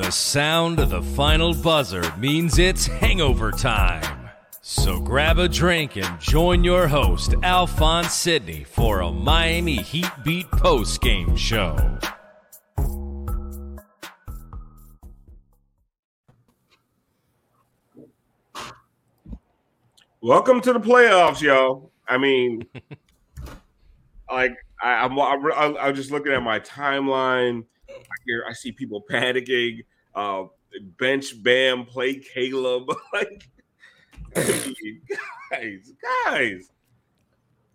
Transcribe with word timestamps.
The 0.00 0.10
sound 0.10 0.80
of 0.80 0.88
the 0.88 1.02
final 1.02 1.52
buzzer 1.52 2.02
means 2.16 2.58
it's 2.58 2.86
hangover 2.86 3.50
time. 3.52 4.30
So 4.62 4.98
grab 4.98 5.38
a 5.38 5.46
drink 5.46 5.98
and 5.98 6.18
join 6.18 6.64
your 6.64 6.88
host, 6.88 7.34
Alphonse 7.42 8.14
Sidney, 8.14 8.64
for 8.64 9.00
a 9.00 9.12
Miami 9.12 9.76
Heat 9.76 10.10
Beat 10.24 10.50
post 10.52 11.02
game 11.02 11.36
show. 11.36 11.98
Welcome 20.22 20.62
to 20.62 20.72
the 20.72 20.80
playoffs, 20.80 21.42
y'all. 21.42 21.92
I 22.08 22.16
mean, 22.16 22.64
like 24.32 24.56
I, 24.82 25.04
I'm, 25.04 25.20
I'm, 25.20 25.76
I'm 25.76 25.94
just 25.94 26.10
looking 26.10 26.32
at 26.32 26.42
my 26.42 26.58
timeline. 26.58 27.64
I 27.96 28.16
hear, 28.26 28.44
I 28.48 28.52
see 28.52 28.72
people 28.72 29.04
panicking. 29.08 29.84
Uh, 30.14 30.44
bench 30.98 31.42
Bam, 31.42 31.84
play 31.84 32.16
Caleb. 32.16 32.88
like, 33.12 33.48
guys, 34.34 35.92
guys, 36.24 36.70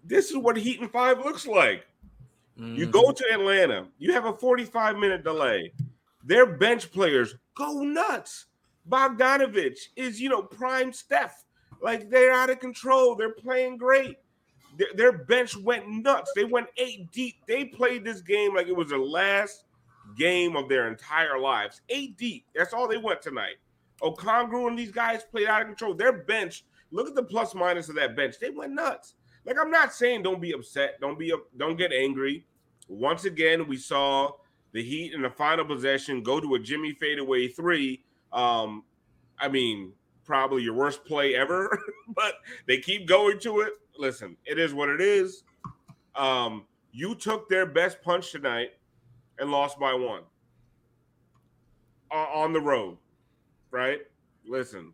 this 0.03 0.31
is 0.31 0.37
what 0.37 0.57
Heat 0.57 0.81
and 0.81 0.91
Five 0.91 1.19
looks 1.19 1.47
like. 1.47 1.85
You 2.57 2.85
go 2.85 3.11
to 3.11 3.25
Atlanta, 3.33 3.87
you 3.97 4.13
have 4.13 4.25
a 4.25 4.33
45 4.33 4.95
minute 4.95 5.25
delay. 5.25 5.73
Their 6.23 6.45
bench 6.45 6.89
players 6.89 7.35
go 7.53 7.81
nuts. 7.81 8.45
Bogdanovich 8.89 9.77
is, 9.97 10.21
you 10.21 10.29
know, 10.29 10.41
prime 10.41 10.93
Steph. 10.93 11.43
Like 11.81 12.09
they're 12.09 12.31
out 12.31 12.49
of 12.49 12.59
control. 12.59 13.15
They're 13.15 13.33
playing 13.33 13.77
great. 13.77 14.17
Their, 14.77 14.87
their 14.95 15.11
bench 15.11 15.57
went 15.57 15.87
nuts. 15.89 16.31
They 16.33 16.45
went 16.45 16.67
eight 16.77 17.11
deep. 17.11 17.35
They 17.45 17.65
played 17.65 18.05
this 18.05 18.21
game 18.21 18.55
like 18.55 18.67
it 18.67 18.75
was 18.75 18.89
the 18.89 18.97
last 18.97 19.64
game 20.15 20.55
of 20.55 20.69
their 20.69 20.87
entire 20.87 21.39
lives. 21.39 21.81
Eight 21.89 22.17
deep. 22.17 22.45
That's 22.55 22.73
all 22.73 22.87
they 22.87 22.97
went 22.97 23.21
tonight. 23.21 23.55
Okongwu 24.01 24.67
and 24.67 24.77
these 24.77 24.91
guys 24.91 25.23
played 25.23 25.47
out 25.47 25.61
of 25.61 25.67
control. 25.67 25.93
Their 25.93 26.13
bench, 26.13 26.65
look 26.91 27.07
at 27.07 27.15
the 27.15 27.23
plus 27.23 27.55
minus 27.55 27.89
of 27.89 27.95
that 27.95 28.15
bench. 28.15 28.39
They 28.39 28.49
went 28.49 28.73
nuts. 28.73 29.15
Like 29.45 29.57
I'm 29.59 29.71
not 29.71 29.93
saying 29.93 30.23
don't 30.23 30.41
be 30.41 30.53
upset, 30.53 30.99
don't 30.99 31.19
be 31.19 31.33
don't 31.57 31.77
get 31.77 31.91
angry. 31.91 32.45
Once 32.87 33.25
again, 33.25 33.67
we 33.67 33.77
saw 33.77 34.31
the 34.71 34.83
Heat 34.83 35.13
in 35.13 35.21
the 35.21 35.29
final 35.29 35.65
possession 35.65 36.23
go 36.23 36.39
to 36.39 36.55
a 36.55 36.59
Jimmy 36.59 36.93
fadeaway 36.93 37.47
three. 37.47 38.03
Um, 38.33 38.83
I 39.39 39.47
mean, 39.47 39.93
probably 40.25 40.63
your 40.63 40.73
worst 40.73 41.05
play 41.05 41.35
ever, 41.35 41.79
but 42.15 42.35
they 42.67 42.79
keep 42.79 43.07
going 43.07 43.39
to 43.39 43.61
it. 43.61 43.73
Listen, 43.97 44.35
it 44.45 44.59
is 44.59 44.73
what 44.73 44.89
it 44.89 44.99
is. 44.99 45.43
Um, 46.15 46.65
you 46.91 47.15
took 47.15 47.47
their 47.49 47.65
best 47.65 48.01
punch 48.01 48.31
tonight 48.31 48.71
and 49.39 49.51
lost 49.51 49.79
by 49.79 49.93
one 49.93 50.23
O- 52.11 52.41
on 52.41 52.53
the 52.53 52.61
road, 52.61 52.97
right? 53.71 54.01
Listen, 54.47 54.93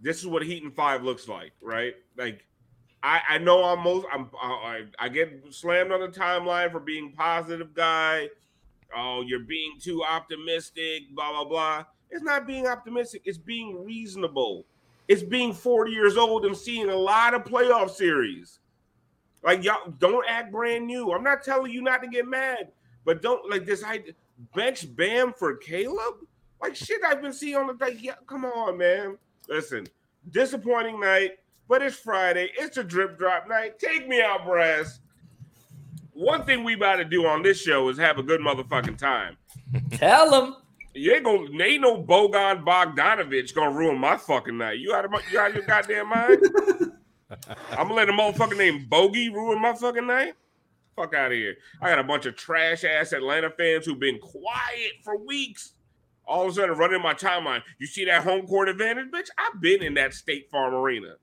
this 0.00 0.18
is 0.18 0.26
what 0.26 0.42
Heat 0.42 0.62
and 0.62 0.74
Five 0.74 1.02
looks 1.02 1.28
like, 1.28 1.52
right? 1.62 1.94
Like, 2.16 2.44
I, 3.02 3.20
I 3.30 3.38
know 3.38 3.64
I'm 3.64 3.82
most 3.82 4.06
I'm 4.12 4.28
I, 4.40 4.82
I 4.98 5.08
get 5.08 5.44
slammed 5.50 5.92
on 5.92 6.00
the 6.00 6.08
timeline 6.08 6.72
for 6.72 6.80
being 6.80 7.12
positive 7.12 7.74
guy. 7.74 8.28
Oh, 8.94 9.22
you're 9.26 9.40
being 9.40 9.78
too 9.80 10.02
optimistic, 10.04 11.14
blah 11.14 11.30
blah 11.30 11.44
blah. 11.44 11.84
It's 12.10 12.22
not 12.22 12.46
being 12.46 12.66
optimistic, 12.66 13.22
it's 13.24 13.38
being 13.38 13.84
reasonable. 13.84 14.66
It's 15.08 15.22
being 15.22 15.52
40 15.52 15.92
years 15.92 16.16
old 16.16 16.44
and 16.44 16.56
seeing 16.56 16.88
a 16.88 16.96
lot 16.96 17.34
of 17.34 17.44
playoff 17.44 17.90
series. 17.90 18.58
Like 19.42 19.62
y'all 19.62 19.92
don't 19.98 20.26
act 20.28 20.50
brand 20.50 20.86
new. 20.86 21.12
I'm 21.12 21.22
not 21.22 21.44
telling 21.44 21.70
you 21.70 21.80
not 21.80 22.02
to 22.02 22.08
get 22.08 22.26
mad, 22.26 22.72
but 23.06 23.22
don't 23.22 23.48
like 23.48 23.64
this 23.64 23.82
I 23.82 24.02
bench 24.54 24.94
Bam 24.94 25.32
for 25.32 25.56
Caleb. 25.56 26.16
Like 26.60 26.74
shit 26.76 27.00
I've 27.06 27.22
been 27.22 27.32
seeing 27.32 27.56
on 27.56 27.68
the 27.68 27.76
like, 27.80 28.02
yeah, 28.02 28.14
come 28.26 28.44
on, 28.44 28.76
man. 28.76 29.16
Listen, 29.48 29.86
disappointing 30.30 31.00
night, 31.00 31.38
but 31.68 31.80
it's 31.80 31.96
Friday. 31.96 32.50
It's 32.58 32.76
a 32.76 32.84
drip 32.84 33.16
drop 33.16 33.48
night. 33.48 33.78
Take 33.78 34.08
me 34.08 34.20
out, 34.20 34.44
brass. 34.44 34.98
One 36.12 36.44
thing 36.44 36.64
we 36.64 36.74
about 36.74 36.96
to 36.96 37.04
do 37.04 37.26
on 37.26 37.42
this 37.42 37.60
show 37.60 37.88
is 37.88 37.96
have 37.98 38.18
a 38.18 38.22
good 38.22 38.40
motherfucking 38.40 38.98
time. 38.98 39.36
Tell 39.92 40.30
them. 40.30 40.56
You 40.92 41.12
ain't 41.12 41.24
gonna 41.24 41.62
ain't 41.62 41.82
no 41.82 42.02
Bogan 42.02 42.64
Bogdanovich 42.64 43.54
gonna 43.54 43.70
ruin 43.70 43.98
my 43.98 44.16
fucking 44.16 44.58
night. 44.58 44.78
You 44.78 44.94
out 44.94 45.04
of 45.04 45.10
my, 45.12 45.20
you 45.30 45.38
out 45.38 45.50
of 45.50 45.56
your 45.56 45.64
goddamn 45.64 46.08
mind? 46.08 46.42
I'm 47.70 47.88
gonna 47.88 47.94
let 47.94 48.08
a 48.08 48.12
motherfucker 48.12 48.56
named 48.56 48.88
Bogey 48.88 49.28
ruin 49.28 49.60
my 49.60 49.74
fucking 49.74 50.06
night. 50.06 50.34
Fuck 50.96 51.14
out 51.14 51.30
of 51.30 51.36
here. 51.36 51.56
I 51.82 51.90
got 51.90 51.98
a 51.98 52.04
bunch 52.04 52.24
of 52.24 52.36
trash 52.36 52.82
ass 52.82 53.12
Atlanta 53.12 53.50
fans 53.50 53.84
who've 53.84 54.00
been 54.00 54.18
quiet 54.18 54.92
for 55.04 55.18
weeks. 55.18 55.72
All 56.26 56.46
of 56.46 56.48
a 56.48 56.54
sudden 56.54 56.76
running 56.76 57.02
my 57.02 57.14
timeline. 57.14 57.62
You 57.78 57.86
see 57.86 58.06
that 58.06 58.24
home 58.24 58.46
court 58.46 58.68
advantage, 58.68 59.10
bitch? 59.12 59.28
I've 59.38 59.60
been 59.60 59.82
in 59.82 59.94
that 59.94 60.14
State 60.14 60.50
Farm 60.50 60.74
Arena. 60.74 61.14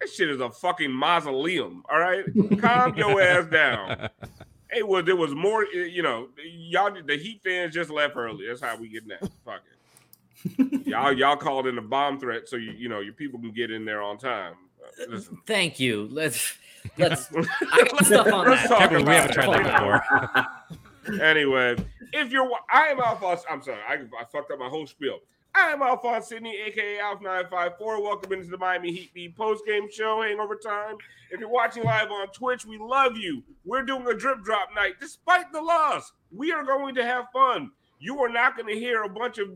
That 0.00 0.08
shit 0.08 0.30
is 0.30 0.40
a 0.40 0.50
fucking 0.50 0.90
mausoleum. 0.90 1.82
All 1.90 1.98
right, 1.98 2.24
calm 2.60 2.94
your 2.96 3.20
ass 3.20 3.46
down. 3.46 4.08
Hey, 4.70 4.82
well, 4.82 5.02
there 5.02 5.16
was 5.16 5.34
more. 5.34 5.64
Eh, 5.64 5.84
you 5.84 6.02
know, 6.02 6.28
y'all. 6.44 6.90
The 7.06 7.16
Heat 7.18 7.42
fans 7.44 7.74
just 7.74 7.90
left 7.90 8.16
early. 8.16 8.46
That's 8.46 8.60
how 8.60 8.76
we 8.76 8.88
get 8.88 9.06
that. 9.08 9.30
Fuck 9.44 9.60
it. 9.66 10.86
y'all, 10.86 11.12
y'all 11.16 11.36
called 11.36 11.66
in 11.66 11.76
a 11.78 11.82
bomb 11.82 12.18
threat, 12.18 12.48
so 12.48 12.56
you, 12.56 12.72
you 12.72 12.88
know, 12.88 13.00
your 13.00 13.12
people 13.12 13.38
can 13.38 13.52
get 13.52 13.70
in 13.70 13.84
there 13.84 14.02
on 14.02 14.18
time. 14.18 14.54
Listen, 15.08 15.38
Thank 15.46 15.78
you. 15.78 16.08
Let's 16.10 16.56
let's. 16.98 17.28
I 17.34 17.84
got 17.84 18.04
stuff 18.06 18.26
on 18.32 18.48
Let's 18.48 18.62
that. 18.62 18.68
talk 18.68 18.78
Can't 18.78 18.90
believe 18.90 19.06
we 19.06 19.14
haven't 19.14 19.30
it. 19.30 19.34
tried 19.34 19.64
that 19.64 21.04
before. 21.04 21.22
anyway, 21.22 21.76
if 22.12 22.30
you're, 22.30 22.50
I 22.72 22.88
am 22.88 23.00
Alphonse. 23.00 23.42
I'm 23.50 23.62
sorry, 23.62 23.78
I, 23.88 23.94
I 23.94 24.24
fucked 24.30 24.50
up 24.50 24.58
my 24.58 24.68
whole 24.68 24.86
spiel. 24.86 25.18
I 25.54 25.70
am 25.70 25.82
Alphonse 25.82 26.28
Sidney, 26.28 26.58
aka 26.66 26.98
Alf954. 26.98 27.78
Welcome 27.80 28.32
into 28.32 28.48
the 28.48 28.56
Miami 28.56 28.90
Heat 28.92 29.12
Beat 29.12 29.36
post 29.36 29.64
game 29.66 29.86
show, 29.90 30.22
Hangover 30.22 30.56
Time. 30.56 30.96
If 31.30 31.40
you're 31.40 31.48
watching 31.50 31.84
live 31.84 32.10
on 32.10 32.28
Twitch, 32.28 32.64
we 32.64 32.78
love 32.78 33.16
you. 33.18 33.42
We're 33.64 33.82
doing 33.82 34.06
a 34.06 34.14
drip 34.14 34.42
drop 34.42 34.70
night. 34.74 34.94
Despite 35.00 35.52
the 35.52 35.60
loss, 35.60 36.12
we 36.30 36.52
are 36.52 36.64
going 36.64 36.94
to 36.94 37.04
have 37.04 37.26
fun. 37.32 37.70
You 37.98 38.18
are 38.20 38.28
not 38.30 38.56
going 38.56 38.72
to 38.72 38.78
hear 38.80 39.02
a 39.02 39.08
bunch 39.08 39.38
of 39.38 39.48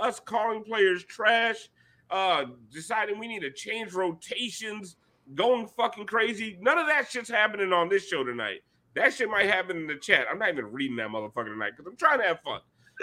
us 0.00 0.20
calling 0.20 0.62
players 0.64 1.02
trash, 1.04 1.68
uh, 2.10 2.44
deciding 2.72 3.18
we 3.18 3.26
need 3.26 3.40
to 3.40 3.50
change 3.50 3.94
rotations, 3.94 4.96
going 5.34 5.66
fucking 5.66 6.06
crazy. 6.06 6.58
None 6.60 6.78
of 6.78 6.86
that 6.86 7.10
shit's 7.10 7.28
happening 7.28 7.72
on 7.72 7.88
this 7.88 8.06
show 8.06 8.24
tonight. 8.24 8.60
That 8.94 9.12
shit 9.12 9.28
might 9.28 9.46
happen 9.46 9.76
in 9.76 9.86
the 9.86 9.96
chat. 9.96 10.26
I'm 10.30 10.38
not 10.38 10.50
even 10.50 10.72
reading 10.72 10.96
that 10.96 11.08
motherfucker 11.08 11.46
tonight 11.46 11.72
because 11.76 11.86
I'm 11.90 11.96
trying 11.96 12.18
to 12.18 12.24
have 12.24 12.40
fun. 12.40 12.60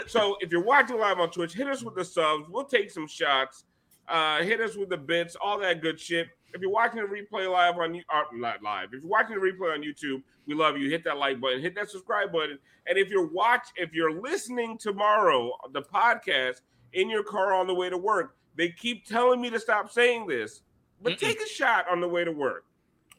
So 0.07 0.37
if 0.41 0.51
you're 0.51 0.63
watching 0.63 0.97
live 0.97 1.19
on 1.19 1.29
Twitch, 1.31 1.53
hit 1.53 1.67
us 1.67 1.83
with 1.83 1.95
the 1.95 2.05
subs. 2.05 2.45
We'll 2.49 2.65
take 2.65 2.91
some 2.91 3.07
shots. 3.07 3.65
Uh, 4.07 4.43
hit 4.43 4.61
us 4.61 4.75
with 4.75 4.89
the 4.89 4.97
bits, 4.97 5.35
all 5.35 5.59
that 5.59 5.81
good 5.81 5.99
shit. 5.99 6.27
If 6.53 6.61
you're 6.61 6.71
watching 6.71 7.01
the 7.01 7.07
replay 7.07 7.51
live 7.51 7.77
on 7.77 7.95
uh, 7.95 8.21
not 8.33 8.61
live. 8.61 8.89
If 8.93 9.01
you're 9.01 9.09
watching 9.09 9.35
the 9.35 9.41
replay 9.41 9.73
on 9.73 9.81
YouTube, 9.81 10.21
we 10.45 10.53
love 10.53 10.77
you. 10.77 10.89
Hit 10.89 11.03
that 11.05 11.17
like 11.17 11.41
button, 11.41 11.59
hit 11.59 11.75
that 11.75 11.89
subscribe 11.89 12.31
button, 12.31 12.59
and 12.87 12.97
if 12.97 13.09
you're 13.09 13.27
watch, 13.27 13.67
if 13.75 13.93
you're 13.93 14.21
listening 14.21 14.77
tomorrow, 14.77 15.51
the 15.73 15.81
podcast 15.81 16.61
in 16.93 17.09
your 17.09 17.23
car 17.23 17.53
on 17.53 17.67
the 17.67 17.73
way 17.73 17.89
to 17.89 17.97
work, 17.97 18.35
they 18.55 18.69
keep 18.69 19.05
telling 19.05 19.41
me 19.41 19.49
to 19.49 19.59
stop 19.59 19.91
saying 19.91 20.27
this, 20.27 20.61
but 21.01 21.13
Mm-mm. 21.13 21.19
take 21.19 21.41
a 21.41 21.47
shot 21.47 21.85
on 21.89 22.01
the 22.01 22.07
way 22.07 22.23
to 22.23 22.31
work. 22.31 22.65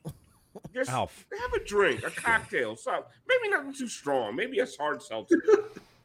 Just 0.75 0.91
Alf. 0.91 1.25
have 1.41 1.53
a 1.53 1.65
drink, 1.65 2.03
a 2.05 2.11
cocktail, 2.11 2.77
something. 2.77 3.05
Maybe 3.29 3.49
nothing 3.51 3.73
too 3.75 3.89
strong. 3.89 4.35
Maybe 4.37 4.59
a 4.59 4.67
hard 4.79 5.03
seltzer. 5.03 5.37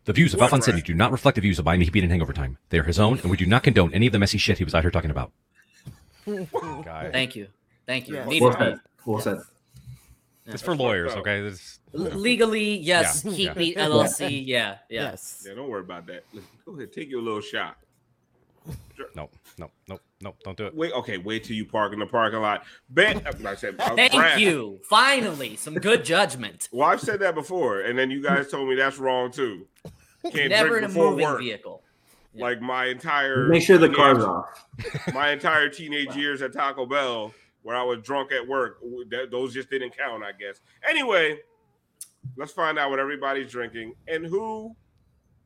The 0.06 0.13
views 0.13 0.33
of 0.33 0.39
What, 0.39 0.45
Alphonse 0.47 0.65
City 0.65 0.77
Brad? 0.79 0.85
do 0.88 0.94
not 0.95 1.12
reflect 1.12 1.35
the 1.35 1.41
views 1.41 1.59
of 1.59 1.65
Miami 1.65 1.85
Heat 1.85 1.91
Beat 1.94 2.03
and 2.03 2.12
Hangover 2.12 2.33
Time. 2.33 2.57
They 2.69 2.79
are 2.79 2.83
his 2.83 3.00
own, 3.00 3.19
and 3.19 3.29
we 3.29 3.38
do 3.38 3.45
not 3.45 3.63
condone 3.63 3.94
any 3.94 4.07
of 4.07 4.13
the 4.13 4.19
messy 4.19 4.38
shit 4.38 4.57
he 4.57 4.63
was 4.63 4.73
out 4.75 4.81
here 4.83 4.91
talking 4.91 5.12
about. 5.12 5.31
Guy. 6.25 7.09
Thank 7.12 7.35
you. 7.35 7.47
Thank 7.85 8.07
you. 8.07 8.15
Yes. 8.15 8.27
Needed 8.27 8.41
Well 8.44 8.53
to 8.53 8.57
be. 8.59 8.65
said. 8.65 8.79
Well 9.06 9.19
said. 9.21 9.38
It's 10.47 10.62
for 10.63 10.75
lawyers, 10.75 11.12
up. 11.13 11.19
okay? 11.19 11.41
This, 11.41 11.79
L- 11.94 12.01
legally, 12.01 12.77
yes. 12.77 13.24
Yeah, 13.24 13.31
Heat 13.31 13.44
yeah. 13.45 13.53
Beat 13.53 13.77
LLC. 13.77 14.44
Yeah. 14.45 14.77
Yeah. 14.89 15.01
Yes. 15.03 15.45
Yeah, 15.47 15.53
don't 15.53 15.69
worry 15.69 15.81
about 15.81 16.07
that. 16.07 16.24
Go 16.65 16.74
ahead, 16.75 16.91
take 16.91 17.09
your 17.09 17.21
little 17.21 17.41
shot. 17.41 17.77
no, 19.15 19.29
no, 19.57 19.69
no, 19.88 20.00
no, 20.21 20.35
don't 20.44 20.57
do 20.57 20.65
it. 20.68 20.75
Wait, 20.75 20.91
okay, 20.94 21.18
wait 21.18 21.44
till 21.44 21.56
you 21.56 21.65
park 21.65 21.94
in 21.94 22.00
the 22.00 22.06
parking 22.06 22.39
lot. 22.41 22.63
Bet, 22.89 23.23
like 23.41 23.45
I 23.45 23.56
said, 23.56 23.75
uh, 23.79 23.95
Thank 23.95 24.13
Brad- 24.13 24.39
you. 24.39 24.79
Finally, 24.89 25.56
some 25.57 25.75
good 25.75 26.03
judgment. 26.06 26.69
Well, 26.71 26.88
I've 26.89 27.01
said 27.01 27.19
that 27.21 27.35
before, 27.35 27.81
and 27.81 27.97
then 27.97 28.12
you 28.12 28.21
guys 28.21 28.50
told 28.50 28.68
me 28.69 28.75
that's 28.75 28.97
wrong 28.97 29.31
too. 29.31 29.68
Can't 30.31 30.50
Never 30.50 30.77
in 30.77 30.83
a 30.83 30.88
before 30.88 31.12
moving 31.12 31.25
work. 31.25 31.39
vehicle. 31.39 31.83
Yeah. 32.33 32.44
Like 32.45 32.62
my 32.62 32.85
entire 32.85 33.47
Make 33.47 33.63
sure 33.63 33.77
the 33.77 33.88
teenage- 33.88 33.97
car's 33.97 34.23
off. 34.23 34.65
My 35.13 35.31
entire 35.31 35.68
teenage 35.68 36.15
years 36.15 36.41
at 36.41 36.53
Taco 36.53 36.85
Bell, 36.85 37.33
where 37.63 37.75
I 37.75 37.83
was 37.83 38.00
drunk 38.03 38.31
at 38.31 38.47
work, 38.47 38.79
that, 39.09 39.29
those 39.31 39.53
just 39.53 39.69
didn't 39.69 39.95
count, 39.97 40.24
I 40.24 40.31
guess. 40.31 40.62
Anyway, 40.89 41.39
let's 42.38 42.51
find 42.53 42.79
out 42.79 42.89
what 42.89 43.00
everybody's 43.00 43.51
drinking 43.51 43.95
and 44.07 44.25
who. 44.25 44.75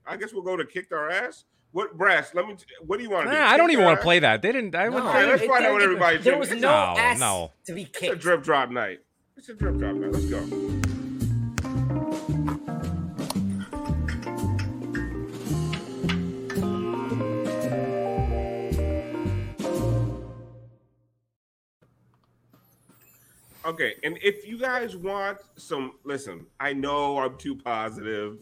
I 0.06 0.16
guess 0.18 0.32
we'll 0.34 0.44
go 0.44 0.56
to 0.56 0.64
kicked 0.66 0.94
our 0.94 1.10
ass. 1.10 1.46
What 1.76 1.98
brass? 1.98 2.34
Let 2.34 2.48
me. 2.48 2.56
What 2.86 3.00
do 3.00 3.04
you 3.04 3.10
want 3.10 3.26
to 3.26 3.32
do? 3.36 3.38
I 3.38 3.58
don't 3.58 3.66
Kicked 3.68 3.74
even 3.74 3.84
want 3.84 4.00
to 4.00 4.02
play 4.02 4.20
that. 4.20 4.42
They 4.42 4.54
didn't. 4.54 4.74
I 4.76 4.88
would 4.88 4.98
No, 4.98 5.08
All 5.08 5.14
right, 5.14 5.28
let's 5.28 5.42
it- 5.44 5.50
find 5.50 5.58
out 5.66 5.68
there- 5.68 5.74
what 5.74 5.82
everybody's 5.82 6.24
There 6.24 6.36
drinking. 6.38 6.56
was 6.56 6.62
no, 6.62 6.70
No, 6.70 6.98
ass 7.02 7.20
no. 7.20 7.52
to 7.66 7.74
be 7.74 7.84
kicked. 7.84 8.04
It's 8.04 8.14
a 8.14 8.16
drip 8.16 8.44
drop 8.44 8.70
night. 8.70 9.00
It's 9.36 9.50
a 9.50 9.56
drip 9.56 9.76
drop 9.76 9.96
night. 9.96 10.14
Let's 10.14 10.26
go. 10.28 11.46
Okay, 23.66 23.96
and 24.04 24.18
if 24.22 24.48
you 24.48 24.60
guys 24.60 24.96
want 24.96 25.40
some, 25.58 25.94
listen, 26.04 26.46
I 26.60 26.74
know 26.74 27.18
I'm 27.18 27.36
too 27.38 27.56
positive. 27.56 28.38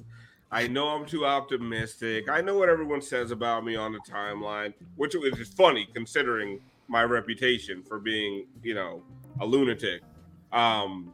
I 0.53 0.67
know 0.67 0.89
I'm 0.89 1.07
too 1.07 1.25
optimistic. 1.25 2.29
I 2.29 2.39
know 2.39 2.55
what 2.55 2.69
everyone 2.69 3.01
says 3.01 3.31
about 3.31 3.65
me 3.65 3.75
on 3.75 3.91
the 3.91 3.99
timeline, 4.07 4.71
which 4.95 5.15
is 5.15 5.47
funny 5.47 5.89
considering 5.95 6.61
my 6.87 7.03
reputation 7.03 7.81
for 7.81 7.97
being, 7.97 8.45
you 8.61 8.75
know, 8.75 9.01
a 9.41 9.45
lunatic. 9.47 10.03
Um, 10.51 11.11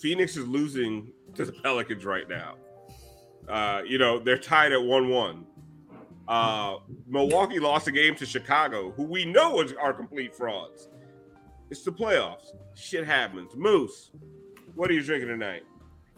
Phoenix 0.00 0.36
is 0.36 0.46
losing 0.46 1.10
to 1.34 1.44
the 1.44 1.50
Pelicans 1.64 2.04
right 2.04 2.28
now. 2.28 2.54
Uh, 3.48 3.82
you 3.84 3.98
know, 3.98 4.20
they're 4.20 4.38
tied 4.38 4.70
at 4.70 4.80
1 4.80 5.08
1. 5.08 5.46
Uh, 6.28 6.76
Milwaukee 7.08 7.58
lost 7.58 7.88
a 7.88 7.92
game 7.92 8.14
to 8.14 8.24
Chicago, 8.24 8.92
who 8.92 9.02
we 9.02 9.24
know 9.24 9.62
is, 9.62 9.72
are 9.72 9.92
complete 9.92 10.32
frauds. 10.32 10.88
It's 11.70 11.82
the 11.82 11.90
playoffs. 11.90 12.52
Shit 12.76 13.04
happens. 13.04 13.56
Moose, 13.56 14.12
what 14.76 14.90
are 14.90 14.94
you 14.94 15.02
drinking 15.02 15.28
tonight? 15.28 15.64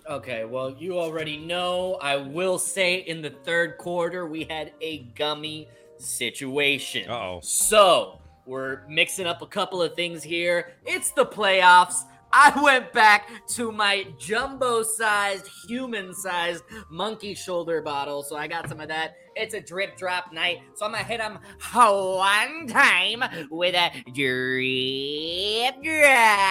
Okay, 0.08 0.44
well, 0.44 0.70
you 0.70 0.98
already 0.98 1.36
know. 1.36 1.96
I 2.00 2.16
will 2.16 2.58
say 2.58 2.96
in 2.96 3.22
the 3.22 3.30
third 3.30 3.78
quarter, 3.78 4.26
we 4.26 4.44
had 4.44 4.72
a 4.80 4.98
gummy 5.14 5.68
situation. 5.96 7.08
Uh-oh. 7.08 7.38
So 7.42 8.20
we're 8.44 8.80
mixing 8.88 9.26
up 9.26 9.42
a 9.42 9.46
couple 9.46 9.80
of 9.80 9.94
things 9.94 10.22
here. 10.22 10.72
It's 10.84 11.12
the 11.12 11.24
playoffs. 11.24 12.02
I 12.32 12.58
went 12.62 12.92
back 12.92 13.30
to 13.48 13.70
my 13.70 14.06
jumbo 14.18 14.82
sized, 14.82 15.46
human 15.68 16.14
sized 16.14 16.64
monkey 16.90 17.34
shoulder 17.34 17.82
bottle. 17.82 18.22
So 18.22 18.36
I 18.36 18.48
got 18.48 18.68
some 18.68 18.80
of 18.80 18.88
that. 18.88 19.16
It's 19.36 19.54
a 19.54 19.60
drip 19.60 19.96
drop 19.96 20.32
night. 20.32 20.62
So 20.74 20.86
I'm 20.86 20.92
going 20.92 21.04
to 21.04 21.08
hit 21.08 21.18
them 21.18 21.38
one 21.72 22.66
time 22.66 23.22
with 23.50 23.74
a 23.74 23.92
drip 24.12 25.82
drop. 25.82 26.42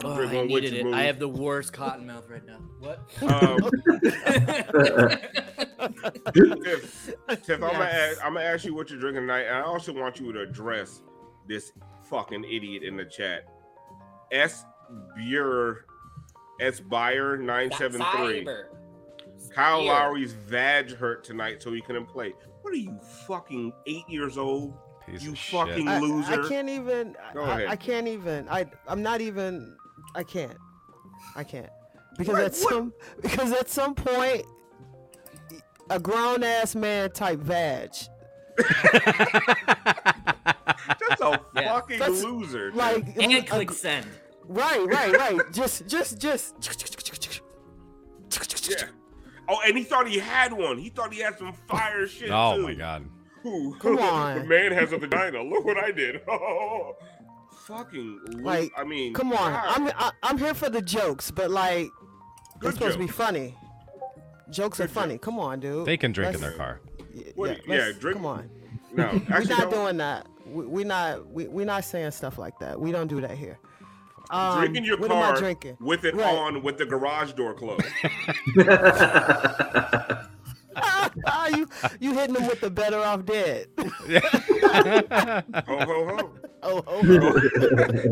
I'm 0.00 0.06
Oh, 0.10 0.16
drinking 0.16 0.38
I 0.38 0.40
one 0.42 0.52
with 0.52 0.64
needed 0.64 0.84
you, 0.84 0.88
it. 0.92 0.94
I 0.94 1.02
have 1.02 1.18
the 1.18 1.28
worst 1.28 1.72
cotton 1.72 2.06
mouth 2.06 2.28
right 2.28 2.44
now. 2.46 2.58
What? 2.78 3.00
Um, 3.22 3.58
Tiff, 6.34 7.14
Tiff, 7.44 7.50
I'm, 7.50 7.60
gonna 7.60 7.84
ask, 7.84 8.24
I'm 8.24 8.34
gonna 8.34 8.44
ask 8.46 8.64
you 8.64 8.74
what 8.74 8.90
you're 8.90 9.00
drinking 9.00 9.22
tonight, 9.22 9.42
and 9.42 9.56
I 9.56 9.62
also 9.62 9.92
want 9.92 10.18
you 10.20 10.32
to 10.32 10.40
address 10.40 11.02
this 11.48 11.72
fucking 12.08 12.44
idiot 12.44 12.82
in 12.82 12.96
the 12.96 13.04
chat. 13.04 13.44
S 14.30 14.64
Buer 15.16 15.84
S 16.60 16.80
Buyer 16.80 17.36
nine 17.36 17.70
seven 17.72 18.02
three. 18.16 18.46
Kyle 19.54 19.80
Here. 19.80 19.92
Lowry's 19.92 20.32
vag 20.32 20.92
hurt 20.92 21.24
tonight, 21.24 21.62
so 21.62 21.72
he 21.72 21.80
couldn't 21.80 22.06
play. 22.06 22.32
What 22.62 22.72
are 22.72 22.76
you 22.76 22.98
fucking 23.26 23.72
eight 23.86 24.08
years 24.08 24.38
old? 24.38 24.74
Piece 25.06 25.22
You 25.22 25.34
fucking 25.34 25.86
shit. 25.86 25.88
I, 25.88 25.98
loser. 25.98 26.44
I 26.44 26.48
can't 26.48 26.68
even. 26.68 27.16
Go 27.34 27.42
I, 27.42 27.50
ahead. 27.58 27.68
I 27.68 27.76
can't 27.76 28.06
even. 28.08 28.48
I. 28.48 28.66
I'm 28.86 29.02
not 29.02 29.20
even. 29.20 29.76
I 30.14 30.22
can't. 30.24 30.56
I 31.36 31.44
can't. 31.44 31.70
Because 32.18 32.34
What- 32.34 32.42
at 32.42 32.52
what- 32.52 32.72
some. 32.72 32.92
Because 33.22 33.52
at 33.52 33.70
some 33.70 33.94
point, 33.94 34.44
a 35.90 35.98
grown 35.98 36.42
ass 36.44 36.74
man 36.74 37.10
type 37.12 37.38
vag. 37.40 37.90
That's 38.56 38.78
a 41.20 41.40
Yeah. 41.56 41.72
fucking 41.74 41.98
That's 41.98 42.22
loser. 42.22 42.70
Tiff. 42.70 42.78
Like 42.78 43.04
And 43.20 43.32
a- 43.32 43.42
click 43.42 43.70
send. 43.70 44.06
Right, 44.46 44.84
right, 44.86 45.16
right. 45.16 45.40
just, 45.52 45.86
just, 45.86 46.18
just. 46.18 46.54
yeah. 48.68 48.84
Oh, 49.48 49.58
and 49.66 49.76
he 49.76 49.84
thought 49.84 50.08
he 50.08 50.18
had 50.18 50.52
one. 50.52 50.78
He 50.78 50.88
thought 50.88 51.12
he 51.12 51.20
had 51.20 51.38
some 51.38 51.52
fire 51.68 52.06
shit. 52.06 52.30
oh 52.30 52.56
too. 52.56 52.62
my 52.62 52.74
god. 52.74 53.04
Ooh, 53.44 53.76
Come 53.80 53.98
on. 53.98 54.38
the 54.38 54.44
man 54.44 54.72
has 54.72 54.92
a 54.92 54.98
vagina. 54.98 55.42
Look 55.42 55.64
what 55.64 55.76
I 55.78 55.90
did. 55.90 56.20
Oh, 56.28 56.96
fucking. 57.66 58.20
Like, 58.42 58.72
I 58.76 58.84
mean, 58.84 59.14
Come 59.14 59.32
on, 59.32 59.52
God. 59.52 59.64
I'm 59.66 59.86
I, 59.96 60.10
I'm 60.22 60.38
here 60.38 60.54
for 60.54 60.68
the 60.70 60.82
jokes, 60.82 61.30
but 61.30 61.50
like, 61.50 61.90
Good 62.58 62.68
it's 62.70 62.78
supposed 62.78 62.94
to 62.98 63.04
be 63.04 63.06
funny. 63.10 63.56
Jokes 64.50 64.80
are 64.80 64.88
funny. 64.88 65.14
joke. 65.14 65.22
Come 65.22 65.38
on, 65.38 65.60
dude. 65.60 65.86
They 65.86 65.96
can 65.96 66.12
drink 66.12 66.34
in 66.34 66.40
Let's- 66.40 66.56
their 66.56 66.64
car. 66.66 66.80
y- 67.14 67.32
Yeah, 67.36 67.56
yeah, 67.66 67.92
drink- 67.98 68.16
Come 68.18 68.26
on. 68.26 68.50
No, 68.94 69.04
We're 69.28 69.36
actually, 69.36 69.54
not 69.56 69.70
doing 69.70 69.96
that. 69.98 70.26
We, 70.46 70.66
we're 70.66 70.84
not. 70.86 71.26
We, 71.30 71.48
we're 71.48 71.64
not 71.66 71.84
saying 71.84 72.10
stuff 72.10 72.36
like 72.38 72.58
that. 72.58 72.78
We 72.80 72.92
don't 72.92 73.06
do 73.08 73.20
that 73.22 73.38
here. 73.38 73.58
Um, 74.30 74.60
Drink 74.60 74.76
in 74.76 74.84
your 74.84 74.96
what 74.98 75.10
am 75.10 75.18
I 75.18 75.22
car 75.22 75.36
drinking? 75.36 75.76
with 75.80 76.04
it 76.04 76.14
Right. 76.14 76.34
on, 76.34 76.62
with 76.62 76.78
the 76.78 76.86
garage 76.86 77.32
door 77.32 77.52
closed. 77.54 77.84
Ah, 80.76 81.46
you 81.54 81.68
you 82.00 82.14
hitting 82.14 82.34
them 82.34 82.46
with 82.46 82.60
the 82.60 82.70
better 82.70 82.98
off 82.98 83.24
dead. 83.26 83.68
ho 83.76 85.42
ho 85.66 86.06
ho. 86.16 86.30
oh, 86.68 86.82
oh, 86.86 87.02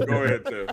Go 0.07 0.23
ahead, 0.25 0.45
Tiff. 0.47 0.69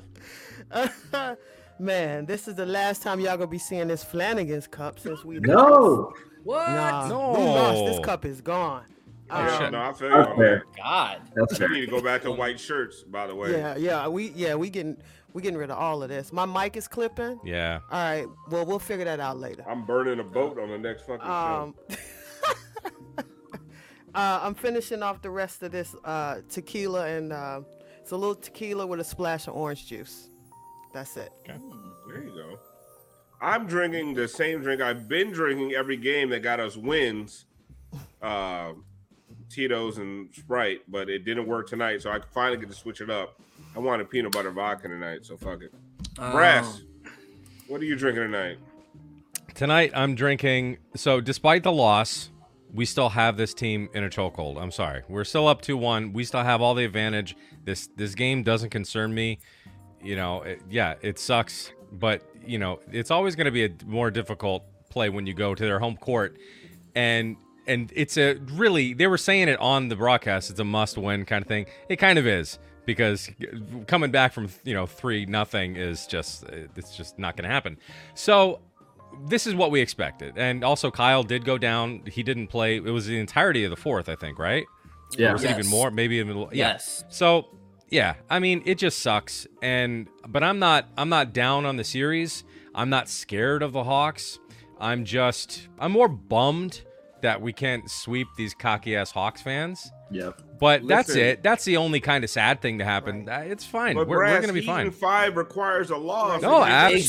oh. 1.13 1.35
man, 1.79 2.25
this 2.25 2.47
is 2.47 2.55
the 2.55 2.65
last 2.65 3.01
time 3.03 3.19
y'all 3.19 3.37
gonna 3.37 3.47
be 3.47 3.57
seeing 3.57 3.87
this 3.87 4.03
Flanagan's 4.03 4.67
cup 4.67 4.99
since 4.99 5.23
we 5.23 5.39
no. 5.39 6.11
What? 6.43 6.69
Nah, 6.69 7.07
No. 7.07 7.31
we 7.31 7.43
lost. 7.45 7.85
This 7.85 8.05
cup 8.05 8.25
is 8.25 8.41
gone. 8.41 8.85
Oh, 9.29 9.39
yeah, 9.39 9.59
shit. 9.59 9.71
no, 9.73 9.81
I 9.81 9.93
feel 9.93 10.07
you. 10.09 10.15
on 10.15 10.23
That's 10.23 10.37
fair. 10.37 10.63
God. 10.77 11.21
That's 11.35 11.49
that. 11.51 11.57
fair. 11.59 11.67
You 11.69 11.73
need 11.81 11.85
to 11.87 11.91
go 11.91 12.01
back 12.01 12.21
to 12.21 12.31
white 12.31 12.59
shirts, 12.59 13.03
by 13.03 13.27
the 13.27 13.35
way. 13.35 13.51
Yeah, 13.51 13.75
yeah, 13.75 14.07
we 14.07 14.29
yeah 14.29 14.55
we 14.55 14.69
getting 14.69 14.95
We're 15.33 15.41
getting 15.41 15.57
rid 15.59 15.69
of 15.69 15.77
all 15.77 16.01
of 16.01 16.07
this. 16.09 16.31
My 16.31 16.45
mic 16.45 16.77
is 16.77 16.87
clipping. 16.87 17.39
Yeah. 17.43 17.79
All 17.91 17.99
right. 18.03 18.25
Well, 18.49 18.65
we'll 18.65 18.79
figure 18.79 19.03
that 19.05 19.19
out 19.19 19.37
later. 19.37 19.65
I'm 19.69 19.85
burning 19.85 20.19
a 20.19 20.23
boat 20.23 20.57
on 20.57 20.69
the 20.69 20.77
next 20.77 21.03
fucking 21.05 21.25
show. 21.25 21.27
Um, 21.29 21.75
Um, 24.17 24.23
uh, 24.23 24.39
I'm 24.41 24.55
finishing 24.55 25.03
off 25.03 25.21
the 25.21 25.29
rest 25.29 25.61
of 25.61 25.71
this 25.71 25.95
uh, 26.03 26.37
tequila, 26.49 27.07
and 27.07 27.31
uh, 27.31 27.61
it's 28.01 28.11
a 28.11 28.17
little 28.17 28.33
tequila 28.33 28.87
with 28.87 28.99
a 28.99 29.03
splash 29.03 29.47
of 29.47 29.53
orange 29.55 29.85
juice. 29.85 30.29
That's 30.91 31.15
it. 31.17 31.31
There 31.45 32.23
you 32.23 32.33
go. 32.33 32.59
I'm 33.39 33.67
drinking 33.67 34.15
the 34.15 34.27
same 34.27 34.63
drink 34.63 34.81
I've 34.81 35.07
been 35.07 35.31
drinking 35.31 35.73
every 35.73 35.97
game 35.97 36.29
that 36.31 36.39
got 36.39 36.59
us 36.59 36.75
wins. 36.75 37.45
Uh, 38.19 38.73
Tito's 39.49 39.99
and 39.99 40.33
Sprite, 40.33 40.81
but 40.87 41.09
it 41.09 41.23
didn't 41.23 41.45
work 41.45 41.69
tonight, 41.69 42.01
so 42.01 42.09
I 42.09 42.19
finally 42.33 42.57
get 42.57 42.69
to 42.69 42.75
switch 42.75 43.01
it 43.01 43.11
up. 43.11 43.39
I 43.75 43.79
wanted 43.79 44.09
peanut 44.09 44.31
butter 44.31 44.49
vodka 44.49 44.87
tonight, 44.87 45.25
so 45.25 45.37
fuck 45.37 45.61
it. 45.61 45.71
Brass, 46.15 46.81
what 47.67 47.81
are 47.81 47.85
you 47.85 47.95
drinking 47.95 48.23
tonight? 48.23 48.57
Tonight 49.53 49.91
I'm 49.93 50.15
drinking. 50.15 50.79
So 50.95 51.21
despite 51.21 51.61
the 51.61 51.71
loss, 51.71 52.31
we 52.73 52.85
still 52.85 53.09
have 53.09 53.37
this 53.37 53.53
team 53.53 53.89
in 53.93 54.03
a 54.03 54.09
chokehold. 54.09 54.61
I'm 54.61 54.71
sorry, 54.71 55.03
we're 55.07 55.23
still 55.23 55.47
up 55.47 55.61
two 55.61 55.77
one. 55.77 56.13
We 56.13 56.23
still 56.23 56.43
have 56.43 56.61
all 56.61 56.73
the 56.73 56.85
advantage. 56.85 57.35
This 57.65 57.87
this 57.95 58.15
game 58.15 58.43
doesn't 58.43 58.69
concern 58.69 59.13
me. 59.13 59.39
You 60.01 60.15
know, 60.15 60.41
it, 60.43 60.61
yeah, 60.69 60.95
it 61.01 61.19
sucks, 61.19 61.71
but 61.91 62.23
you 62.45 62.59
know, 62.59 62.79
it's 62.91 63.11
always 63.11 63.35
going 63.35 63.45
to 63.45 63.51
be 63.51 63.65
a 63.65 63.69
more 63.85 64.11
difficult 64.11 64.63
play 64.89 65.09
when 65.09 65.25
you 65.25 65.33
go 65.33 65.55
to 65.55 65.63
their 65.63 65.79
home 65.79 65.97
court, 65.97 66.37
and 66.95 67.37
and 67.67 67.91
it's 67.95 68.17
a 68.17 68.35
really 68.53 68.93
they 68.93 69.07
were 69.07 69.17
saying 69.17 69.47
it 69.47 69.59
on 69.59 69.89
the 69.89 69.95
broadcast. 69.95 70.49
It's 70.49 70.59
a 70.59 70.63
must 70.63 70.97
win 70.97 71.25
kind 71.25 71.41
of 71.41 71.47
thing. 71.47 71.65
It 71.89 71.97
kind 71.97 72.17
of 72.17 72.27
is 72.27 72.59
because 72.85 73.29
coming 73.87 74.11
back 74.11 74.33
from 74.33 74.49
you 74.63 74.73
know 74.73 74.85
three 74.85 75.25
nothing 75.25 75.75
is 75.75 76.07
just 76.07 76.43
it's 76.75 76.95
just 76.95 77.19
not 77.19 77.35
going 77.35 77.47
to 77.47 77.53
happen. 77.53 77.77
So 78.15 78.61
this 79.25 79.47
is 79.47 79.55
what 79.55 79.71
we 79.71 79.81
expected. 79.81 80.33
And 80.37 80.63
also, 80.63 80.91
Kyle 80.91 81.23
did 81.23 81.45
go 81.45 81.57
down. 81.57 82.01
He 82.05 82.23
didn't 82.23 82.47
play. 82.47 82.77
It 82.77 82.81
was 82.91 83.07
the 83.07 83.19
entirety 83.19 83.63
of 83.63 83.69
the 83.69 83.75
fourth, 83.77 84.09
I 84.09 84.15
think, 84.15 84.39
right? 84.39 84.65
Or 85.17 85.21
Yeah. 85.21 85.33
was 85.33 85.43
it 85.43 85.51
even 85.51 85.67
more? 85.67 85.89
Maybe 85.91 86.17
even. 86.17 86.37
Yeah. 86.37 86.47
Yes. 86.51 87.03
So 87.09 87.47
yeah, 87.89 88.15
I 88.29 88.39
mean, 88.39 88.61
it 88.65 88.75
just 88.77 88.99
sucks. 88.99 89.47
And 89.61 90.07
but 90.27 90.43
I'm 90.43 90.59
not. 90.59 90.87
I'm 90.97 91.09
not 91.09 91.33
down 91.33 91.65
on 91.65 91.77
the 91.77 91.83
series. 91.83 92.43
I'm 92.75 92.89
not 92.89 93.09
scared 93.09 93.63
of 93.63 93.71
the 93.73 93.83
Hawks. 93.85 94.39
I'm 94.79 95.05
just. 95.05 95.67
I'm 95.79 95.91
more 95.93 96.07
bummed 96.09 96.81
that 97.21 97.41
we 97.41 97.51
can't 97.53 97.89
sweep 97.89 98.27
these 98.37 98.53
cocky 98.53 98.95
ass 98.95 99.11
Hawks 99.11 99.41
fans. 99.41 99.89
Yep. 100.09 100.41
But 100.59 100.87
that's 100.87 101.09
it. 101.15 101.43
That's 101.43 101.65
the 101.65 101.77
only 101.77 101.99
kind 101.99 102.23
of 102.23 102.29
sad 102.29 102.61
thing 102.61 102.79
to 102.79 102.85
happen. 102.85 103.27
Uh, 103.29 103.43
It's 103.45 103.65
fine. 103.65 103.95
But 103.95 104.07
We're, 104.07 104.17
we're 104.25 104.41
gonna 104.41 104.53
be 104.53 104.61
Heat 104.61 104.65
fine. 104.67 104.85
and 104.87 104.95
Five 104.95 105.35
requires 105.37 105.89
a 105.91 105.97
loss. 105.97 106.41
No, 106.41 106.63
absolutely. 106.63 106.99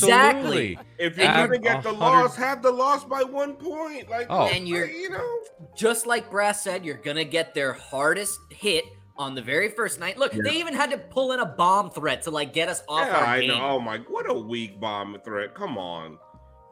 Exactly. 0.73 0.79
If 0.99 1.17
you're 1.17 1.27
gonna 1.27 1.57
get 1.57 1.81
the 1.83 1.89
hundred- 1.93 1.99
loss, 2.23 2.35
have 2.35 2.61
the 2.61 2.71
loss 2.71 3.03
by 3.05 3.23
one 3.23 3.53
point. 3.55 4.09
Like, 4.09 4.27
Oh. 4.29 4.47
And 4.47 4.67
you're- 4.67 4.91
you 4.91 5.09
know, 5.09 5.39
Just 5.75 6.05
like 6.05 6.29
Brass 6.29 6.61
said, 6.63 6.85
you're 6.85 6.97
gonna 6.97 7.23
get 7.23 7.53
their 7.53 7.73
hardest 7.73 8.37
hit 8.51 8.83
on 9.17 9.33
the 9.35 9.41
very 9.41 9.69
first 9.69 9.99
night. 9.99 10.17
Look, 10.17 10.31
they 10.33 10.57
even 10.57 10.73
had 10.73 10.91
to 10.91 10.97
pull 10.97 11.31
in 11.31 11.39
a 11.39 11.45
bomb 11.45 11.89
threat 11.91 12.21
to 12.23 12.31
like 12.31 12.53
get 12.53 12.69
us 12.69 12.83
off 12.87 13.07
yeah, 13.07 13.17
our 13.17 13.25
I 13.25 13.39
game. 13.39 13.49
know. 13.49 13.61
Oh 13.61 13.79
my, 13.79 13.97
god, 13.97 14.05
what 14.09 14.29
a 14.29 14.33
weak 14.33 14.79
bomb 14.79 15.17
threat. 15.25 15.55
Come 15.55 15.77
on. 15.77 16.17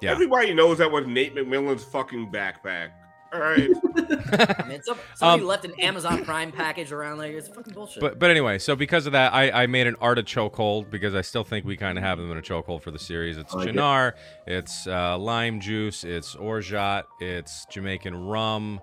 Yeah. 0.01 0.11
Everybody 0.11 0.53
knows 0.53 0.77
that 0.77 0.91
was 0.91 1.07
Nate 1.07 1.33
McMillan's 1.35 1.83
fucking 1.85 2.31
backpack. 2.31 2.89
All 3.33 3.39
right. 3.41 3.69
I 4.59 4.65
mean, 4.67 4.81
some, 4.83 4.97
somebody 5.15 5.41
Um, 5.41 5.47
left 5.47 5.65
an 5.65 5.73
Amazon 5.79 6.23
Prime 6.23 6.51
package 6.51 6.91
around 6.91 7.17
there. 7.17 7.31
It's 7.31 7.47
fucking 7.49 7.73
bullshit. 7.73 7.99
But 8.01 8.19
but 8.19 8.29
anyway, 8.29 8.57
so 8.59 8.75
because 8.75 9.05
of 9.05 9.11
that, 9.13 9.33
I, 9.33 9.63
I 9.63 9.67
made 9.67 9.87
an 9.87 9.95
artichoke 9.99 10.55
hold 10.55 10.89
because 10.89 11.13
I 11.13 11.21
still 11.21 11.43
think 11.43 11.65
we 11.65 11.75
kind 11.77 11.97
of 11.97 12.03
have 12.03 12.17
them 12.17 12.31
in 12.31 12.37
a 12.37 12.41
chokehold 12.41 12.81
for 12.83 12.91
the 12.91 12.99
series. 12.99 13.37
It's 13.37 13.53
I 13.53 13.57
like 13.59 13.67
it. 13.69 13.75
Cynar, 13.75 14.13
it's 14.45 14.87
uh, 14.87 15.17
lime 15.17 15.59
juice, 15.59 16.03
it's 16.03 16.35
orgeat, 16.35 17.05
it's 17.19 17.65
Jamaican 17.69 18.15
rum, 18.27 18.79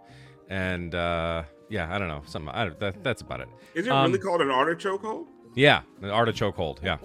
and 0.50 0.94
uh, 0.94 1.44
yeah, 1.70 1.94
I 1.94 1.98
don't 1.98 2.08
know, 2.08 2.22
something. 2.26 2.54
I 2.54 2.64
don't, 2.66 2.78
that, 2.80 3.02
that's 3.02 3.22
about 3.22 3.40
it. 3.40 3.48
Is 3.74 3.86
it 3.86 3.92
Um, 3.92 4.06
really 4.12 4.22
called 4.22 4.40
an 4.42 4.50
artichoke 4.50 5.02
hold? 5.02 5.28
Yeah, 5.54 5.82
an 6.02 6.10
artichoke 6.10 6.56
hold. 6.56 6.80
Yeah, 6.82 6.98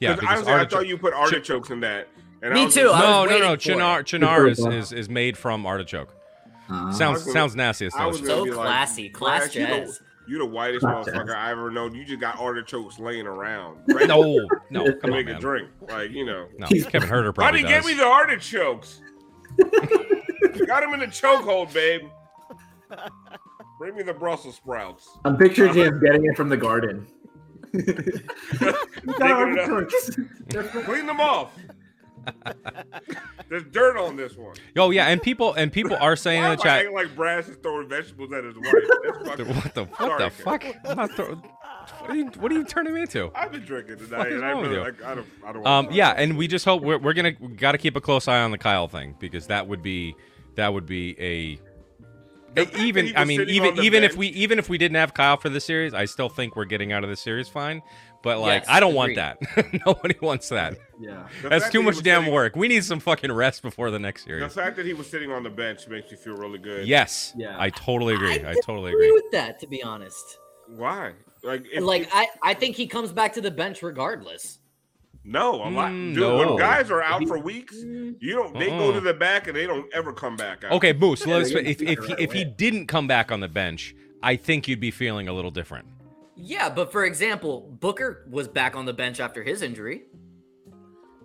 yeah. 0.00 0.14
Because 0.14 0.20
because 0.20 0.30
honestly, 0.38 0.52
I 0.52 0.56
artichoke- 0.58 0.70
thought 0.70 0.86
you 0.88 0.98
put 0.98 1.12
artichokes 1.14 1.70
in 1.70 1.80
that. 1.80 2.08
And 2.40 2.52
I 2.52 2.54
Me 2.54 2.64
was 2.66 2.74
too, 2.74 2.82
just- 2.82 2.94
I 2.94 3.00
No, 3.00 3.22
was 3.22 3.30
no, 3.30 3.38
no. 3.38 3.48
waiting 3.50 3.76
Cynar, 3.78 4.02
Cynar 4.04 4.48
is, 4.50 4.64
is, 4.64 4.92
is 4.92 5.08
made 5.10 5.36
from 5.36 5.66
artichoke. 5.66 6.14
Uh, 6.70 6.92
Sounds 6.92 7.00
I 7.00 7.24
gonna- 7.24 7.32
sounds 7.32 7.56
nasty. 7.56 7.86
It's 7.86 7.96
I 7.96 8.06
was. 8.06 8.18
So 8.18 8.26
gonna 8.26 8.42
like, 8.50 8.52
classy, 8.52 9.08
class 9.08 9.40
Brass, 9.40 9.54
you 9.54 9.60
the- 9.66 9.66
jazz. 9.68 10.02
You 10.28 10.36
the 10.38 10.44
whitest 10.44 10.82
Class 10.82 11.06
motherfucker 11.08 11.26
jazz. 11.28 11.34
I 11.34 11.50
ever 11.52 11.70
known. 11.70 11.94
You 11.94 12.04
just 12.04 12.20
got 12.20 12.38
artichokes 12.38 12.98
laying 12.98 13.26
around. 13.26 13.78
Right? 13.88 14.06
No, 14.06 14.46
no, 14.68 14.84
to 14.84 14.92
come 14.92 15.10
on, 15.12 15.16
make 15.16 15.26
a 15.28 15.32
man. 15.32 15.40
drink. 15.40 15.68
Like, 15.88 16.10
you 16.10 16.26
know. 16.26 16.48
No, 16.58 16.66
Kevin 16.66 17.08
Huerter 17.08 17.34
Buddy, 17.34 17.62
probably 17.62 17.62
give 17.62 17.70
does. 17.82 17.86
me 17.86 17.94
the 17.94 18.04
artichokes. 18.04 19.00
got 20.66 20.82
him 20.82 20.92
in 20.92 21.00
the 21.00 21.06
chokehold, 21.06 21.72
babe. 21.72 22.02
Bring 23.78 23.96
me 23.96 24.02
the 24.02 24.12
Brussels 24.12 24.56
sprouts. 24.56 25.08
I'm 25.24 25.38
picturing 25.38 25.72
him 25.72 25.98
getting 26.04 26.26
it 26.26 26.36
from 26.36 26.50
the 26.50 26.56
garden. 26.58 27.06
Digging 27.72 28.22
it. 29.18 30.84
Clean 30.84 31.06
them 31.06 31.20
off. 31.20 31.52
There's 33.48 33.64
dirt 33.64 33.96
on 33.96 34.16
this 34.16 34.36
one. 34.36 34.54
Oh 34.76 34.90
yeah, 34.90 35.06
and 35.06 35.22
people 35.22 35.54
and 35.54 35.72
people 35.72 35.96
are 35.96 36.16
saying 36.16 36.44
in 36.44 36.50
the 36.50 36.56
chat. 36.56 36.92
like 36.92 37.14
Brass 37.16 37.48
is 37.48 37.56
throwing 37.56 37.88
vegetables 37.88 38.32
at 38.32 38.44
his 38.44 38.56
wife? 38.56 38.74
What 39.28 39.74
the 39.74 39.84
what 39.84 40.18
the 40.18 40.30
fuck? 40.30 40.62
Throw- 41.16 41.40
what 42.00 42.10
are 42.10 42.16
you 42.16 42.26
what 42.38 42.52
are 42.52 42.54
you 42.54 42.64
turning 42.64 42.94
me 42.94 43.02
into? 43.02 43.30
I've 43.34 43.52
been 43.52 43.64
drinking 43.64 43.98
tonight, 43.98 44.32
and 44.32 44.44
I 44.44 44.50
really, 44.50 44.76
like, 44.76 45.02
I 45.02 45.14
don't, 45.14 45.26
I 45.44 45.52
don't. 45.52 45.66
Um, 45.66 45.88
yeah, 45.90 46.10
and 46.10 46.36
we 46.36 46.46
just 46.46 46.64
hope 46.64 46.82
we're, 46.82 46.98
we're 46.98 47.14
gonna 47.14 47.32
got 47.32 47.72
to 47.72 47.78
keep 47.78 47.96
a 47.96 48.00
close 48.00 48.28
eye 48.28 48.40
on 48.42 48.50
the 48.50 48.58
Kyle 48.58 48.88
thing 48.88 49.14
because 49.18 49.46
that 49.46 49.66
would 49.68 49.82
be 49.82 50.14
that 50.56 50.72
would 50.74 50.86
be 50.86 51.18
a 51.18 51.56
The 52.54 52.64
fact 52.64 52.72
that 52.76 52.82
even 52.82 53.16
I 53.16 53.24
mean 53.24 53.40
even 53.48 53.78
even 53.78 54.04
if 54.04 54.16
we 54.16 54.28
even 54.28 54.58
if 54.58 54.68
we 54.68 54.76
didn't 54.78 54.96
have 54.96 55.14
Kyle 55.14 55.36
for 55.36 55.48
the 55.48 55.60
series, 55.60 55.94
I 55.94 56.04
still 56.04 56.28
think 56.28 56.56
we're 56.56 56.64
getting 56.66 56.92
out 56.92 57.04
of 57.04 57.10
the 57.10 57.16
series 57.16 57.48
fine. 57.48 57.82
But 58.22 58.40
like, 58.40 58.62
Yes, 58.62 58.66
I 58.68 58.80
don't 58.80 58.94
want 58.94 59.14
that. 59.14 59.38
Nobody 59.86 60.16
wants 60.20 60.48
that. 60.48 60.76
yeah. 61.00 61.28
The 61.42 61.48
That's 61.50 61.70
too 61.70 61.78
that 61.78 61.84
much 61.84 62.02
damn 62.02 62.22
sitting- 62.22 62.34
work. 62.34 62.56
We 62.56 62.66
need 62.68 62.84
some 62.84 62.98
fucking 63.00 63.30
rest 63.30 63.62
before 63.62 63.90
the 63.92 63.98
next 63.98 64.24
series. 64.24 64.42
The 64.42 64.60
fact 64.60 64.76
that 64.76 64.86
he 64.86 64.92
was 64.92 65.08
sitting 65.08 65.30
on 65.30 65.42
the 65.44 65.50
bench 65.50 65.86
makes 65.88 66.10
you 66.10 66.16
feel 66.16 66.34
really 66.34 66.58
good. 66.58 66.86
Yes, 66.86 67.32
Yeah. 67.36 67.54
I 67.58 67.70
totally 67.70 68.14
agree. 68.14 68.34
I, 68.44 68.54
totally 68.64 68.90
agree 68.92 69.06
agree. 69.08 69.12
with 69.12 69.30
that, 69.32 69.60
to 69.60 69.66
be 69.68 69.82
honest. 69.82 70.38
Why? 70.76 71.12
Like, 71.44 71.64
if, 71.72 71.82
like 71.84 72.02
if- 72.02 72.08
I, 72.12 72.26
I 72.42 72.54
think 72.54 72.74
he 72.74 72.86
comes 72.88 73.12
back 73.12 73.32
to 73.34 73.40
the 73.40 73.50
bench 73.52 73.82
regardless. 73.82 74.58
no, 75.24 75.54
a 75.56 75.70
lot. 75.70 75.92
Mm, 75.92 76.14
Dude, 76.14 76.22
no. 76.22 76.38
when 76.38 76.56
guys 76.58 76.90
are 76.90 77.02
out 77.02 77.26
for 77.28 77.38
weeks, 77.38 77.76
you 77.76 78.16
don't. 78.34 78.58
They 78.58 78.66
go 78.66 78.88
Uh-uh. 78.88 78.92
to 78.94 79.00
the 79.00 79.14
back 79.14 79.46
and 79.46 79.56
they 79.56 79.66
don't 79.66 79.86
ever 79.94 80.12
come 80.12 80.36
back 80.36 80.64
out. 80.64 80.72
Okay, 80.72 80.92
Moose. 80.92 81.24
let's, 81.26 81.52
they 81.52 81.60
if 81.60 81.80
if 81.82 81.88
he, 81.88 81.96
right 81.96 82.18
if 82.20 82.32
he 82.32 82.44
didn't 82.44 82.86
come 82.86 83.06
back 83.06 83.30
on 83.30 83.38
the 83.40 83.48
bench, 83.48 83.94
I 84.22 84.34
think 84.36 84.66
you'd 84.66 84.80
be 84.80 84.90
feeling 84.90 85.28
a 85.28 85.32
little 85.32 85.50
different. 85.52 85.86
Yeah, 86.40 86.68
but 86.70 86.92
for 86.92 87.04
example, 87.04 87.76
Booker 87.80 88.24
was 88.30 88.46
back 88.48 88.76
on 88.76 88.84
the 88.86 88.92
bench 88.92 89.18
after 89.20 89.42
his 89.42 89.60
injury. 89.62 90.02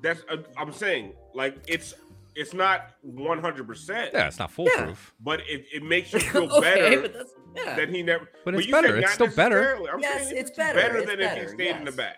That's. 0.01 0.22
Uh, 0.29 0.38
I'm 0.58 0.72
saying, 0.74 1.13
like, 1.34 1.58
it's 1.67 1.93
it's 2.36 2.53
not 2.53 2.96
100, 3.01 3.67
percent 3.67 4.10
Yeah, 4.13 4.27
it's 4.27 4.39
not 4.39 4.51
foolproof. 4.51 5.13
but 5.20 5.39
it, 5.41 5.65
it 5.72 5.84
makes 5.84 6.12
you 6.13 6.20
feel 6.20 6.51
okay, 6.51 6.62
better 6.89 7.01
but 7.01 7.13
that's 7.13 7.34
yeah. 7.55 7.75
that 7.75 7.89
he 7.89 8.01
never. 8.01 8.27
But 8.43 8.55
it's 8.55 8.67
better. 8.67 8.98
It's 8.98 9.13
still 9.13 9.27
better. 9.27 9.77
I'm 9.91 10.00
Yes, 10.00 10.29
saying 10.29 10.38
it's 10.38 10.51
better. 10.51 10.79
Better 10.79 10.98
It's 10.98 11.10
than 11.12 11.20
if 11.22 11.41
he 11.43 11.48
stayed 11.50 11.75
in 11.75 11.86
the 11.86 11.91
back, 11.91 12.17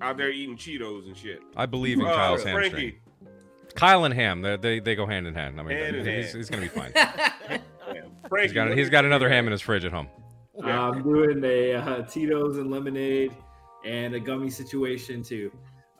out 0.00 0.16
there 0.16 0.30
eating 0.30 0.56
Cheetos 0.56 1.06
and 1.06 1.16
shit. 1.16 1.40
I 1.56 1.66
believe 1.66 2.00
in 2.00 2.06
Uh, 2.06 2.14
Kyle's 2.14 2.42
hamstring. 2.42 2.94
Kyle 3.76 4.04
and 4.04 4.12
Ham, 4.14 4.42
they, 4.42 4.56
they 4.56 4.80
they 4.80 4.94
go 4.96 5.06
hand 5.06 5.26
in 5.28 5.34
hand. 5.34 5.60
I 5.60 5.62
mean, 5.62 5.78
Hand 5.78 5.94
in 5.96 6.04
he's, 6.04 6.32
he's 6.32 6.50
gonna 6.50 6.62
be 6.62 6.68
fine. 6.80 6.90
damn. 6.92 7.60
Frankie, 8.28 8.42
He's 8.48 8.52
got 8.52 8.68
what 8.68 8.76
he's 8.76 8.86
is 8.86 8.90
got 8.90 9.04
another 9.04 9.28
ham 9.28 9.46
in 9.46 9.52
his 9.52 9.60
fridge 9.62 9.84
at 9.84 9.92
home. 9.92 10.08
I'm 10.64 11.02
doing 11.02 11.42
a 11.44 11.74
uh, 11.74 12.02
Tito's 12.02 12.58
and 12.58 12.70
lemonade 12.70 13.34
and 13.84 14.14
a 14.14 14.20
gummy 14.20 14.50
situation 14.50 15.22
too. 15.22 15.50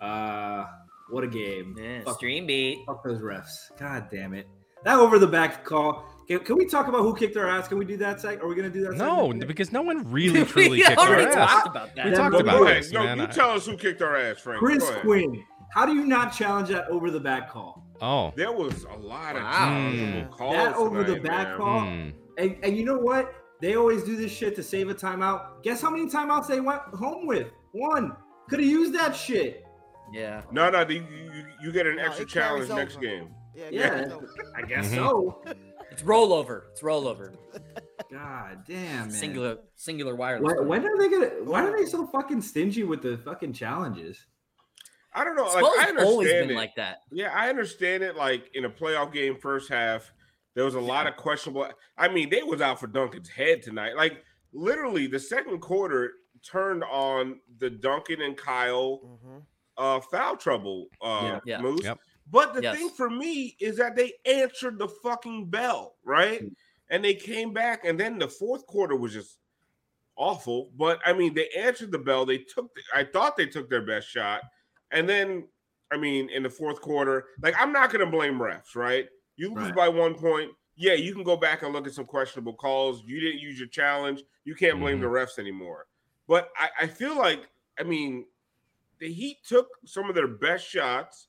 Uh, 0.01 0.65
what 1.11 1.25
a 1.25 1.29
game! 1.29 1.75
Yeah, 1.81 2.03
Fuck, 2.05 2.17
stream 2.17 2.47
beat. 2.47 2.79
fuck 2.87 3.03
those 3.05 3.21
refs. 3.21 3.71
God 3.79 4.09
damn 4.11 4.35
it! 4.35 4.47
That 4.85 4.99
over 4.99 5.19
the 5.19 5.27
back 5.27 5.65
call. 5.65 6.05
Can, 6.29 6.41
can 6.41 6.57
we 6.59 6.67
talk 6.67 6.89
about 6.89 7.01
who 7.03 7.15
kicked 7.17 7.37
our 7.39 7.49
ass? 7.49 7.69
Can 7.69 7.79
we 7.79 7.85
do 7.87 7.97
that? 7.99 8.21
Sec? 8.21 8.43
Are 8.43 8.47
we 8.49 8.55
gonna 8.55 8.69
do 8.69 8.83
that? 8.83 8.93
No, 8.97 9.29
segment? 9.29 9.47
because 9.49 9.73
no 9.73 9.81
one 9.83 10.11
really 10.13 10.45
truly 10.45 10.83
kicked 10.83 10.99
our 10.99 11.09
already 11.09 11.27
ass. 11.27 11.35
talked 11.35 11.67
about 11.69 11.97
that. 11.97 12.05
We 12.05 12.11
Yeah, 12.11 12.17
talked 12.19 12.33
but 12.33 12.41
about 12.43 12.59
Go 12.59 12.65
this. 12.67 12.93
No, 12.93 13.05
man. 13.05 13.19
you 13.19 13.27
tell 13.29 13.51
us 13.53 13.65
who 13.67 13.77
kicked 13.77 14.03
our 14.03 14.15
ass, 14.17 14.39
Frank. 14.39 14.59
Chris 14.61 14.85
Quinn. 15.01 15.43
How 15.73 15.85
do 15.87 15.95
you 15.95 16.05
not 16.07 16.33
challenge 16.33 16.69
that 16.69 16.89
over 16.89 17.11
the 17.11 17.21
back 17.21 17.51
call? 17.51 17.85
Oh, 18.01 18.33
There 18.37 18.53
was 18.53 18.85
a 18.85 18.97
lot 18.97 19.37
of 19.37 19.43
Wow. 19.43 19.91
Mm. 19.93 20.31
calls. 20.31 20.55
That 20.55 20.77
over 20.77 21.03
the 21.05 21.17
back 21.21 21.49
man. 21.49 21.57
call. 21.59 21.81
hmm. 21.81 22.09
And, 22.39 22.57
and 22.63 22.77
you 22.77 22.85
know 22.85 22.99
what? 22.99 23.35
They 23.61 23.75
always 23.77 24.05
do 24.05 24.17
this 24.17 24.31
shit 24.33 24.55
to 24.57 24.63
save 24.63 24.89
a 24.89 24.95
timeout. 24.95 25.63
Guess 25.63 25.81
how 25.83 25.91
many 25.91 26.07
timeouts 26.07 26.47
they 26.47 26.61
went 26.61 26.81
home 26.95 27.27
with? 27.27 27.49
One. 27.73 28.15
Could 28.49 28.61
have 28.61 28.69
used 28.69 28.95
that 28.95 29.15
shit. 29.17 29.65
Yeah. 30.13 30.43
No, 30.53 30.71
no, 30.71 30.83
you, 30.89 31.05
you, 31.35 31.45
you 31.63 31.73
get 31.73 31.87
an 31.87 31.97
No, 31.97 32.05
extra 32.05 32.25
challenge 32.25 32.69
next 32.71 32.97
over. 32.97 33.05
game. 33.05 33.29
Yeah, 33.55 33.69
Yeah. 33.71 34.17
I 34.57 34.63
guess 34.63 34.89
Mhm. 34.89 34.95
so. 34.95 35.43
It's 35.91 36.03
rollover. 36.03 36.63
It's 36.71 36.81
rollover. 36.83 37.35
God 38.13 38.65
damn, 38.67 39.09
man. 39.09 39.11
Singular 39.11 39.59
singular 39.75 40.15
wireless. 40.15 40.55
When, 40.59 40.69
when 40.69 40.87
are 40.87 40.97
they 40.97 41.09
gonna? 41.11 41.31
Why 41.45 41.65
are 41.65 41.77
they 41.77 41.85
so 41.87 42.07
fucking 42.07 42.41
stingy 42.43 42.85
with 42.85 43.03
the 43.03 43.19
fucking 43.19 43.53
challenges? 43.53 44.25
I 45.13 45.25
don't 45.25 45.35
know. 45.37 45.45
Like 45.45 45.65
Spo's 45.65 45.79
I 45.79 46.05
always 46.05 46.31
been 46.31 46.51
it. 46.51 46.55
like 46.55 46.77
that. 46.77 46.99
Yeah, 47.11 47.33
I 47.35 47.49
understand 47.49 48.03
it. 48.05 48.17
Like 48.17 48.51
in 48.55 48.65
a 48.65 48.71
playoff 48.71 49.13
game, 49.13 49.37
first 49.37 49.69
half, 49.69 50.13
there 50.59 50.65
was 50.65 50.75
a 50.75 50.81
lot 50.81 51.07
of 51.07 51.15
questionable. 51.17 51.69
I 51.97 52.09
mean, 52.09 52.31
they 52.31 52.43
was 52.43 52.61
out 52.61 52.81
for 52.81 52.89
Duncan's 52.89 53.29
head 53.29 53.63
tonight. 53.63 53.95
Like 53.95 54.25
literally, 54.53 55.07
the 55.07 55.21
second 55.21 55.61
quarter 55.61 56.15
turned 56.45 56.83
on 56.83 57.39
the 57.59 57.71
Duncan 57.71 58.23
and 58.23 58.37
Kyle 58.37 58.99
Mhm. 59.05 59.43
uh, 59.77 60.01
foul 60.01 60.37
trouble 60.37 60.89
uh, 61.01 61.21
Yeah. 61.23 61.41
Yeah. 61.59 61.61
moves. 61.61 61.85
Yep. 61.85 62.01
But 62.27 62.55
the 62.55 62.63
Yes. 62.63 62.77
thing 62.77 62.91
for 62.91 63.09
me 63.09 63.57
is 63.61 63.77
that 63.77 63.95
they 63.95 64.15
answered 64.25 64.81
the 64.81 64.89
fucking 64.89 65.49
bell, 65.49 65.95
right? 66.03 66.43
Mm. 66.43 66.55
And 66.91 67.05
they 67.05 67.15
came 67.15 67.53
back, 67.53 67.85
and 67.85 67.99
then 68.01 68.19
the 68.19 68.27
fourth 68.27 68.67
quarter 68.67 68.97
was 68.97 69.13
just 69.13 69.39
awful. 70.17 70.73
But 70.77 70.99
I 71.07 71.13
mean, 71.13 71.35
they 71.35 71.49
answered 71.51 71.93
the 71.93 72.01
bell. 72.01 72.27
They 72.27 72.39
took. 72.39 72.75
The, 72.75 72.83
I 72.93 73.05
thought 73.05 73.37
they 73.37 73.47
took 73.47 73.71
their 73.71 73.87
best 73.87 74.09
shot, 74.09 74.43
and 74.91 75.09
then 75.09 75.47
I 75.93 75.99
mean, 75.99 76.29
in 76.31 76.43
the 76.43 76.51
fourth 76.51 76.81
quarter, 76.81 77.29
like 77.43 77.55
I'm 77.57 77.73
not 77.73 77.93
going 77.93 78.05
to 78.05 78.11
blame 78.11 78.41
refs, 78.41 78.75
right? 78.75 79.09
You 79.39 79.55
lose 79.55 79.67
Right. 79.67 79.75
by 79.75 79.89
one 79.89 80.15
point. 80.15 80.51
Yeah, 80.77 80.93
you 80.93 81.15
can 81.15 81.23
go 81.25 81.37
back 81.37 81.63
and 81.63 81.73
look 81.73 81.87
at 81.87 81.95
some 81.95 82.05
questionable 82.05 82.53
calls. 82.55 83.03
You 83.05 83.19
didn't 83.21 83.41
use 83.41 83.59
your 83.59 83.69
challenge. 83.69 84.23
You 84.45 84.55
can't 84.55 84.79
blame 84.79 85.01
the 85.01 85.07
refs 85.07 85.39
anymore. 85.39 85.87
But 86.27 86.51
I, 86.57 86.69
I 86.83 86.87
feel 86.87 87.17
like, 87.17 87.49
I 87.79 87.83
mean, 87.85 88.27
the 88.99 89.11
Heat 89.13 89.39
took 89.47 89.69
some 89.87 90.09
of 90.09 90.15
their 90.15 90.29
best 90.29 90.67
shots, 90.69 91.29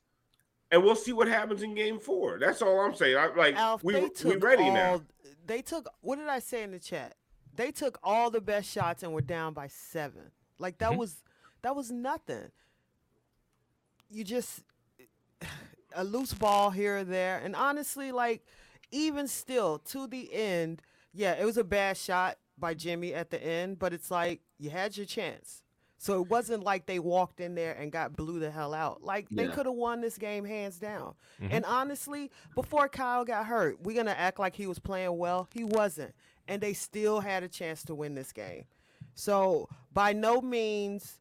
and 0.71 0.83
we'll 0.83 0.95
see 0.95 1.13
what 1.13 1.27
happens 1.27 1.63
in 1.63 1.73
Game 1.73 1.99
Four. 1.99 2.37
That's 2.39 2.61
all 2.61 2.79
I'm 2.79 2.93
saying. 2.95 3.17
I 3.17 3.27
like 3.33 3.55
Alf, 3.55 3.83
we 3.83 3.93
they 3.93 4.01
we 4.03 4.09
took 4.09 4.43
ready 4.43 4.63
all, 4.63 4.73
now. 4.73 5.01
They 5.45 5.61
took 5.61 5.87
what 6.01 6.17
did 6.17 6.27
I 6.27 6.39
say 6.39 6.63
in 6.63 6.71
the 6.71 6.79
chat? 6.79 7.15
They 7.55 7.71
took 7.71 7.99
all 8.03 8.29
the 8.29 8.41
best 8.41 8.69
shots 8.69 9.01
and 9.03 9.13
were 9.13 9.21
down 9.21 9.53
by 9.53 9.67
seven. 9.67 10.31
Like 10.59 10.77
that 10.79 10.91
Mhm. 10.91 10.97
was 10.97 11.23
that 11.61 11.75
was 11.75 11.91
nothing. 11.91 12.51
You 14.11 14.23
just 14.23 14.63
a 15.93 16.03
loose 16.03 16.33
ball 16.33 16.69
here 16.71 16.97
or 16.97 17.03
there, 17.03 17.39
and 17.43 17.55
honestly, 17.55 18.11
like 18.11 18.45
even 18.91 19.27
still 19.27 19.79
to 19.79 20.07
the 20.07 20.33
end, 20.33 20.81
yeah, 21.13 21.33
it 21.33 21.45
was 21.45 21.57
a 21.57 21.63
bad 21.63 21.97
shot 21.97 22.37
by 22.57 22.73
Jimmy 22.73 23.13
at 23.13 23.29
the 23.29 23.41
end, 23.43 23.79
but 23.79 23.93
it's 23.93 24.11
like 24.11 24.41
you 24.57 24.69
had 24.69 24.97
your 24.97 25.05
chance. 25.05 25.63
So 26.01 26.21
it 26.21 26.29
wasn't 26.29 26.63
like 26.63 26.85
they 26.85 26.97
walked 26.99 27.41
in 27.41 27.55
there 27.55 27.73
and 27.73 27.91
got 27.91 28.15
blew 28.15 28.39
the 28.39 28.49
hell 28.51 28.73
out. 28.73 29.03
Like 29.03 29.27
they 29.29 29.45
Yeah. 29.45 29.51
could 29.51 29.65
have 29.65 29.75
won 29.75 29.99
this 29.99 30.17
game 30.17 30.45
hands 30.45 30.79
down. 30.79 31.15
Mhm. 31.41 31.49
And 31.51 31.65
honestly, 31.65 32.31
before 32.55 32.87
Kyle 32.87 33.25
got 33.25 33.47
hurt, 33.47 33.81
we're 33.81 33.97
gonna 33.97 34.11
act 34.11 34.39
like 34.39 34.55
he 34.55 34.65
was 34.65 34.79
playing 34.79 35.17
well. 35.17 35.49
He 35.53 35.63
wasn't, 35.65 36.15
and 36.47 36.61
they 36.61 36.73
still 36.73 37.19
had 37.19 37.43
a 37.43 37.49
chance 37.49 37.83
to 37.83 37.95
win 37.95 38.15
this 38.15 38.31
game. 38.31 38.63
So 39.13 39.67
by 39.91 40.13
no 40.13 40.41
means 40.41 41.18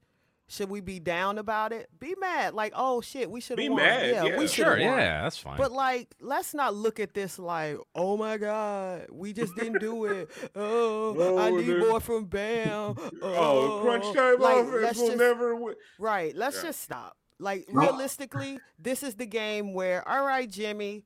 should 0.49 0.69
we 0.71 0.81
be 0.81 0.99
down 0.99 1.38
about 1.38 1.73
it. 1.73 1.88
Be 2.00 2.14
mad, 2.19 2.55
like 2.55 2.73
oh 2.75 3.00
shit, 3.00 3.31
we 3.31 3.40
should 3.40 3.57
Be 3.59 3.64
have 3.64 3.73
won. 3.75 3.83
mad, 3.83 4.07
yeah, 4.11 4.25
yeah. 4.25 4.38
we 4.38 4.47
should 4.47 4.64
Sure, 4.64 4.76
have 4.76 4.88
won. 4.90 4.99
yeah, 4.99 5.23
that's 5.23 5.38
fine. 5.38 5.57
But 5.59 5.73
like, 5.73 6.14
let's 6.21 6.55
not 6.55 6.75
look 6.75 6.99
at 6.99 7.14
this 7.14 7.38
like, 7.38 7.76
oh 7.95 8.17
my 8.17 8.37
God, 8.38 9.07
we 9.12 9.33
just 9.33 9.55
didn't 9.57 9.78
do 9.81 10.05
it. 10.07 10.31
Oh, 10.57 11.38
I 11.38 11.50
need 11.50 11.78
more 11.78 12.00
from 12.00 12.25
Bam. 12.25 12.97
Oh, 13.23 13.23
oh, 13.23 13.81
crunch 13.83 14.05
time 14.17 14.40
Like, 14.40 14.64
offense 14.67 14.83
let's 14.83 14.99
will 14.99 15.07
just- 15.09 15.19
never 15.19 15.55
win. 15.55 15.75
Right. 15.99 16.35
Let's 16.35 16.57
Yeah. 16.57 16.62
just 16.64 16.81
stop. 16.81 17.17
Like 17.38 17.67
realistically, 17.69 18.59
this 18.78 19.02
is 19.02 19.14
the 19.14 19.26
game 19.26 19.73
where, 19.75 20.07
all 20.09 20.25
right, 20.26 20.49
Jimmy, 20.50 21.05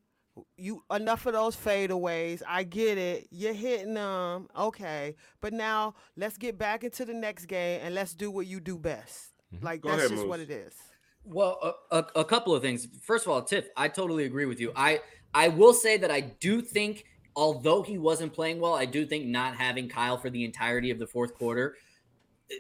you 0.57 0.83
enough 0.91 1.27
of 1.27 1.35
those 1.35 1.55
fadeaways. 1.57 2.43
I 2.49 2.63
get 2.65 2.97
it. 2.97 3.29
You're 3.31 3.53
hitting 3.53 3.95
them. 3.95 4.49
Okay. 4.57 5.15
But 5.43 5.53
now 5.53 5.95
let's 6.17 6.39
get 6.39 6.57
back 6.57 6.85
into 6.85 7.05
the 7.05 7.13
next 7.13 7.47
game 7.47 7.81
and 7.83 7.95
let's 7.95 8.15
do 8.15 8.31
what 8.31 8.47
you 8.47 8.61
do 8.61 8.79
best. 8.79 9.32
Mm-hmm. 9.55 9.65
Like 9.65 9.81
Go 9.83 9.91
that's 9.91 10.05
ahead, 10.05 10.17
just 10.17 10.27
what 10.27 10.41
it 10.41 10.51
is. 10.51 10.75
Well, 11.25 11.77
a, 11.91 11.97
a, 11.99 12.07
a 12.17 12.25
couple 12.25 12.55
of 12.55 12.63
things. 12.63 12.89
First 13.03 13.27
of 13.27 13.33
all, 13.33 13.43
Tiff, 13.43 13.69
I 13.77 13.89
totally 13.89 14.25
agree 14.25 14.47
with 14.47 14.61
you. 14.61 14.73
I 14.75 15.01
I 15.35 15.49
will 15.49 15.73
say 15.73 15.97
that 15.97 16.11
I 16.11 16.21
do 16.21 16.61
think, 16.61 17.05
although 17.37 17.83
he 17.83 17.99
wasn't 17.99 18.33
playing 18.33 18.61
well, 18.61 18.75
I 18.75 18.87
do 18.87 19.07
think 19.07 19.27
not 19.27 19.57
having 19.57 19.89
Kyle 19.89 20.19
for 20.19 20.31
the 20.31 20.45
entirety 20.45 20.91
of 20.91 20.99
the 20.99 21.07
fourth 21.07 21.35
quarter, 21.35 21.77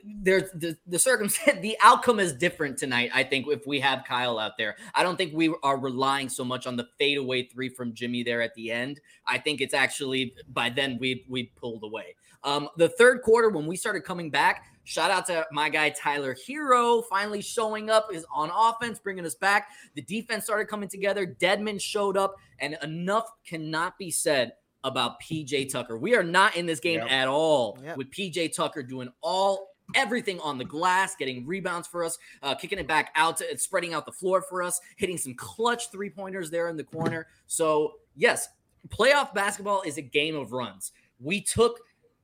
there's 0.05 0.51
the 0.53 0.77
the 0.87 0.99
circumstance, 0.99 1.59
the 1.62 1.77
outcome 1.83 2.21
is 2.21 2.33
different 2.33 2.79
tonight. 2.79 3.11
I 3.12 3.25
think 3.25 3.47
if 3.49 3.66
we 3.66 3.81
have 3.81 4.05
Kyle 4.05 4.38
out 4.38 4.57
there, 4.57 4.77
I 4.95 5.03
don't 5.03 5.16
think 5.16 5.33
we 5.35 5.55
are 5.62 5.79
relying 5.79 6.29
so 6.29 6.45
much 6.45 6.66
on 6.66 6.77
the 6.77 6.88
fadeaway 6.99 7.45
three 7.45 7.69
from 7.69 7.95
Jimmy 7.95 8.23
there 8.23 8.43
at 8.43 8.55
the 8.55 8.71
end. 8.71 9.01
I 9.27 9.38
think 9.38 9.61
it's 9.61 9.75
actually 9.75 10.35
by 10.49 10.71
then 10.71 10.99
we 11.01 11.25
we 11.29 11.45
pulled 11.57 11.83
away. 11.83 12.14
Um, 12.44 12.68
the 12.76 12.88
third 12.88 13.22
quarter 13.22 13.48
when 13.50 13.66
we 13.66 13.76
started 13.76 14.02
coming 14.05 14.31
back, 14.31 14.64
shout 14.85 15.11
out 15.11 15.26
to 15.26 15.46
my 15.52 15.68
guy 15.68 15.90
Tyler 15.90 16.35
Herro 16.35 17.05
finally 17.09 17.40
showing 17.40 17.88
up 17.90 18.09
is 18.12 18.26
on 18.35 18.50
offense, 18.55 18.98
bringing 18.98 19.24
us 19.24 19.35
back. 19.35 19.68
The 19.94 20.02
defense 20.02 20.44
started 20.44 20.66
coming 20.66 20.88
together. 20.88 21.26
Dedmon 21.26 21.81
showed 21.81 22.16
up, 22.16 22.37
and 22.59 22.76
enough 22.83 23.28
cannot 23.46 23.96
be 23.98 24.11
said 24.11 24.55
about 24.85 25.20
PJ 25.20 25.70
Tucker. 25.70 25.96
We 25.96 26.16
are 26.16 26.24
not 26.24 26.57
in 26.57 26.66
this 26.66 26.81
game 26.81 26.98
Yep. 27.00 27.11
at 27.12 27.28
all 27.28 27.78
Yep. 27.83 27.96
with 27.96 28.11
PJ 28.11 28.48
Tucker 28.52 28.83
doing 28.83 29.09
all 29.20 29.68
everything 29.94 30.40
on 30.40 30.59
the 30.59 30.64
glass, 30.64 31.14
getting 31.14 31.46
rebounds 31.46 31.87
for 31.87 32.02
us, 32.02 32.18
uh, 32.42 32.55
kicking 32.55 32.78
it 32.78 32.88
back 32.88 33.12
out 33.14 33.37
to 33.37 33.59
spreading 33.59 33.92
out 33.94 34.07
the 34.07 34.12
floor 34.12 34.40
for 34.42 34.62
us, 34.62 34.81
hitting 34.96 35.18
some 35.18 35.35
clutch 35.35 35.90
three 35.90 36.09
pointers 36.11 36.50
there 36.50 36.68
in 36.68 36.76
the 36.76 36.83
corner. 36.85 37.26
So 37.46 37.94
yes, 38.16 38.48
playoff 38.88 39.35
basketball 39.35 39.83
is 39.83 39.98
a 39.98 40.02
game 40.02 40.35
of 40.35 40.52
runs. 40.52 40.92
We 41.20 41.40
took 41.40 41.78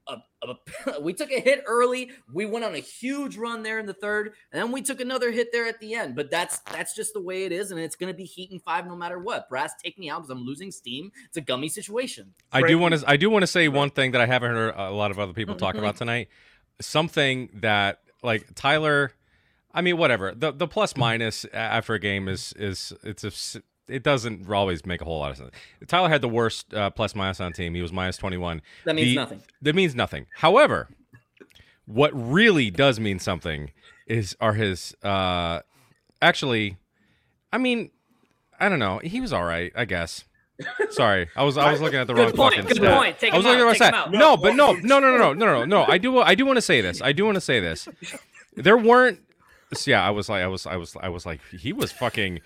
a, 0.08 0.16
a 0.42 1.00
we 1.00 1.12
took 1.12 1.30
a 1.30 1.40
hit 1.40 1.62
early. 1.66 2.10
We 2.32 2.46
went 2.46 2.64
on 2.64 2.74
a 2.74 2.78
huge 2.78 3.36
run 3.36 3.62
there 3.62 3.78
in 3.78 3.86
the 3.86 3.94
third, 3.94 4.32
and 4.52 4.62
then 4.62 4.72
we 4.72 4.82
took 4.82 5.00
another 5.00 5.30
hit 5.30 5.52
there 5.52 5.66
at 5.66 5.80
the 5.80 5.94
end. 5.94 6.16
But 6.16 6.30
that's 6.30 6.58
that's 6.60 6.94
just 6.94 7.14
the 7.14 7.20
way 7.20 7.44
it 7.44 7.52
is, 7.52 7.70
and 7.70 7.80
it's 7.80 7.96
going 7.96 8.12
to 8.12 8.16
be 8.16 8.24
heat 8.24 8.50
and 8.50 8.62
five 8.62 8.86
no 8.86 8.96
matter 8.96 9.18
what. 9.18 9.48
Brass, 9.48 9.72
take 9.82 9.98
me 9.98 10.10
out 10.10 10.18
because 10.18 10.30
I'm 10.30 10.44
losing 10.44 10.70
steam. 10.70 11.12
It's 11.26 11.36
a 11.36 11.42
gummy 11.42 11.68
situation. 11.68 12.34
I 12.52 12.62
do 12.62 12.78
want 12.78 12.94
to. 12.94 13.08
I 13.08 13.16
do 13.16 13.30
want 13.30 13.42
to 13.42 13.46
say 13.46 13.68
one 13.68 13.90
thing 13.90 14.12
that 14.12 14.20
I 14.20 14.26
haven't 14.26 14.50
heard 14.50 14.74
a 14.76 14.90
lot 14.90 15.10
of 15.10 15.18
other 15.18 15.32
people 15.32 15.54
talk 15.54 15.74
about 15.74 15.94
mm-hmm. 15.94 15.98
tonight. 15.98 16.28
Something 16.80 17.50
that 17.54 18.00
like 18.22 18.54
Tyler. 18.54 19.12
I 19.72 19.82
mean, 19.82 19.98
whatever. 19.98 20.32
The 20.34 20.50
the 20.50 20.66
plus 20.66 20.96
minus 20.96 21.44
a- 21.44 21.54
after 21.54 21.94
a 21.94 22.00
game 22.00 22.26
is 22.26 22.54
is 22.54 22.92
it's 23.04 23.22
a 23.22 23.28
s- 23.28 23.58
it 23.88 24.02
doesn't 24.02 24.50
always 24.50 24.84
make 24.86 25.00
a 25.00 25.04
whole 25.04 25.18
lot 25.20 25.30
of 25.30 25.36
sense. 25.38 25.50
Tyler 25.86 26.08
had 26.08 26.20
the 26.20 26.28
worst 26.28 26.72
uh, 26.74 26.90
plus 26.90 27.14
minus 27.14 27.40
on 27.40 27.52
team. 27.52 27.74
He 27.74 27.82
was 27.82 27.92
minus 27.92 28.16
twenty 28.16 28.36
one. 28.36 28.62
That 28.84 28.94
means 28.96 29.08
The- 29.08 29.14
nothing. 29.16 29.42
That 29.62 29.74
means 29.74 29.94
nothing. 29.94 30.26
However, 30.36 30.88
what 31.86 32.10
really 32.14 32.70
does 32.70 33.00
mean 33.00 33.18
something 33.18 33.72
is 34.06 34.36
are 34.40 34.54
his 34.54 34.94
uh 35.02 35.60
actually 36.22 36.76
I 37.52 37.58
mean, 37.58 37.90
I 38.60 38.68
don't 38.68 38.78
know. 38.78 38.98
He 38.98 39.20
was 39.20 39.32
all 39.32 39.44
right, 39.44 39.72
I 39.74 39.84
guess. 39.86 40.24
Sorry. 40.90 41.28
I 41.36 41.44
was 41.44 41.56
I 41.56 41.70
was 41.72 41.80
looking 41.80 41.98
at 42.00 42.06
the 42.06 42.14
wrong 42.14 42.32
point, 42.32 42.54
fucking 42.54 42.66
good 42.68 42.76
stat. 42.78 42.96
point. 42.98 43.18
Take 43.18 43.32
I 43.32 43.36
was 43.36 43.46
looking 43.46 43.62
out, 43.62 43.68
at 43.68 43.72
the 43.78 43.84
take 43.84 43.92
wrong 43.92 44.10
stat. 44.10 44.18
No, 44.20 44.36
but 44.36 44.54
no, 44.54 44.72
no, 44.72 44.98
no, 45.00 45.16
no, 45.16 45.32
no, 45.32 45.34
no, 45.34 45.64
no. 45.64 45.84
I 45.86 45.98
do 45.98 46.18
I 46.18 46.34
do 46.34 46.44
want 46.44 46.56
to 46.56 46.62
say 46.62 46.80
this. 46.80 47.00
I 47.00 47.12
do 47.12 47.24
want 47.24 47.36
to 47.36 47.40
say 47.40 47.60
this. 47.60 47.88
There 48.54 48.76
weren't 48.76 49.20
so 49.72 49.90
yeah, 49.90 50.04
I 50.04 50.10
was 50.10 50.28
like 50.28 50.42
I 50.42 50.48
was 50.48 50.66
I 50.66 50.76
was 50.76 50.96
I 51.00 51.08
was 51.08 51.24
like 51.24 51.40
he 51.52 51.72
was 51.72 51.92
fucking 51.92 52.40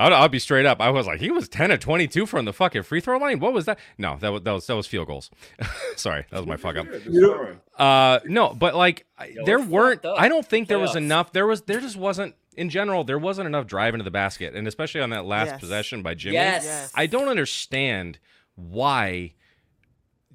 I'll, 0.00 0.14
I'll 0.14 0.28
be 0.28 0.38
straight 0.38 0.66
up. 0.66 0.80
I 0.80 0.90
was 0.90 1.06
like, 1.06 1.20
he 1.20 1.30
was 1.30 1.48
ten 1.48 1.70
of 1.70 1.80
twenty-two 1.80 2.26
from 2.26 2.44
the 2.46 2.52
fucking 2.52 2.82
free 2.84 3.00
throw 3.00 3.18
line. 3.18 3.38
What 3.38 3.52
was 3.52 3.66
that? 3.66 3.78
No, 3.98 4.16
that 4.20 4.32
was 4.32 4.42
that 4.42 4.52
was 4.52 4.66
that 4.66 4.76
was 4.76 4.86
field 4.86 5.06
goals. 5.06 5.30
Sorry, 5.96 6.24
that 6.30 6.38
was 6.38 6.46
my 6.46 6.56
fuck 6.56 6.76
up. 6.76 6.86
Yeah, 6.86 6.92
this 6.98 7.06
is 7.06 7.30
fine. 7.30 7.60
Uh, 7.78 8.20
no, 8.24 8.54
but 8.54 8.74
like 8.74 9.06
Yo, 9.32 9.44
there 9.44 9.60
weren't. 9.60 10.04
I 10.04 10.28
don't 10.28 10.46
think 10.46 10.68
there 10.68 10.78
was 10.78 10.96
enough. 10.96 11.32
There 11.32 11.46
was. 11.46 11.62
There 11.62 11.80
just 11.80 11.96
wasn't. 11.96 12.34
In 12.56 12.68
general, 12.68 13.04
there 13.04 13.18
wasn't 13.18 13.46
enough 13.46 13.66
drive 13.66 13.94
into 13.94 14.04
the 14.04 14.10
basket, 14.10 14.54
and 14.54 14.66
especially 14.66 15.00
on 15.00 15.10
that 15.10 15.24
last 15.24 15.48
Yes. 15.48 15.60
possession 15.60 16.02
by 16.02 16.14
Jimmy. 16.14 16.34
Yes. 16.34 16.64
Yes. 16.64 16.92
I 16.94 17.06
don't 17.06 17.28
understand 17.28 18.18
why. 18.56 19.34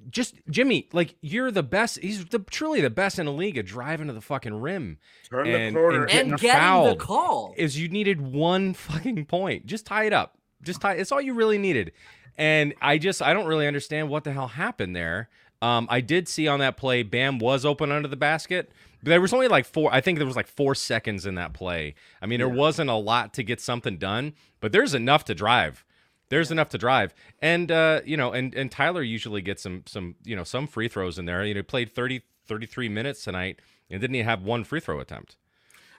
Just 0.08 0.34
Jimmy, 0.50 0.88
like 0.92 1.16
you're 1.20 1.50
the 1.50 1.62
best. 1.62 1.98
He's 1.98 2.24
the 2.26 2.38
truly 2.38 2.80
the 2.80 2.90
best 2.90 3.18
in 3.18 3.26
the 3.26 3.32
league 3.32 3.58
at 3.58 3.66
driving 3.66 4.06
to 4.06 4.12
the 4.12 4.20
fucking 4.20 4.60
rim. 4.60 4.98
Turn 5.30 5.46
and- 5.48 5.74
the 5.74 5.80
corner. 5.80 6.02
and 6.04 6.10
And 6.32 6.40
getting 6.40 6.60
getting 6.60 6.84
the 6.90 6.96
call. 6.96 7.54
is 7.56 7.78
you 7.78 7.88
needed 7.88 8.20
one 8.20 8.72
fucking 8.74 9.24
point. 9.26 9.66
Just 9.66 9.86
tie 9.86 10.04
it 10.04 10.12
up. 10.12 10.38
Just 10.62 10.80
tie. 10.80 10.94
It's 10.94 11.10
all 11.12 11.20
you 11.20 11.34
really 11.34 11.58
needed. 11.58 11.92
And 12.38 12.74
I 12.82 12.98
just 12.98 13.22
I 13.22 13.32
don't 13.32 13.46
really 13.46 13.66
understand 13.66 14.08
what 14.08 14.24
the 14.24 14.32
hell 14.32 14.48
happened 14.48 14.94
there. 14.94 15.28
Um, 15.62 15.86
I 15.90 16.02
did 16.02 16.28
see 16.28 16.46
on 16.48 16.58
that 16.60 16.76
play, 16.76 17.02
Bam 17.02 17.38
was 17.38 17.64
open 17.64 17.90
under 17.90 18.08
the 18.08 18.16
basket. 18.16 18.70
But 19.02 19.10
there 19.10 19.20
was 19.20 19.32
only 19.32 19.48
like 19.48 19.64
four. 19.64 19.92
I 19.92 20.00
think 20.02 20.18
there 20.18 20.26
was 20.26 20.36
like 20.36 20.46
four 20.48 20.74
seconds 20.74 21.24
in 21.26 21.34
that 21.36 21.54
play. 21.54 21.94
I 22.20 22.26
mean, 22.26 22.38
there 22.38 22.48
wasn't 22.48 22.90
a 22.90 22.94
lot 22.94 23.32
to 23.34 23.42
get 23.42 23.60
something 23.60 23.96
done, 23.96 24.34
but 24.60 24.72
there's 24.72 24.94
enough 24.94 25.24
to 25.26 25.34
drive. 25.34 25.84
There's 26.28 26.50
enough 26.50 26.70
to 26.70 26.78
drive, 26.78 27.14
and 27.40 27.70
uh, 27.70 28.00
you 28.04 28.16
know, 28.16 28.32
and 28.32 28.54
and 28.54 28.70
Tyler 28.70 29.02
usually 29.02 29.42
gets 29.42 29.62
some 29.62 29.82
some 29.86 30.16
you 30.24 30.34
know 30.34 30.44
some 30.44 30.66
free 30.66 30.88
throws 30.88 31.18
in 31.18 31.24
there. 31.24 31.44
You 31.44 31.54
know, 31.54 31.58
he 31.58 31.62
played 31.62 31.94
30, 31.94 32.22
33 32.48 32.88
minutes 32.88 33.22
tonight 33.24 33.60
and 33.90 34.00
didn't 34.00 34.16
even 34.16 34.26
have 34.26 34.42
one 34.42 34.64
free 34.64 34.80
throw 34.80 34.98
attempt. 35.00 35.36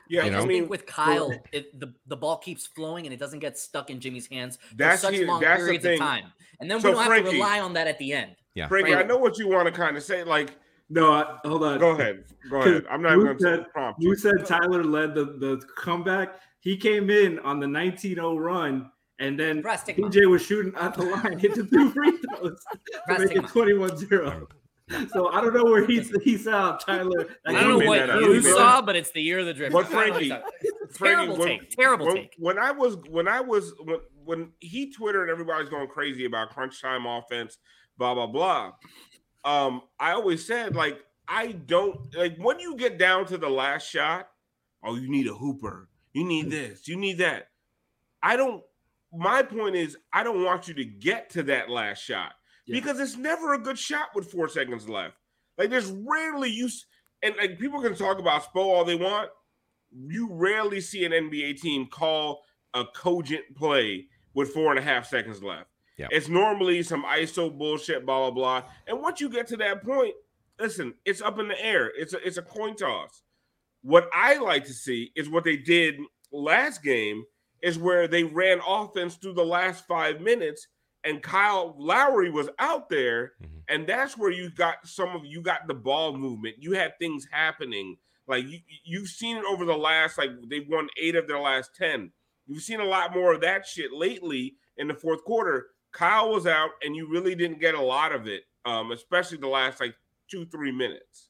Yeah, 0.09 0.21
I 0.21 0.25
You 0.25 0.31
just 0.31 0.47
know? 0.47 0.53
think 0.53 0.69
with 0.69 0.85
Kyle, 0.85 1.31
it, 1.51 1.79
the 1.79 1.93
the 2.07 2.17
ball 2.17 2.37
keeps 2.37 2.65
flowing 2.67 3.05
and 3.05 3.13
it 3.13 3.19
doesn't 3.19 3.39
get 3.39 3.57
stuck 3.57 3.89
in 3.89 3.99
Jimmy's 3.99 4.27
hands 4.27 4.57
for 4.69 4.75
That's 4.75 5.01
such 5.01 5.13
the- 5.15 5.25
long 5.25 5.39
that's 5.41 5.61
the 5.61 5.65
periods 5.65 5.83
thing. 5.83 5.93
of 5.93 5.99
time, 6.07 6.31
and 6.59 6.69
then 6.71 6.79
So, 6.81 6.89
we 6.89 6.95
don't 6.95 7.11
have 7.11 7.25
to 7.25 7.31
rely 7.31 7.59
on 7.61 7.73
that 7.73 7.87
at 7.87 7.97
the 7.99 8.11
end. 8.13 8.35
Yeah. 8.53 8.67
Frankie, 8.67 8.95
I 8.95 9.03
know 9.03 9.17
what 9.17 9.37
you 9.37 9.47
want 9.47 9.67
to 9.67 9.71
kind 9.71 9.95
of 9.97 10.03
say. 10.03 10.23
Like 10.23 10.57
No, 10.89 11.11
I, 11.11 11.37
hold 11.45 11.63
on. 11.63 11.79
Go 11.79 11.91
ahead. 11.91 12.23
Go 12.49 12.61
ahead. 12.61 12.85
I'm 12.89 13.01
not 13.01 13.13
even 13.13 13.25
going 13.25 13.37
to 13.37 13.43
said- 13.43 13.71
prompt 13.73 14.01
You 14.01 14.09
you. 14.11 14.15
said 14.17 14.45
Tyler 14.45 14.83
led 14.83 15.13
the, 15.15 15.25
the 15.25 15.61
comeback. 15.77 16.35
He 16.61 16.75
came 16.77 17.09
in 17.09 17.39
on 17.39 17.59
the 17.59 17.67
19-0 17.67 18.39
run, 18.39 18.89
and 19.19 19.39
then 19.39 19.61
Russ, 19.61 19.83
take 19.83 19.97
him 19.97 20.29
was 20.29 20.45
shooting 20.45 20.73
at 20.75 20.93
the 20.93 21.03
line, 21.03 21.39
hit 21.39 21.55
the 21.55 21.65
two 21.65 21.91
free 21.91 22.11
throws 22.11 22.59
to 22.71 22.77
Russ, 23.09 23.19
make 23.19 23.35
it 23.35 23.43
21-0. 23.43 24.47
So 25.11 25.27
I 25.29 25.41
don't 25.41 25.53
know 25.53 25.65
where 25.65 25.85
he's 25.85 26.09
he 26.23 26.37
saw 26.37 26.77
Tyler. 26.77 27.27
I 27.45 27.51
You 27.51 27.57
don't 27.59 27.79
know 27.79 27.85
what 27.85 28.07
you 28.21 28.33
You 28.35 28.41
saw, 28.41 28.81
but 28.81 28.95
it's 28.95 29.11
the 29.11 29.21
year 29.21 29.39
of 29.39 29.45
the 29.45 29.53
drift. 29.53 29.73
But 29.73 29.87
Frankie, 29.87 30.29
terrible 30.29 31.35
Frankie, 31.35 31.39
when- 31.39 31.47
take. 31.59 31.69
Terrible 31.71 32.05
when, 32.05 32.15
take. 32.15 32.35
When 32.37 32.57
I 32.57 32.71
was 32.71 32.95
when 33.09 33.27
I 33.27 33.41
was 33.41 33.73
when 33.83 33.99
when 34.23 34.51
he 34.59 34.91
twittered, 34.91 35.29
everybody's 35.29 35.69
going 35.69 35.87
crazy 35.89 36.25
about 36.25 36.51
crunch 36.51 36.81
time 36.81 37.05
offense, 37.05 37.57
blah 37.97 38.13
blah 38.13 38.27
blah. 38.27 38.71
Um, 39.43 39.81
I 39.99 40.11
always 40.11 40.45
said 40.47 40.75
like 40.75 40.99
I 41.27 41.51
don't 41.51 42.15
like 42.15 42.37
when 42.37 42.59
you 42.59 42.77
get 42.77 42.97
down 42.97 43.25
to 43.25 43.37
the 43.37 43.49
last 43.49 43.89
shot. 43.89 44.29
Oh, 44.83 44.95
you 44.95 45.09
need 45.09 45.27
a 45.27 45.33
hooper. 45.33 45.89
You 46.13 46.23
need 46.23 46.49
this. 46.49 46.87
You 46.87 46.95
need 46.95 47.17
that. 47.17 47.49
I 48.23 48.37
don't. 48.37 48.63
My 49.13 49.41
point 49.43 49.75
is, 49.75 49.97
I 50.13 50.23
don't 50.23 50.43
want 50.43 50.67
you 50.67 50.73
to 50.75 50.85
get 50.85 51.29
to 51.31 51.43
that 51.43 51.69
last 51.69 51.99
shot 52.03 52.33
Yeah. 52.65 52.79
because 52.79 52.99
it's 52.99 53.15
never 53.17 53.53
a 53.53 53.59
good 53.59 53.79
shot 53.79 54.09
with 54.15 54.31
four 54.31 54.49
seconds 54.49 54.87
left. 54.89 55.15
Like 55.57 55.69
there's 55.69 55.89
rarely 55.91 56.49
use, 56.49 56.85
and 57.23 57.35
like 57.37 57.57
people 57.59 57.81
can 57.81 57.95
talk 57.95 58.19
about 58.19 58.43
Spo 58.43 58.57
all 58.61 58.85
they 58.85 58.95
want. 58.95 59.29
You 59.91 60.29
rarely 60.31 60.81
see 60.81 61.05
an 61.05 61.13
NBA 61.13 61.61
team 61.61 61.87
call 61.87 62.43
a 62.73 62.83
cogent 62.95 63.55
play 63.55 64.07
with 64.33 64.49
four 64.53 64.69
and 64.71 64.77
a 64.79 64.83
half 64.83 65.07
seconds 65.07 65.41
left. 65.41 65.69
Yeah. 65.97 66.07
It's 66.11 66.27
normally 66.29 66.83
some 66.83 67.03
ISO 67.05 67.57
bullshit, 67.57 68.05
blah 68.05 68.29
blah 68.29 68.31
blah. 68.61 68.69
And 68.85 69.01
once 69.01 69.19
you 69.21 69.29
get 69.29 69.47
to 69.47 69.57
that 69.57 69.83
point, 69.83 70.13
listen, 70.59 70.93
it's 71.05 71.21
up 71.21 71.39
in 71.39 71.47
the 71.47 71.59
air. 71.65 71.91
It's 71.97 72.13
a 72.13 72.17
it's 72.27 72.37
a 72.37 72.43
coin 72.43 72.75
toss. 72.75 73.23
What 73.81 74.09
I 74.13 74.37
like 74.37 74.65
to 74.65 74.73
see 74.73 75.11
is 75.15 75.29
what 75.29 75.43
they 75.45 75.55
did 75.57 75.95
last 76.31 76.83
game 76.83 77.23
is 77.61 77.77
where 77.77 78.07
they 78.07 78.23
ran 78.23 78.59
offense 78.67 79.15
through 79.15 79.33
the 79.33 79.45
last 79.45 79.85
five 79.87 80.21
minutes, 80.21 80.67
and 81.03 81.23
Kyle 81.23 81.75
Lowry 81.77 82.29
was 82.29 82.49
out 82.59 82.89
there, 82.89 83.33
Mhm. 83.41 83.61
and 83.69 83.87
that's 83.87 84.17
where 84.17 84.31
you 84.31 84.49
got 84.49 84.85
some 84.87 85.15
of 85.15 85.25
you 85.25 85.41
got 85.41 85.67
the 85.67 85.73
ball 85.73 86.15
movement. 86.17 86.57
You 86.59 86.73
had 86.73 86.97
things 86.99 87.27
happening. 87.31 87.97
Like 88.27 88.45
you, 88.45 88.59
you've 88.83 89.07
seen 89.07 89.37
it 89.37 89.45
over 89.45 89.63
the 89.65 89.77
last 89.77 90.17
like 90.17 90.31
they've 90.49 90.67
won 90.67 90.89
eight 91.01 91.15
of 91.15 91.27
their 91.27 91.39
last 91.39 91.71
ten. 91.75 92.11
You've 92.45 92.63
seen 92.63 92.79
a 92.79 92.85
lot 92.85 93.13
more 93.13 93.33
of 93.33 93.41
that 93.41 93.65
shit 93.65 93.91
lately 93.93 94.55
in 94.77 94.87
the 94.87 94.93
fourth 94.93 95.23
quarter. 95.23 95.67
Kyle 95.91 96.29
was 96.31 96.45
out, 96.45 96.71
and 96.83 96.95
you 96.95 97.07
really 97.09 97.35
didn't 97.35 97.59
get 97.59 97.73
a 97.75 97.81
lot 97.81 98.11
of 98.11 98.27
it, 98.27 98.43
um, 98.65 98.91
especially 98.91 99.37
the 99.37 99.47
last 99.47 99.79
like 99.79 99.95
two 100.29 100.45
three 100.45 100.71
minutes. 100.71 101.29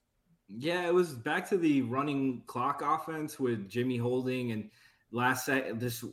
Yeah, 0.49 0.87
it 0.87 0.93
was 0.93 1.13
back 1.13 1.47
to 1.49 1.57
the 1.57 1.81
running 1.83 2.41
clock 2.47 2.81
offense 2.81 3.39
with 3.39 3.67
Jimmy 3.69 3.97
holding 3.97 4.51
and 4.53 4.71
last 5.11 5.45
second 5.45 5.79
just 5.79 6.03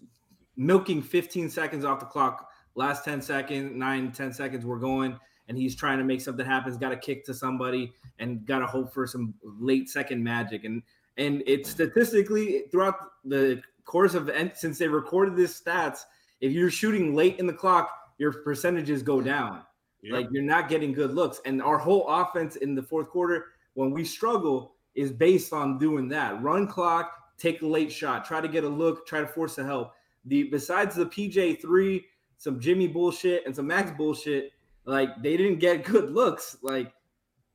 milking 0.56 1.02
15 1.02 1.50
seconds 1.50 1.84
off 1.84 2.00
the 2.00 2.06
clock. 2.06 2.50
Last 2.76 3.04
10 3.04 3.22
seconds, 3.22 3.72
nine, 3.76 4.10
10 4.10 4.32
seconds, 4.32 4.66
we're 4.66 4.80
going, 4.80 5.16
and 5.48 5.56
he's 5.56 5.76
trying 5.76 5.98
to 5.98 6.04
make 6.04 6.20
something 6.20 6.44
happen. 6.44 6.72
He's 6.72 6.78
got 6.78 6.88
to 6.88 6.96
kick 6.96 7.24
to 7.26 7.34
somebody 7.34 7.92
and 8.18 8.44
got 8.44 8.58
to 8.60 8.66
hope 8.66 8.92
for 8.92 9.06
some 9.06 9.34
late 9.42 9.88
second 9.88 10.22
magic. 10.22 10.64
And 10.64 10.82
and 11.16 11.42
it's 11.46 11.70
statistically 11.70 12.64
throughout 12.72 12.96
the 13.24 13.62
course 13.84 14.14
of 14.14 14.28
and 14.28 14.50
since 14.54 14.78
they 14.78 14.88
recorded 14.88 15.36
this 15.36 15.60
stats, 15.60 16.00
if 16.40 16.52
you're 16.52 16.70
shooting 16.70 17.14
late 17.14 17.38
in 17.38 17.46
the 17.46 17.52
clock, 17.52 17.90
your 18.18 18.32
percentages 18.32 19.02
go 19.02 19.20
down. 19.20 19.62
Like 20.10 20.26
you're 20.32 20.42
not 20.42 20.68
getting 20.68 20.92
good 20.92 21.14
looks. 21.14 21.40
And 21.46 21.62
our 21.62 21.78
whole 21.78 22.06
offense 22.08 22.56
in 22.56 22.74
the 22.74 22.82
fourth 22.82 23.08
quarter, 23.08 23.46
when 23.72 23.90
we 23.90 24.04
struggle, 24.04 24.74
is 24.94 25.10
based 25.10 25.52
on 25.52 25.78
doing 25.78 26.08
that. 26.08 26.42
Run 26.42 26.66
clock, 26.66 27.12
take 27.38 27.62
a 27.62 27.66
late 27.66 27.92
shot, 27.92 28.24
try 28.24 28.40
to 28.40 28.48
get 28.48 28.64
a 28.64 28.68
look, 28.68 29.06
try 29.06 29.20
to 29.20 29.26
force 29.26 29.56
the 29.56 29.64
help. 29.64 29.92
The 30.26 30.44
besides 30.44 30.94
the 30.94 31.06
PJ 31.06 31.60
three, 31.60 32.06
some 32.38 32.60
Jimmy 32.60 32.86
bullshit 32.86 33.44
and 33.46 33.54
some 33.54 33.66
Max 33.66 33.90
bullshit, 33.90 34.52
like 34.84 35.10
they 35.22 35.36
didn't 35.36 35.58
get 35.58 35.84
good 35.84 36.12
looks. 36.12 36.56
Like 36.62 36.92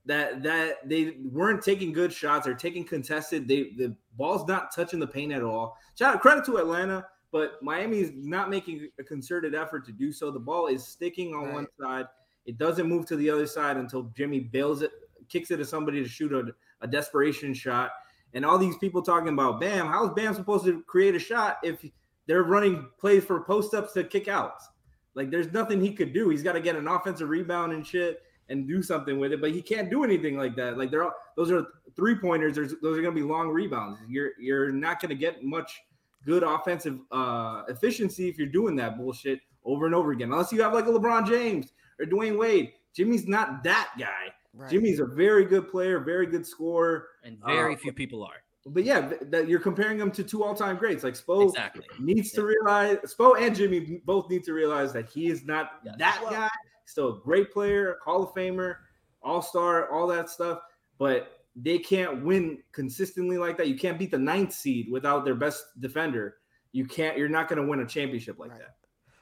that 0.05 0.43
that 0.43 0.87
they 0.87 1.17
weren't 1.31 1.63
taking 1.63 1.93
good 1.93 2.11
shots 2.11 2.47
or 2.47 2.53
taking 2.53 2.83
contested. 2.83 3.47
They 3.47 3.71
the 3.77 3.95
ball's 4.17 4.47
not 4.47 4.73
touching 4.73 4.99
the 4.99 5.07
paint 5.07 5.31
at 5.31 5.43
all. 5.43 5.77
Shout 5.97 6.15
out 6.15 6.21
credit 6.21 6.45
to 6.45 6.57
Atlanta, 6.57 7.05
but 7.31 7.61
Miami 7.61 7.99
is 7.99 8.11
not 8.15 8.49
making 8.49 8.89
a 8.99 9.03
concerted 9.03 9.55
effort 9.55 9.85
to 9.85 9.91
do 9.91 10.11
so. 10.11 10.31
The 10.31 10.39
ball 10.39 10.67
is 10.67 10.85
sticking 10.85 11.33
on 11.33 11.53
one 11.53 11.67
side. 11.79 12.05
It 12.45 12.57
doesn't 12.57 12.87
move 12.87 13.05
to 13.07 13.15
the 13.15 13.29
other 13.29 13.45
side 13.45 13.77
until 13.77 14.03
Jimmy 14.15 14.39
bails 14.39 14.81
it, 14.81 14.91
kicks 15.27 15.51
it 15.51 15.57
to 15.57 15.65
somebody 15.65 16.01
to 16.01 16.09
shoot 16.09 16.33
a, 16.33 16.51
a 16.81 16.87
desperation 16.87 17.53
shot. 17.53 17.91
And 18.33 18.45
all 18.45 18.57
these 18.57 18.77
people 18.77 19.01
talking 19.01 19.29
about 19.29 19.59
Bam, 19.59 19.87
how 19.87 20.05
is 20.05 20.11
Bam 20.15 20.33
supposed 20.33 20.65
to 20.65 20.83
create 20.83 21.15
a 21.15 21.19
shot 21.19 21.57
if 21.63 21.83
they're 22.27 22.43
running 22.43 22.87
plays 22.99 23.23
for 23.23 23.41
post 23.41 23.73
ups 23.73 23.93
to 23.93 24.03
kick 24.03 24.27
outs? 24.27 24.67
Like 25.15 25.31
there's 25.31 25.51
nothing 25.51 25.81
he 25.81 25.93
could 25.93 26.13
do. 26.13 26.29
He's 26.29 26.43
got 26.43 26.53
to 26.53 26.61
get 26.61 26.75
an 26.75 26.87
offensive 26.87 27.29
rebound 27.29 27.73
and 27.73 27.85
shit 27.85 28.21
and 28.49 28.67
do 28.67 28.81
something 28.81 29.19
with 29.19 29.31
it, 29.31 29.41
but 29.41 29.51
he 29.51 29.61
can't 29.61 29.89
do 29.89 30.03
anything 30.03 30.37
like 30.37 30.55
that. 30.55 30.77
Like 30.77 30.91
they're 30.91 31.03
all 31.03 31.13
those 31.35 31.51
are 31.51 31.65
three 31.95 32.15
pointers. 32.15 32.55
Those 32.55 32.97
are 32.97 33.01
gonna 33.01 33.11
be 33.11 33.21
long 33.21 33.49
rebounds. 33.49 33.99
You're 34.07 34.31
you're 34.39 34.71
not 34.71 35.01
gonna 35.01 35.15
get 35.15 35.43
much 35.43 35.79
good 36.25 36.43
offensive 36.43 36.99
uh 37.11 37.63
efficiency 37.69 38.27
if 38.27 38.37
you're 38.37 38.47
doing 38.47 38.75
that 38.77 38.97
bullshit 38.97 39.39
over 39.63 39.85
and 39.85 39.95
over 39.95 40.11
again. 40.11 40.31
Unless 40.31 40.51
you 40.51 40.61
have 40.61 40.73
like 40.73 40.85
a 40.85 40.89
LeBron 40.89 41.27
James 41.27 41.73
or 41.99 42.05
Dwyane 42.05 42.37
Wade. 42.37 42.73
Jimmy's 42.95 43.27
not 43.27 43.63
that 43.63 43.91
guy. 43.99 44.33
Right. 44.59 44.69
Jimmy's 44.69 44.99
a 44.99 45.05
very 45.05 45.45
good 45.45 45.69
player, 45.69 45.99
very 45.99 46.25
good 46.25 46.45
scorer. 46.45 47.07
And 47.23 47.39
very 47.45 47.75
Uh, 47.75 47.77
few 47.77 47.93
people 47.93 48.23
are. 48.25 48.43
But 48.65 48.83
yeah, 48.83 49.13
that 49.21 49.47
you're 49.47 49.61
comparing 49.61 49.97
them 49.97 50.11
to 50.11 50.21
two 50.23 50.43
all-time 50.43 50.75
greats. 50.75 51.01
Like 51.01 51.13
Spo 51.13 51.47
Exactly. 51.47 51.85
needs 51.97 52.33
to 52.33 52.43
realize 52.43 52.97
Spo 53.05 53.39
and 53.39 53.55
Jimmy 53.55 54.01
both 54.03 54.29
need 54.29 54.43
to 54.43 54.53
realize 54.53 54.91
that 54.91 55.07
he 55.09 55.27
is 55.27 55.45
not 55.45 55.79
Yes. 55.85 55.95
that 55.97 56.21
guy. 56.29 56.49
Still 56.85 57.17
a 57.17 57.21
great 57.21 57.53
player, 57.53 57.99
Hall 58.03 58.21
of 58.21 58.33
Famer, 58.33 58.75
All-Star, 59.21 59.89
all 59.91 60.07
that 60.07 60.29
stuff. 60.29 60.61
But 60.97 61.45
they 61.55 61.77
can't 61.79 62.23
win 62.25 62.61
consistently 62.73 63.37
like 63.37 63.55
that. 63.57 63.69
You 63.69 63.77
can't 63.77 63.97
beat 63.97 64.11
the 64.11 64.17
ninth 64.19 64.51
seed 64.53 64.91
without 64.91 65.23
their 65.23 65.35
best 65.35 65.79
defender. 65.79 66.37
You 66.73 66.85
can't. 66.85 67.17
You're 67.17 67.29
not 67.29 67.47
going 67.47 67.61
to 67.61 67.67
win 67.67 67.79
a 67.79 67.85
championship 67.85 68.39
like 68.39 68.51
Right. 68.51 68.59
that. 68.59 68.75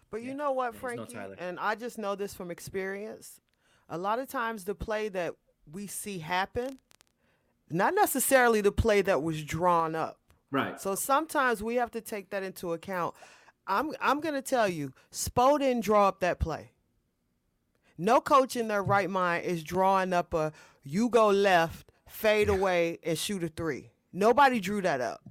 But 0.09 0.23
you 0.23 0.29
Yeah. 0.29 0.35
know 0.35 0.51
what, 0.51 0.73
There's 0.81 0.95
no 1.13 1.35
and 1.37 1.59
I 1.59 1.75
just 1.75 1.97
know 1.99 2.15
this 2.15 2.33
from 2.33 2.49
experience. 2.49 3.39
A 3.89 3.97
lot 3.97 4.19
of 4.19 4.27
times, 4.27 4.65
the 4.65 4.75
play 4.75 5.09
that 5.09 5.35
we 5.71 5.87
see 5.87 6.19
happen, 6.19 6.79
not 7.69 7.93
necessarily 7.93 8.61
the 8.61 8.71
play 8.71 9.01
that 9.01 9.21
was 9.21 9.43
drawn 9.43 9.95
up. 9.95 10.19
Right. 10.51 10.79
So 10.79 10.95
sometimes 10.95 11.61
we 11.61 11.75
have 11.75 11.91
to 11.91 12.01
take 12.01 12.29
that 12.29 12.43
into 12.43 12.73
account. 12.73 13.15
I'm 13.65 13.93
I'm 13.99 14.21
gonna 14.21 14.41
tell 14.41 14.67
you, 14.67 14.93
Spo 15.11 15.59
didn't 15.59 15.83
draw 15.83 16.07
up 16.07 16.21
that 16.21 16.39
play. 16.39 16.71
No 17.97 18.21
coach 18.21 18.55
in 18.55 18.67
their 18.67 18.83
right 18.83 19.09
mind 19.09 19.45
is 19.45 19.63
drawing 19.63 20.13
up 20.13 20.33
a 20.33 20.53
you 20.83 21.09
go 21.09 21.27
left, 21.27 21.91
fade 22.07 22.47
away, 22.47 22.99
and 23.03 23.17
shoot 23.17 23.43
a 23.43 23.49
three. 23.49 23.91
Nobody 24.13 24.59
drew 24.59 24.81
that 24.81 25.01
up. 25.01 25.21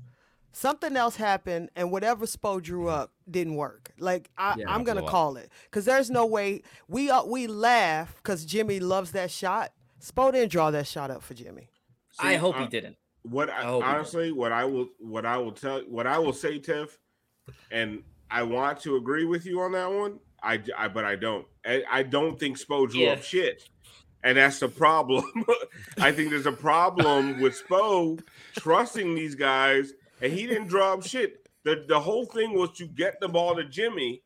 Something 0.52 0.96
else 0.96 1.16
happened, 1.16 1.70
and 1.74 1.90
whatever 1.90 2.26
Spo 2.26 2.62
drew 2.62 2.88
up 2.88 3.12
didn't 3.30 3.56
work. 3.56 3.92
Like 3.98 4.30
I, 4.36 4.54
Yeah, 4.58 4.66
I'm 4.68 4.84
gonna 4.84 5.00
blew 5.00 5.10
call 5.10 5.36
it 5.36 5.50
because 5.64 5.84
there's 5.84 6.10
no 6.10 6.26
way 6.26 6.62
we 6.88 7.10
uh, 7.10 7.24
we 7.24 7.46
laugh 7.46 8.16
because 8.16 8.44
Jimmy 8.44 8.80
loves 8.80 9.12
that 9.12 9.30
shot. 9.30 9.72
Spo 10.00 10.32
didn't 10.32 10.52
draw 10.52 10.70
that 10.70 10.86
shot 10.86 11.10
up 11.10 11.22
for 11.22 11.34
Jimmy. 11.34 11.70
I 12.18 12.36
hope 12.36 12.56
uh, 12.56 12.62
he 12.62 12.66
didn't. 12.68 12.96
What 13.22 13.50
I, 13.50 13.60
I 13.60 13.64
hope 13.64 13.84
honestly, 13.84 14.32
what 14.32 14.52
I 14.52 14.64
will, 14.64 14.88
what 14.98 15.26
I 15.26 15.36
will 15.38 15.52
tell, 15.52 15.80
what 15.80 16.06
I 16.06 16.18
will 16.18 16.32
say, 16.32 16.58
Tiff, 16.58 16.98
and 17.70 18.02
I 18.30 18.42
want 18.44 18.80
to 18.80 18.96
agree 18.96 19.24
with 19.24 19.46
you 19.46 19.60
on 19.60 19.72
that 19.72 19.90
one. 19.92 20.20
I, 20.42 20.62
I 20.76 20.88
but 20.88 21.04
I 21.04 21.16
don't. 21.16 21.46
I, 21.64 21.82
I 21.90 22.02
don't 22.04 22.38
think 22.38 22.58
Spo 22.58 22.88
drew 22.88 23.08
up 23.08 23.22
shit, 23.22 23.68
and 24.22 24.38
that's 24.38 24.60
the 24.60 24.68
problem. 24.68 25.24
I 25.98 26.12
think 26.12 26.30
there's 26.30 26.46
a 26.46 26.52
problem 26.52 27.40
with 27.40 27.60
Spo 27.66 28.20
trusting 28.56 29.14
these 29.14 29.34
guys, 29.34 29.92
and 30.20 30.32
he 30.32 30.46
didn't 30.46 30.68
draw 30.68 30.94
up 30.94 31.04
shit. 31.04 31.45
The 31.66 31.84
the 31.88 31.98
whole 31.98 32.24
thing 32.26 32.54
was 32.54 32.70
to 32.78 32.86
get 32.86 33.18
the 33.20 33.28
ball 33.28 33.56
to 33.56 33.64
Jimmy. 33.64 34.22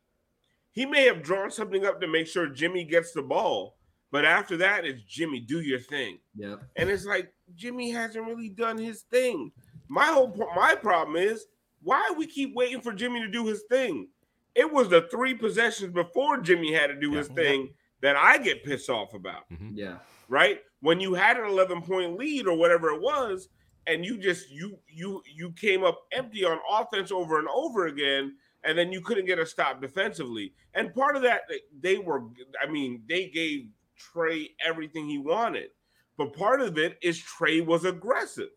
He 0.73 0.85
may 0.85 1.05
have 1.05 1.23
drawn 1.23 1.49
something 1.49 1.85
up 1.85 1.99
to 1.99 2.07
make 2.07 2.27
sure 2.27 2.45
Jimmy 2.47 2.83
gets 2.85 3.11
the 3.13 3.23
ball, 3.23 3.75
but 4.11 4.23
after 4.25 4.55
that, 4.57 4.85
it's 4.85 5.01
Jimmy, 5.03 5.39
do 5.39 5.59
your 5.59 5.79
thing. 5.79 6.19
Yeah. 6.35 6.57
And 6.77 6.87
it's 6.89 7.03
like 7.05 7.33
Jimmy 7.55 7.89
hasn't 7.89 8.25
really 8.27 8.49
done 8.49 8.77
his 8.77 9.01
thing. 9.01 9.51
My 9.89 10.05
whole 10.05 10.29
po- 10.29 10.53
my 10.55 10.75
problem 10.75 11.17
is 11.17 11.47
why 11.81 12.13
we 12.15 12.27
keep 12.27 12.53
waiting 12.55 12.79
for 12.79 12.93
Jimmy 12.93 13.21
to 13.21 13.27
do 13.27 13.47
his 13.47 13.63
thing. 13.69 14.07
It 14.53 14.71
was 14.71 14.87
the 14.87 15.07
three 15.09 15.33
possessions 15.33 15.91
before 15.93 16.39
Jimmy 16.41 16.71
had 16.71 16.87
to 16.87 16.95
do 16.99 17.11
his 17.13 17.27
Yeah. 17.29 17.35
thing 17.35 17.73
that 18.01 18.15
I 18.15 18.37
get 18.37 18.63
pissed 18.63 18.89
off 18.89 19.15
about. 19.15 19.49
Mm-hmm. 19.51 19.71
Yeah. 19.73 19.97
Right 20.29 20.59
when 20.81 20.99
you 20.99 21.15
had 21.15 21.37
an 21.37 21.45
11 21.45 21.81
point 21.81 22.17
lead 22.19 22.45
or 22.47 22.55
whatever 22.57 22.89
it 22.91 23.01
was, 23.01 23.49
and 23.87 24.05
you 24.05 24.17
just 24.17 24.49
you 24.49 24.77
you 24.87 25.21
you 25.25 25.51
came 25.53 25.83
up 25.83 26.03
empty 26.11 26.45
on 26.45 26.59
offense 26.69 27.11
over 27.11 27.39
and 27.39 27.47
over 27.49 27.87
again, 27.87 28.37
and 28.63 28.77
then 28.77 28.91
you 28.91 29.01
couldn't 29.01 29.25
get 29.25 29.39
a 29.39 29.45
stop 29.45 29.81
defensively. 29.81 30.53
And 30.73 30.93
part 30.93 31.15
of 31.15 31.23
that 31.23 31.41
they 31.79 31.97
were, 31.97 32.23
I 32.61 32.69
mean, 32.69 33.03
they 33.07 33.27
gave 33.29 33.69
Trae 33.99 34.51
everything 34.63 35.07
he 35.07 35.17
wanted. 35.17 35.69
But 36.17 36.33
part 36.33 36.61
of 36.61 36.77
it 36.77 36.97
is 37.01 37.21
Trae 37.21 37.65
was 37.65 37.85
aggressive. 37.85 38.49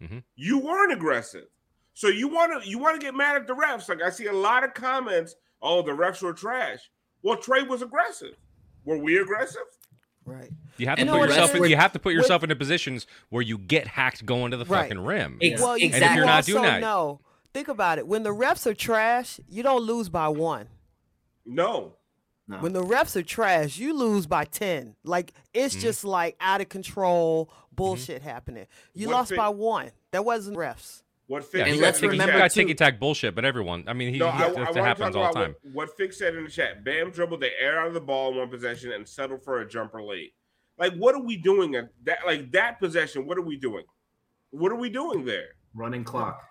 Mhm. 0.00 0.22
You 0.34 0.58
weren't 0.58 0.92
aggressive. 0.92 1.48
So 1.94 2.08
you 2.08 2.28
want 2.28 2.62
to 2.62 2.68
you 2.68 2.78
want 2.78 3.00
to 3.00 3.04
get 3.04 3.14
mad 3.14 3.36
at 3.36 3.46
the 3.46 3.54
refs. 3.54 3.88
Like 3.88 4.02
I 4.02 4.10
see 4.10 4.26
a 4.26 4.32
lot 4.32 4.64
of 4.64 4.74
comments, 4.74 5.34
oh, 5.60 5.82
the 5.82 5.92
refs 5.92 6.22
were 6.22 6.32
trash. 6.32 6.90
Well, 7.22 7.36
Trae 7.36 7.66
was 7.66 7.82
aggressive. 7.82 8.36
Were 8.84 8.98
we 8.98 9.18
aggressive? 9.18 9.62
Right. 10.24 10.50
You 10.78 10.86
have 10.86 10.96
to 10.96 11.02
And 11.02 11.10
put 11.10 11.28
yourself 11.28 11.52
refs 11.52 11.64
in, 11.64 11.70
you 11.70 11.76
have 11.76 11.92
to 11.92 11.98
put 11.98 12.12
yourself 12.14 12.42
into 12.42 12.54
positions 12.56 13.06
where 13.30 13.42
you 13.42 13.58
get 13.58 13.86
hacked 13.88 14.24
going 14.24 14.52
to 14.52 14.56
the 14.56 14.64
Right. 14.64 14.82
fucking 14.82 15.04
rim. 15.04 15.38
Ex- 15.42 15.60
Well, 15.60 15.76
you, 15.76 15.86
exactly. 15.86 16.06
And 16.06 16.12
if 16.12 16.16
you're 16.16 16.26
not 16.26 16.44
doing 16.44 16.62
that- 16.62 16.80
no. 16.80 17.20
Think 17.52 17.68
about 17.68 17.98
it. 17.98 18.06
When 18.06 18.22
the 18.22 18.30
refs 18.30 18.66
are 18.66 18.74
trash, 18.74 19.38
you 19.48 19.62
don't 19.62 19.82
lose 19.82 20.08
by 20.08 20.28
one. 20.28 20.68
No. 21.44 21.94
No. 22.48 22.58
When 22.58 22.72
the 22.72 22.82
refs 22.82 23.14
are 23.16 23.22
trash, 23.22 23.76
you 23.78 23.94
lose 23.96 24.26
by 24.26 24.44
10. 24.44 24.96
Like, 25.04 25.32
it's 25.52 25.74
Mm-hmm. 25.74 25.82
just 25.82 26.04
like 26.04 26.36
out 26.40 26.60
of 26.60 26.68
control 26.68 27.50
bullshit 27.72 28.22
happening. 28.22 28.66
You 28.94 29.08
What 29.08 29.14
lost 29.14 29.30
fi- 29.30 29.36
by 29.36 29.48
one. 29.50 29.90
That 30.12 30.24
wasn't 30.24 30.56
refs. 30.56 31.02
What 31.32 31.44
Yeah, 31.44 31.48
Fix 31.48 31.68
And 31.70 31.76
said 31.76 31.82
let's 31.82 31.98
in 31.98 32.02
the 32.02 32.08
remember 32.10 32.32
chat- 32.34 32.40
got 32.40 32.50
ticky 32.50 32.74
tack 32.74 33.00
bullshit, 33.00 33.34
but 33.34 33.46
everyone, 33.46 33.84
I 33.86 33.94
mean, 33.94 34.12
he, 34.12 34.18
No, 34.18 34.30
he 34.32 34.42
I, 34.42 34.46
I 34.48 34.72
that 34.72 34.84
happens 34.84 35.16
all 35.16 35.32
the 35.32 35.40
time. 35.40 35.56
what, 35.62 35.88
what 35.88 35.96
Fix 35.96 36.18
said 36.18 36.34
in 36.34 36.44
the 36.44 36.50
chat. 36.50 36.84
Bam 36.84 37.10
dribbled 37.10 37.40
the 37.40 37.48
air 37.58 37.80
out 37.80 37.88
of 37.88 37.94
the 37.94 38.02
ball 38.02 38.32
in 38.32 38.36
one 38.36 38.50
possession 38.50 38.92
and 38.92 39.08
settled 39.08 39.42
for 39.42 39.60
a 39.62 39.66
jumper 39.66 40.02
late. 40.02 40.34
Like, 40.76 40.92
what 40.96 41.14
are 41.14 41.22
we 41.22 41.38
doing 41.38 41.74
at 41.74 41.88
that? 42.04 42.18
Like 42.26 42.52
that 42.52 42.78
possession, 42.80 43.26
what 43.26 43.38
are 43.38 43.42
we 43.42 43.56
doing? 43.56 43.84
What 44.50 44.72
are 44.72 44.76
we 44.76 44.90
doing 44.90 45.24
there? 45.24 45.54
Running 45.72 46.04
clock. 46.04 46.42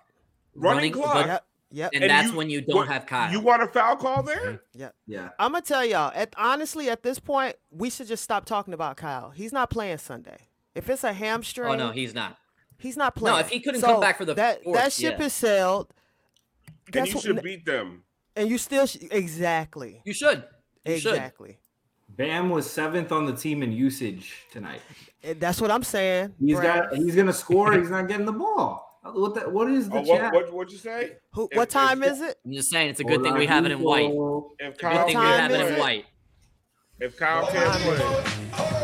Running, 0.56 0.76
Running- 0.76 0.92
clock. 0.94 1.26
Yep. 1.28 1.44
Yep. 1.74 1.90
And, 1.94 2.02
And 2.02 2.10
that's 2.10 2.30
you- 2.32 2.36
when 2.36 2.50
you 2.50 2.60
don't 2.62 2.74
what- 2.78 2.88
have 2.88 3.06
Kyle. 3.06 3.30
You 3.30 3.38
want 3.38 3.62
a 3.62 3.68
foul 3.68 3.94
call 3.94 4.24
mm-hmm. 4.24 4.26
there? 4.26 4.62
Yeah. 4.74 4.88
Yeah. 5.06 5.28
I'm 5.38 5.52
going 5.52 5.62
to 5.62 5.68
tell 5.68 5.84
y'all, 5.84 6.10
at, 6.12 6.34
honestly, 6.36 6.90
at 6.90 7.04
this 7.04 7.20
point, 7.20 7.54
we 7.70 7.88
should 7.88 8.08
just 8.08 8.24
stop 8.24 8.46
talking 8.46 8.74
about 8.74 8.96
Kyle. 8.96 9.30
He's 9.30 9.52
not 9.52 9.70
playing 9.70 9.98
Sunday. 9.98 10.48
If 10.74 10.90
it's 10.90 11.04
a 11.04 11.12
hamstring, 11.12 11.70
oh 11.72 11.76
no, 11.76 11.90
he's 11.92 12.14
not. 12.14 12.36
He's 12.82 12.96
not 12.96 13.14
playing. 13.14 13.34
No, 13.36 13.40
if 13.40 13.48
he 13.48 13.60
couldn't 13.60 13.80
come 13.80 14.00
back 14.00 14.18
for 14.18 14.24
the 14.24 14.34
that, 14.34 14.62
fourth, 14.64 14.76
that 14.76 14.92
ship 14.92 15.16
yeah. 15.18 15.24
is 15.26 15.32
sailed. 15.32 15.92
And 16.86 16.94
That's 16.94 17.08
you 17.08 17.14
what- 17.14 17.24
should 17.24 17.42
beat 17.42 17.64
them. 17.64 18.02
and 18.36 18.48
you 18.50 18.58
still 18.58 18.86
sh- 18.86 18.96
exactly 19.10 20.02
You 20.04 20.12
should. 20.12 20.44
You 20.84 20.98
should. 20.98 21.12
exactly 21.14 21.58
Bam 22.08 22.50
was 22.50 22.68
seventh 22.70 23.10
on 23.12 23.24
the 23.24 23.32
team 23.34 23.62
in 23.62 23.72
usage 23.72 24.44
tonight. 24.50 24.82
And 25.22 25.40
that's 25.40 25.60
what 25.60 25.70
i'm 25.70 25.82
saying 25.84 26.34
He's 26.38 26.56
Brad. 26.56 26.90
got. 26.90 26.96
He's 26.98 27.14
gonna 27.16 27.32
score. 27.32 27.72
He's 27.78 27.88
not 27.90 28.08
getting 28.08 28.26
the 28.26 28.32
ball. 28.32 28.98
What? 29.02 29.34
The, 29.34 29.48
what 29.48 29.70
is 29.70 29.88
the 29.88 29.96
Oh, 29.98 30.02
what, 30.02 30.18
chat? 30.20 30.32
what, 30.34 30.52
what'd 30.52 30.72
you 30.72 30.78
say? 30.78 31.16
Who, 31.32 31.48
if- 31.50 31.56
what 31.56 31.68
if- 31.68 31.72
time 31.72 32.02
is 32.02 32.20
it 32.20 32.38
I'm 32.44 32.52
just 32.52 32.68
saying 32.70 32.90
it's 32.90 33.00
a 33.00 33.04
good 33.04 33.22
thing 33.22 33.34
we 33.34 33.46
have 33.46 33.64
it 33.64 33.72
in 33.72 33.80
white. 33.80 34.10
Oladipo. 34.10 34.50
If 34.58 34.72
Good 34.76 34.80
Kyle 34.80 35.06
thing 35.06 35.16
we 35.18 35.22
time 35.24 35.40
have 35.40 35.50
it 35.52 35.60
is 35.60 35.68
in 35.68 35.74
it? 35.74 35.80
white. 35.80 36.04
if 37.00 37.16
Kyle 37.16 37.46
can't 37.46 37.72
play, 37.82 38.81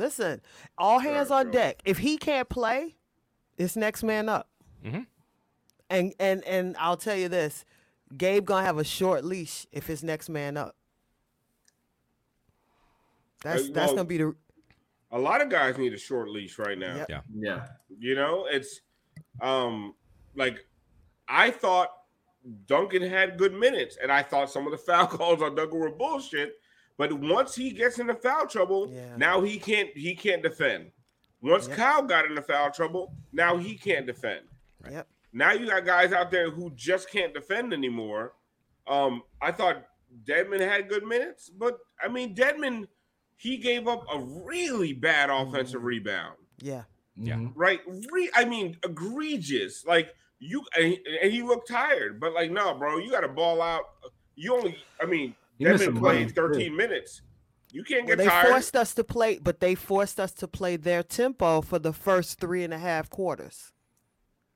listen 0.00 0.40
all 0.78 0.98
hands 0.98 1.28
Sorry, 1.28 1.40
on 1.46 1.50
bro. 1.50 1.60
deck 1.60 1.80
if 1.84 1.98
he 1.98 2.16
can't 2.18 2.48
play 2.48 2.96
it's 3.58 3.76
next 3.76 4.02
man 4.02 4.28
up 4.28 4.48
Mhm. 4.84 5.06
and 5.90 6.14
and 6.18 6.42
and 6.44 6.76
i'll 6.78 6.96
tell 6.96 7.16
you 7.16 7.28
this 7.28 7.64
gabe 8.16 8.44
gonna 8.46 8.64
have 8.66 8.78
a 8.78 8.84
short 8.84 9.24
leash 9.24 9.66
if 9.72 9.88
it's 9.90 10.02
next 10.02 10.28
man 10.28 10.56
up 10.56 10.74
that's 13.42 13.68
Uh, 13.68 13.72
that's 13.72 13.92
gonna 13.92 14.04
be 14.04 14.18
the 14.18 14.34
a 15.12 15.18
lot 15.18 15.40
of 15.40 15.48
guys 15.48 15.76
need 15.76 15.92
a 15.92 15.98
short 15.98 16.28
leash 16.28 16.56
right 16.58 16.78
now. 16.78 16.94
Yep. 16.94 17.08
Yeah. 17.08 17.20
Yeah. 17.34 17.66
You 17.98 18.14
know, 18.14 18.46
it's 18.48 18.80
um 19.40 19.94
like 20.36 20.64
I 21.26 21.50
thought 21.50 21.88
Duncan 22.66 23.02
had 23.02 23.36
good 23.36 23.52
minutes, 23.52 23.98
and 24.00 24.10
I 24.12 24.22
thought 24.22 24.50
some 24.50 24.66
of 24.66 24.70
the 24.72 24.78
foul 24.78 25.06
calls 25.16 25.42
on 25.42 25.54
Duncan 25.56 25.78
were 25.80 25.90
bullshit. 25.90 26.59
But 27.00 27.14
once 27.14 27.54
he 27.54 27.70
gets 27.70 27.98
into 27.98 28.14
foul 28.14 28.46
trouble, 28.46 28.90
Yeah. 28.92 29.16
now 29.16 29.40
he 29.40 29.58
can't 29.58 29.88
he 29.96 30.14
can't 30.14 30.42
defend. 30.42 30.92
Once 31.40 31.66
Yep. 31.66 31.76
Kyle 31.78 32.02
got 32.02 32.26
into 32.26 32.42
foul 32.42 32.70
trouble, 32.70 33.14
now 33.32 33.56
he 33.56 33.74
can't 33.78 34.04
defend. 34.04 34.42
yep 34.90 35.08
Now 35.32 35.52
you 35.52 35.64
got 35.66 35.86
guys 35.86 36.12
out 36.12 36.30
there 36.30 36.50
who 36.50 36.70
just 36.74 37.10
can't 37.10 37.32
defend 37.32 37.72
anymore. 37.72 38.34
Um, 38.86 39.22
I 39.40 39.50
thought 39.50 39.86
Dedmon 40.24 40.60
had 40.60 40.90
good 40.90 41.06
minutes, 41.06 41.48
but 41.48 41.78
I 42.02 42.08
mean 42.08 42.34
Dedmon, 42.34 42.86
he 43.38 43.56
gave 43.56 43.88
up 43.88 44.04
a 44.12 44.18
really 44.20 44.92
bad 44.92 45.30
offensive 45.30 45.82
rebound 45.82 46.36
yeah 46.60 46.84
Yeah. 47.16 47.36
Mhm. 47.36 47.52
right? 47.54 47.80
Re- 48.12 48.30
I 48.34 48.44
mean, 48.44 48.76
egregious. 48.84 49.86
Like 49.86 50.14
you, 50.38 50.66
and 50.76 50.84
he, 50.84 51.00
and 51.22 51.32
he 51.32 51.40
looked 51.42 51.66
tired, 51.68 52.20
but 52.20 52.34
like, 52.34 52.50
no, 52.50 52.74
bro, 52.74 52.98
you 52.98 53.10
got 53.10 53.20
to 53.22 53.28
ball 53.28 53.62
out. 53.62 53.84
You 54.34 54.54
only, 54.54 54.76
I 55.00 55.06
mean, 55.06 55.34
He 55.60 55.66
missed 55.66 55.80
Devin 55.80 55.94
some 55.94 56.02
played 56.02 56.20
runs, 56.22 56.32
too. 56.32 56.40
13 56.54 56.74
minutes. 56.76 57.20
You 57.70 57.84
can't 57.84 58.06
Well, 58.06 58.16
get 58.16 58.24
they 58.24 58.28
tired. 58.30 58.48
forced 58.48 58.74
us 58.74 58.94
to 58.94 59.04
play, 59.04 59.38
but 59.38 59.60
they 59.60 59.74
forced 59.74 60.18
us 60.18 60.32
to 60.32 60.48
play 60.48 60.76
their 60.76 61.02
tempo 61.02 61.60
for 61.60 61.78
the 61.78 61.92
first 61.92 62.40
three 62.40 62.64
and 62.64 62.72
a 62.74 62.78
half 62.78 63.10
quarters. 63.10 63.72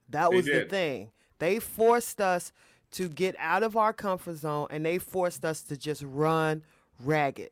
That 0.09 0.31
They 0.31 0.37
was 0.37 0.47
the 0.47 0.65
thing. 0.65 1.11
They 1.39 1.59
forced 1.61 2.21
us 2.23 2.53
to 2.93 3.09
get 3.11 3.37
out 3.39 3.63
of 3.63 3.77
our 3.77 3.93
comfort 3.93 4.37
zone, 4.37 4.67
and 4.71 4.85
they 4.87 4.97
forced 4.99 5.45
us 5.45 5.61
to 5.65 5.77
just 5.77 6.03
run 6.03 6.63
ragged. 7.05 7.51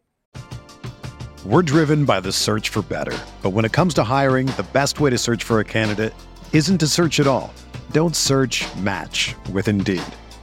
We're 1.44 1.62
driven 1.62 2.04
by 2.06 2.20
the 2.20 2.32
search 2.32 2.70
for 2.70 2.80
better. 2.82 3.16
But 3.42 3.50
when 3.50 3.64
it 3.64 3.72
comes 3.72 3.92
to 3.94 4.04
hiring, 4.04 4.46
the 4.46 4.66
best 4.72 4.98
way 5.00 5.10
to 5.10 5.18
search 5.18 5.44
for 5.44 5.60
a 5.60 5.64
candidate 5.64 6.14
isn't 6.52 6.78
to 6.78 6.86
search 6.86 7.20
at 7.20 7.26
all. 7.26 7.52
Don't 7.90 8.16
search 8.16 8.64
match 8.76 9.34
with 9.52 9.68
Indeed. 9.68 10.02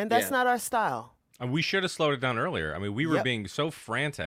And 0.00 0.10
that's 0.10 0.26
Yeah. 0.26 0.38
not 0.38 0.46
our 0.46 0.58
style. 0.58 1.14
And 1.38 1.52
we 1.52 1.60
should 1.62 1.82
have 1.82 1.92
slowed 1.92 2.14
it 2.14 2.20
down 2.20 2.38
earlier. 2.38 2.74
I 2.74 2.78
mean, 2.78 2.94
we 2.94 3.06
were 3.06 3.16
Yep. 3.16 3.24
being 3.24 3.48
so 3.48 3.70
frantic. 3.70 4.26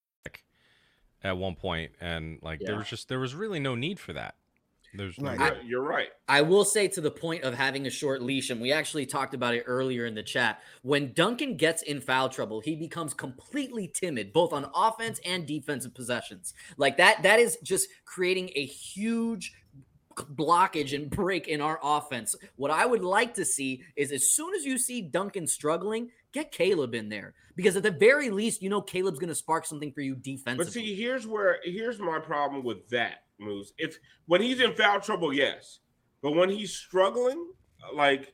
At 1.23 1.37
one 1.37 1.55
point, 1.55 1.91
and 2.01 2.39
like 2.41 2.59
there 2.61 2.77
was 2.77 2.87
just 2.87 3.07
there 3.09 3.19
was 3.19 3.35
really 3.35 3.59
no 3.59 3.75
need 3.75 3.99
for 3.99 4.13
that. 4.13 4.35
There's 4.93 5.17
no 5.17 5.29
Right. 5.29 5.39
need. 5.39 5.45
You're- 5.45 5.67
You're 5.69 5.83
right. 5.83 6.09
I 6.27 6.41
will 6.41 6.65
say 6.65 6.89
to 6.89 6.99
the 6.99 7.11
point 7.11 7.43
of 7.45 7.53
having 7.53 7.87
a 7.87 7.89
short 7.89 8.21
leash, 8.21 8.49
and 8.49 8.59
we 8.59 8.73
actually 8.73 9.05
talked 9.05 9.33
about 9.33 9.55
it 9.55 9.63
earlier 9.65 10.05
in 10.05 10.15
the 10.15 10.23
chat. 10.23 10.61
When 10.81 11.13
Duncan 11.13 11.55
gets 11.55 11.81
in 11.81 12.01
foul 12.01 12.27
trouble, 12.27 12.59
he 12.59 12.75
becomes 12.75 13.13
completely 13.13 13.87
timid, 13.87 14.33
both 14.33 14.51
on 14.51 14.69
offense 14.75 15.21
and 15.23 15.45
defensive 15.47 15.93
possessions. 15.93 16.53
Like 16.75 16.97
that, 16.97 17.23
that 17.23 17.39
is 17.39 17.57
just 17.63 17.87
creating 18.03 18.51
a 18.55 18.65
huge 18.65 19.53
blockage 20.17 20.93
and 20.93 21.09
break 21.09 21.47
in 21.47 21.61
our 21.61 21.79
offense. 21.81 22.35
What 22.57 22.69
I 22.71 22.85
would 22.85 23.01
like 23.03 23.33
to 23.35 23.45
see 23.45 23.83
is 23.95 24.11
as 24.11 24.29
soon 24.29 24.53
as 24.55 24.65
you 24.65 24.77
see 24.77 25.01
Duncan 25.01 25.47
struggling, 25.47 26.11
get 26.33 26.51
Caleb 26.51 26.93
in 26.95 27.07
there 27.07 27.33
because 27.61 27.75
at 27.75 27.83
the 27.83 27.91
very 27.91 28.29
least, 28.29 28.61
you 28.61 28.69
know 28.69 28.81
Caleb's 28.81 29.19
going 29.19 29.29
to 29.29 29.35
spark 29.35 29.65
something 29.65 29.91
for 29.91 30.01
you 30.01 30.15
defensively. 30.15 30.65
But 30.65 30.73
see, 30.73 30.95
here's 30.95 31.27
where 31.27 31.59
here's 31.63 31.99
my 31.99 32.19
problem 32.19 32.63
with 32.63 32.87
that, 32.89 33.23
Moose. 33.39 33.73
If 33.77 33.97
when 34.25 34.41
he's 34.41 34.59
in 34.59 34.73
foul 34.73 34.99
trouble, 34.99 35.33
yes, 35.33 35.79
but 36.21 36.31
when 36.31 36.49
he's 36.49 36.73
struggling, 36.73 37.51
like 37.93 38.33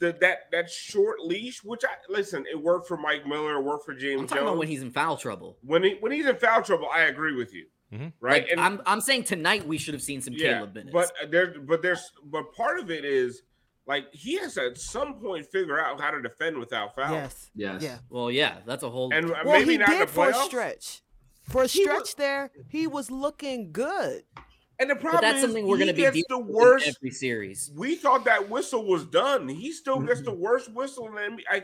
the, 0.00 0.16
that 0.20 0.50
that 0.52 0.70
short 0.70 1.20
leash, 1.20 1.62
which 1.64 1.84
I 1.84 1.90
listen, 2.08 2.44
it 2.50 2.60
worked 2.60 2.88
for 2.88 2.96
Mike 2.96 3.26
Miller, 3.26 3.56
it 3.56 3.62
worked 3.62 3.84
for 3.84 3.94
James 3.94 4.20
I'm 4.22 4.26
talking 4.26 4.40
Jones. 4.42 4.48
about 4.50 4.58
when 4.58 4.68
he's 4.68 4.82
in 4.82 4.90
foul 4.90 5.16
trouble. 5.16 5.58
when 5.62 5.82
he 5.82 5.96
when 6.00 6.12
he's 6.12 6.26
in 6.26 6.36
foul 6.36 6.62
trouble, 6.62 6.88
I 6.92 7.02
agree 7.02 7.34
with 7.36 7.52
you, 7.52 7.66
Mhm. 7.92 8.12
right? 8.20 8.46
Like, 8.48 8.58
I'm 8.58 8.80
I'm 8.86 9.00
saying 9.00 9.24
tonight 9.24 9.66
we 9.66 9.76
should 9.78 9.94
have 9.94 10.02
seen 10.02 10.20
some 10.22 10.34
yeah, 10.34 10.54
Caleb 10.54 10.74
minutes. 10.74 10.92
but 10.92 11.12
uh, 11.22 11.26
there, 11.28 11.54
but 11.60 11.82
there's, 11.82 12.10
but 12.24 12.52
part 12.54 12.78
of 12.78 12.90
it 12.90 13.04
is 13.04 13.42
like 13.88 14.12
he 14.12 14.36
has 14.38 14.54
to 14.54 14.66
at 14.66 14.78
some 14.78 15.14
point 15.14 15.46
figure 15.46 15.80
out 15.80 16.00
how 16.00 16.10
to 16.12 16.22
defend 16.22 16.58
without 16.58 16.94
foul. 16.94 17.12
Yes. 17.14 17.50
Yes. 17.56 17.82
Yeah. 17.82 17.98
well, 18.10 18.30
yeah, 18.30 18.58
that's 18.66 18.82
a 18.84 18.90
whole. 18.90 19.12
and 19.12 19.30
uh, 19.30 19.34
Well, 19.44 19.58
maybe 19.58 19.72
he 19.72 19.78
not 19.78 19.88
in 19.90 19.98
did 20.00 20.10
for 20.10 20.28
a 20.30 20.34
stretch. 20.34 21.02
For 21.48 21.62
a 21.62 21.66
He 21.66 21.80
was- 21.86 21.90
stretch 22.10 22.16
there, 22.16 22.50
he 22.68 22.86
was 22.86 23.10
looking 23.10 23.72
good. 23.72 24.22
And 24.80 24.90
the 24.90 24.94
but 24.94 25.00
problem 25.02 25.22
that's 25.22 25.38
is 25.38 25.42
something 25.42 25.66
we're 25.66 25.76
he 25.78 25.84
going 25.86 25.96
to 25.96 26.12
be 26.12 26.20
gets 26.20 26.28
the 26.28 26.38
worst 26.38 26.86
in 26.86 26.94
every 27.00 27.10
series. 27.10 27.72
we 27.74 27.96
thought 27.96 28.24
that 28.26 28.48
whistle 28.48 28.86
was 28.86 29.04
done. 29.06 29.48
He 29.48 29.72
still 29.72 29.98
gets 30.00 30.20
Mm-hmm. 30.20 30.30
the 30.30 30.36
worst 30.36 30.72
whistle 30.72 31.08
in 31.08 31.14
the 31.14 31.20
NBA. 31.20 31.40
I, 31.50 31.56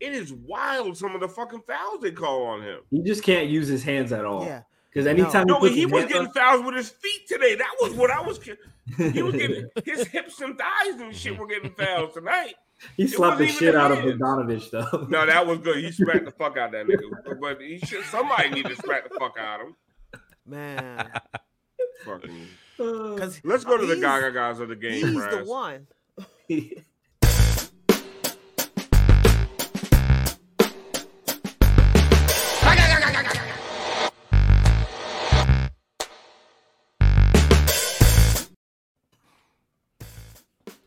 it 0.00 0.12
is 0.12 0.32
wild 0.32 0.96
some 0.96 1.14
of 1.14 1.20
the 1.20 1.28
fucking 1.28 1.60
fouls 1.68 2.00
they 2.02 2.10
call 2.10 2.42
on 2.46 2.62
him. 2.62 2.80
He 2.90 3.02
just 3.02 3.22
can't 3.22 3.48
use 3.48 3.68
his 3.68 3.84
hands 3.84 4.10
at 4.12 4.24
all. 4.24 4.44
Yeah. 4.44 4.62
Because 4.96 5.08
anytime 5.08 5.46
No, 5.46 5.56
he, 5.56 5.60
puts 5.60 5.74
he 5.74 5.84
was 5.84 6.04
getting 6.06 6.26
up- 6.28 6.34
fouls 6.34 6.64
with 6.64 6.74
his 6.74 6.88
feet 6.88 7.28
today. 7.28 7.54
That 7.54 7.74
was 7.82 7.92
what 7.92 8.10
I 8.10 8.22
was. 8.22 8.40
He 8.42 9.22
was 9.22 9.34
getting 9.34 9.68
his 9.84 10.06
hips 10.06 10.40
and 10.40 10.56
thighs 10.56 10.98
and 10.98 11.14
shit 11.14 11.36
were 11.36 11.46
getting 11.46 11.70
fouls 11.74 12.14
tonight. 12.14 12.54
he 12.96 13.02
it 13.02 13.10
slapped 13.10 13.36
the 13.36 13.46
shit 13.46 13.62
even 13.74 13.76
out 13.78 13.92
of 13.92 13.98
his. 14.02 14.14
Bogdanovich 14.14 14.70
though. 14.70 15.06
No, 15.10 15.26
that 15.26 15.46
was 15.46 15.58
good. 15.58 15.84
He 15.84 15.92
smacked 15.92 16.24
the 16.24 16.30
fuck 16.30 16.56
out 16.56 16.74
of 16.74 16.86
that 16.86 16.86
nigga. 16.86 17.38
But 17.42 17.60
he 17.60 17.78
should. 17.80 18.06
Somebody 18.06 18.48
need 18.48 18.64
to 18.64 18.76
smack 18.76 19.06
the 19.06 19.14
fuck 19.20 19.36
out 19.38 19.60
of 19.60 19.66
him. 19.66 19.76
Man. 20.46 21.10
Fucking. 22.06 22.46
Let's 23.44 23.64
go 23.64 23.76
to 23.76 23.84
the 23.84 23.96
Gaga 24.00 24.32
guys 24.32 24.60
of 24.60 24.70
the 24.70 24.76
game. 24.76 25.08
he's 25.08 25.26
the 25.26 25.44
one. 25.44 25.88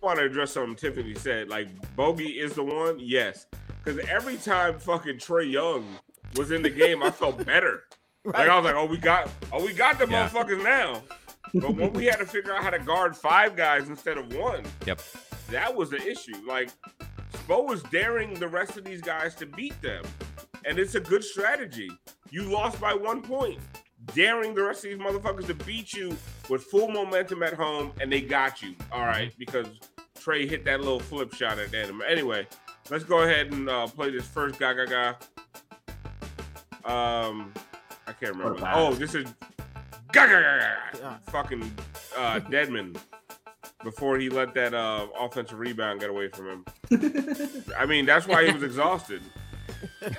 Want 0.09 0.21
to 0.21 0.25
address 0.25 0.53
something 0.53 0.75
Tiffany 0.75 1.13
said. 1.13 1.49
Like 1.49 1.67
Bogey 1.95 2.39
is 2.39 2.53
the 2.53 2.63
one, 2.63 2.97
yes. 2.99 3.45
Because 3.67 4.03
every 4.07 4.37
time 4.37 4.79
fucking 4.79 5.17
Trae 5.17 5.51
Young 5.51 5.85
was 6.35 6.49
in 6.49 6.63
the 6.63 6.69
game, 6.71 7.03
I 7.03 7.11
felt 7.11 7.45
better. 7.45 7.83
Like 8.25 8.49
I 8.49 8.55
was 8.55 8.65
like, 8.65 8.73
oh, 8.75 8.85
we 8.85 8.97
got, 8.97 9.29
oh, 9.53 9.63
we 9.63 9.71
got 9.71 9.99
the 9.99 10.07
Yeah. 10.07 10.27
motherfuckers 10.27 10.63
now. 10.63 11.03
But 11.53 11.75
when 11.75 11.93
we 11.93 12.05
had 12.05 12.17
to 12.17 12.25
figure 12.25 12.53
out 12.53 12.63
how 12.63 12.71
to 12.71 12.79
guard 12.79 13.15
five 13.15 13.55
guys 13.55 13.87
instead 13.87 14.17
of 14.17 14.33
one, 14.33 14.63
Yep. 14.87 14.99
that 15.51 15.73
was 15.75 15.91
the 15.91 16.05
issue. 16.05 16.35
Like 16.47 16.69
Spo 17.33 17.67
was 17.67 17.83
daring 17.83 18.33
the 18.33 18.47
rest 18.47 18.77
of 18.77 18.83
these 18.83 19.01
guys 19.01 19.35
to 19.35 19.45
beat 19.45 19.79
them, 19.83 20.03
and 20.65 20.79
it's 20.79 20.95
a 20.95 20.99
good 20.99 21.23
strategy. 21.23 21.89
You 22.31 22.43
lost 22.51 22.81
by 22.81 22.93
one 22.95 23.21
point, 23.21 23.59
daring 24.13 24.53
the 24.55 24.63
rest 24.63 24.83
of 24.85 24.91
these 24.91 24.99
motherfuckers 24.99 25.47
to 25.47 25.53
beat 25.53 25.93
you 25.93 26.17
with 26.49 26.63
full 26.63 26.89
momentum 26.89 27.41
at 27.41 27.53
home, 27.53 27.93
and 28.01 28.11
they 28.11 28.21
got 28.21 28.61
you. 28.61 28.75
All 28.91 29.05
right, 29.05 29.29
mm-hmm. 29.29 29.39
because 29.39 29.67
Trae 30.19 30.49
hit 30.49 30.65
that 30.65 30.79
little 30.79 30.99
flip 30.99 31.33
shot 31.33 31.59
at 31.59 31.71
the 31.71 31.79
end. 31.79 32.01
Anyway, 32.07 32.47
let's 32.89 33.03
go 33.03 33.21
ahead 33.23 33.51
and 33.53 33.69
uh, 33.69 33.87
play 33.87 34.09
this 34.11 34.27
first 34.27 34.59
guy, 34.59 34.73
guy. 34.73 35.09
Um, 36.85 37.53
I 38.07 38.13
can't 38.13 38.33
remember. 38.35 38.53
What 38.53 38.59
a 38.61 38.65
pass. 38.65 38.75
Oh, 38.77 38.93
this 38.93 39.15
is 39.15 39.25
Gaga 40.11 40.31
ga- 40.33 40.41
ga- 40.41 40.59
ga- 40.59 40.99
Yeah. 40.99 41.17
fucking 41.31 41.61
uh, 42.17 42.39
Dedmon 42.49 42.97
before 43.83 44.17
he 44.17 44.29
let 44.29 44.53
that 44.55 44.73
uh, 44.73 45.07
offensive 45.19 45.59
rebound 45.59 45.99
get 46.01 46.09
away 46.09 46.29
from 46.29 46.47
him. 46.47 46.65
I 47.77 47.85
mean, 47.85 48.05
that's 48.05 48.27
why 48.27 48.45
he 48.45 48.51
was 48.51 48.63
exhausted. 48.63 49.21
Ga- 50.01 50.09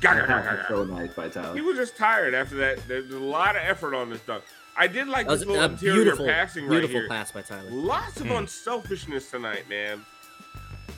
ga- 0.00 0.14
ga- 0.14 0.26
ga- 0.26 0.42
That's 0.42 0.62
ga. 0.62 0.68
so 0.68 0.84
nice 0.84 1.12
by 1.14 1.28
He 1.54 1.60
was 1.60 1.76
just 1.76 1.96
tired 1.96 2.34
after 2.34 2.56
that. 2.56 2.86
There's 2.86 3.10
a 3.12 3.18
lot 3.18 3.56
of 3.56 3.62
effort 3.64 3.94
on 3.94 4.10
this 4.10 4.20
dunk. 4.20 4.44
I 4.78 4.86
did 4.86 5.08
like 5.08 5.26
this 5.28 5.44
little 5.44 5.62
interior 5.62 5.94
beautiful, 5.94 6.26
passing 6.26 6.64
right 6.64 6.70
beautiful 6.70 7.00
here. 7.00 7.08
pass 7.08 7.32
by 7.32 7.42
Tyler. 7.42 7.70
Lots 7.70 8.20
of 8.20 8.26
Hmm. 8.28 8.32
unselfishness 8.34 9.30
tonight, 9.30 9.68
man. 9.68 10.04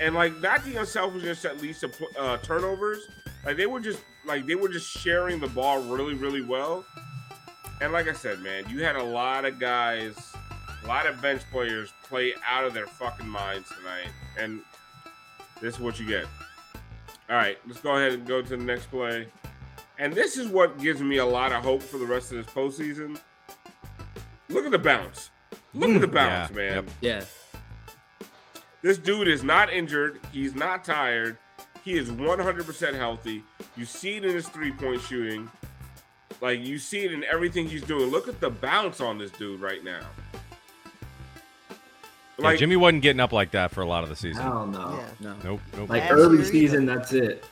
And 0.00 0.14
like 0.14 0.38
not 0.40 0.64
the 0.64 0.76
unselfishness 0.76 1.42
that 1.42 1.60
leads 1.60 1.80
to 1.80 1.90
uh, 2.18 2.36
turnovers. 2.38 3.08
Like 3.44 3.56
they 3.56 3.66
were 3.66 3.80
just 3.80 4.00
like 4.26 4.46
they 4.46 4.54
were 4.54 4.68
just 4.68 4.88
sharing 4.90 5.40
the 5.40 5.46
ball 5.48 5.80
really, 5.82 6.14
really 6.14 6.42
well. 6.42 6.84
And 7.80 7.92
like 7.92 8.08
I 8.08 8.12
said, 8.12 8.40
man, 8.40 8.64
you 8.68 8.84
had 8.84 8.96
a 8.96 9.02
lot 9.02 9.44
of 9.46 9.58
guys, 9.58 10.14
a 10.84 10.86
lot 10.86 11.06
of 11.06 11.20
bench 11.22 11.42
players 11.50 11.90
play 12.04 12.34
out 12.46 12.64
of 12.64 12.74
their 12.74 12.86
fucking 12.86 13.28
minds 13.28 13.68
tonight. 13.74 14.08
And 14.38 14.60
this 15.62 15.74
is 15.74 15.80
what 15.80 15.98
you 15.98 16.06
get. 16.06 16.26
All 17.30 17.36
right, 17.36 17.58
let's 17.66 17.80
go 17.80 17.96
ahead 17.96 18.12
and 18.12 18.26
go 18.26 18.42
to 18.42 18.48
the 18.48 18.56
next 18.58 18.90
play. 18.90 19.26
And 19.98 20.12
this 20.12 20.36
is 20.36 20.48
what 20.48 20.78
gives 20.78 21.00
me 21.00 21.18
a 21.18 21.24
lot 21.26 21.52
of 21.52 21.62
hope 21.62 21.82
for 21.82 21.96
the 21.98 22.06
rest 22.06 22.32
of 22.32 22.38
this 22.44 22.54
postseason. 22.54 23.18
Look 24.50 24.64
at 24.64 24.72
the 24.72 24.78
bounce. 24.78 25.30
Look 25.72 25.90
at 25.90 26.00
the 26.00 26.08
mm, 26.08 26.12
bounce, 26.12 26.50
Yeah, 26.50 26.56
man. 26.56 26.74
yep. 26.74 26.88
Yeah. 27.00 27.24
This 28.82 28.98
dude 28.98 29.28
is 29.28 29.42
not 29.42 29.72
injured. 29.72 30.20
He's 30.32 30.54
not 30.54 30.84
tired. 30.84 31.38
He 31.84 31.96
is 31.96 32.10
100% 32.10 32.94
healthy. 32.94 33.42
You 33.76 33.84
see 33.84 34.16
it 34.16 34.24
in 34.24 34.34
his 34.34 34.48
three 34.48 34.72
point 34.72 35.00
shooting. 35.02 35.50
Like, 36.40 36.60
you 36.60 36.78
see 36.78 37.04
it 37.04 37.12
in 37.12 37.24
everything 37.24 37.68
he's 37.68 37.82
doing. 37.82 38.10
Look 38.10 38.28
at 38.28 38.40
the 38.40 38.50
bounce 38.50 39.00
on 39.00 39.18
this 39.18 39.30
dude 39.32 39.60
right 39.60 39.84
now. 39.84 40.00
Yeah, 42.38 42.56
Jimmy 42.56 42.76
wasn't 42.76 43.02
getting 43.02 43.20
up 43.20 43.32
like 43.32 43.50
that 43.50 43.70
for 43.70 43.82
a 43.82 43.86
lot 43.86 44.02
of 44.02 44.08
the 44.08 44.16
season. 44.16 44.42
Hell 44.42 44.66
no. 44.66 44.98
Yeah. 44.98 45.08
No. 45.20 45.36
Nope. 45.44 45.60
Nope. 45.76 45.90
Like 45.90 46.02
Last 46.02 46.12
early 46.12 46.38
year 46.38 46.46
season, 46.46 46.86
that's 46.86 47.12
it. 47.12 47.44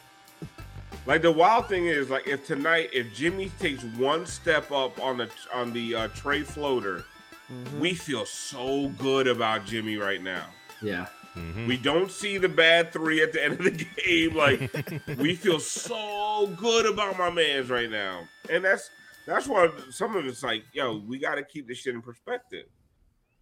Like 1.08 1.22
the 1.22 1.32
wild 1.32 1.68
thing 1.70 1.86
is, 1.86 2.10
like, 2.10 2.26
if 2.28 2.46
tonight, 2.46 2.90
if 2.92 3.14
Jimmy 3.14 3.50
takes 3.58 3.82
one 3.82 4.26
step 4.26 4.70
up 4.70 5.00
on 5.02 5.16
the 5.16 5.30
on 5.54 5.72
the 5.72 5.94
uh, 5.94 6.08
Trae 6.08 6.44
floater, 6.44 7.02
Mhm. 7.50 7.78
we 7.80 7.94
feel 7.94 8.26
so 8.26 8.90
good 8.98 9.26
about 9.26 9.64
Jimmy 9.64 9.96
right 9.96 10.22
now. 10.22 10.44
Yeah. 10.82 11.06
Mhm. 11.34 11.66
We 11.66 11.78
don't 11.78 12.10
see 12.10 12.36
the 12.36 12.48
bad 12.50 12.92
three 12.92 13.22
at 13.22 13.32
the 13.32 13.42
end 13.46 13.54
of 13.54 13.64
the 13.64 13.86
game. 13.96 14.34
Like 14.36 14.70
we 15.18 15.34
feel 15.34 15.58
so 15.60 16.46
good 16.58 16.84
about 16.84 17.16
my 17.16 17.30
man's 17.30 17.70
right 17.70 17.88
now, 17.90 18.28
and 18.50 18.62
that's 18.62 18.90
that's 19.26 19.46
why 19.46 19.70
some 19.90 20.14
of 20.14 20.26
it's 20.26 20.42
like, 20.42 20.64
yo, 20.74 20.98
we 20.98 21.18
got 21.18 21.36
to 21.36 21.42
keep 21.42 21.66
this 21.68 21.78
shit 21.78 21.94
in 21.94 22.02
perspective. 22.02 22.66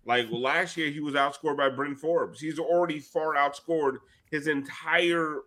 Like 0.05 0.31
well, 0.31 0.41
last 0.41 0.77
year, 0.77 0.89
he 0.93 1.01
was 1.01 1.15
outscored 1.15 1.57
by 1.57 1.69
Bryn 1.71 1.97
Forbes. 1.97 2.39
He's 2.41 2.61
already 2.61 3.01
far 3.01 3.35
outscored 3.35 3.97
his 4.31 4.47
entire 4.47 5.41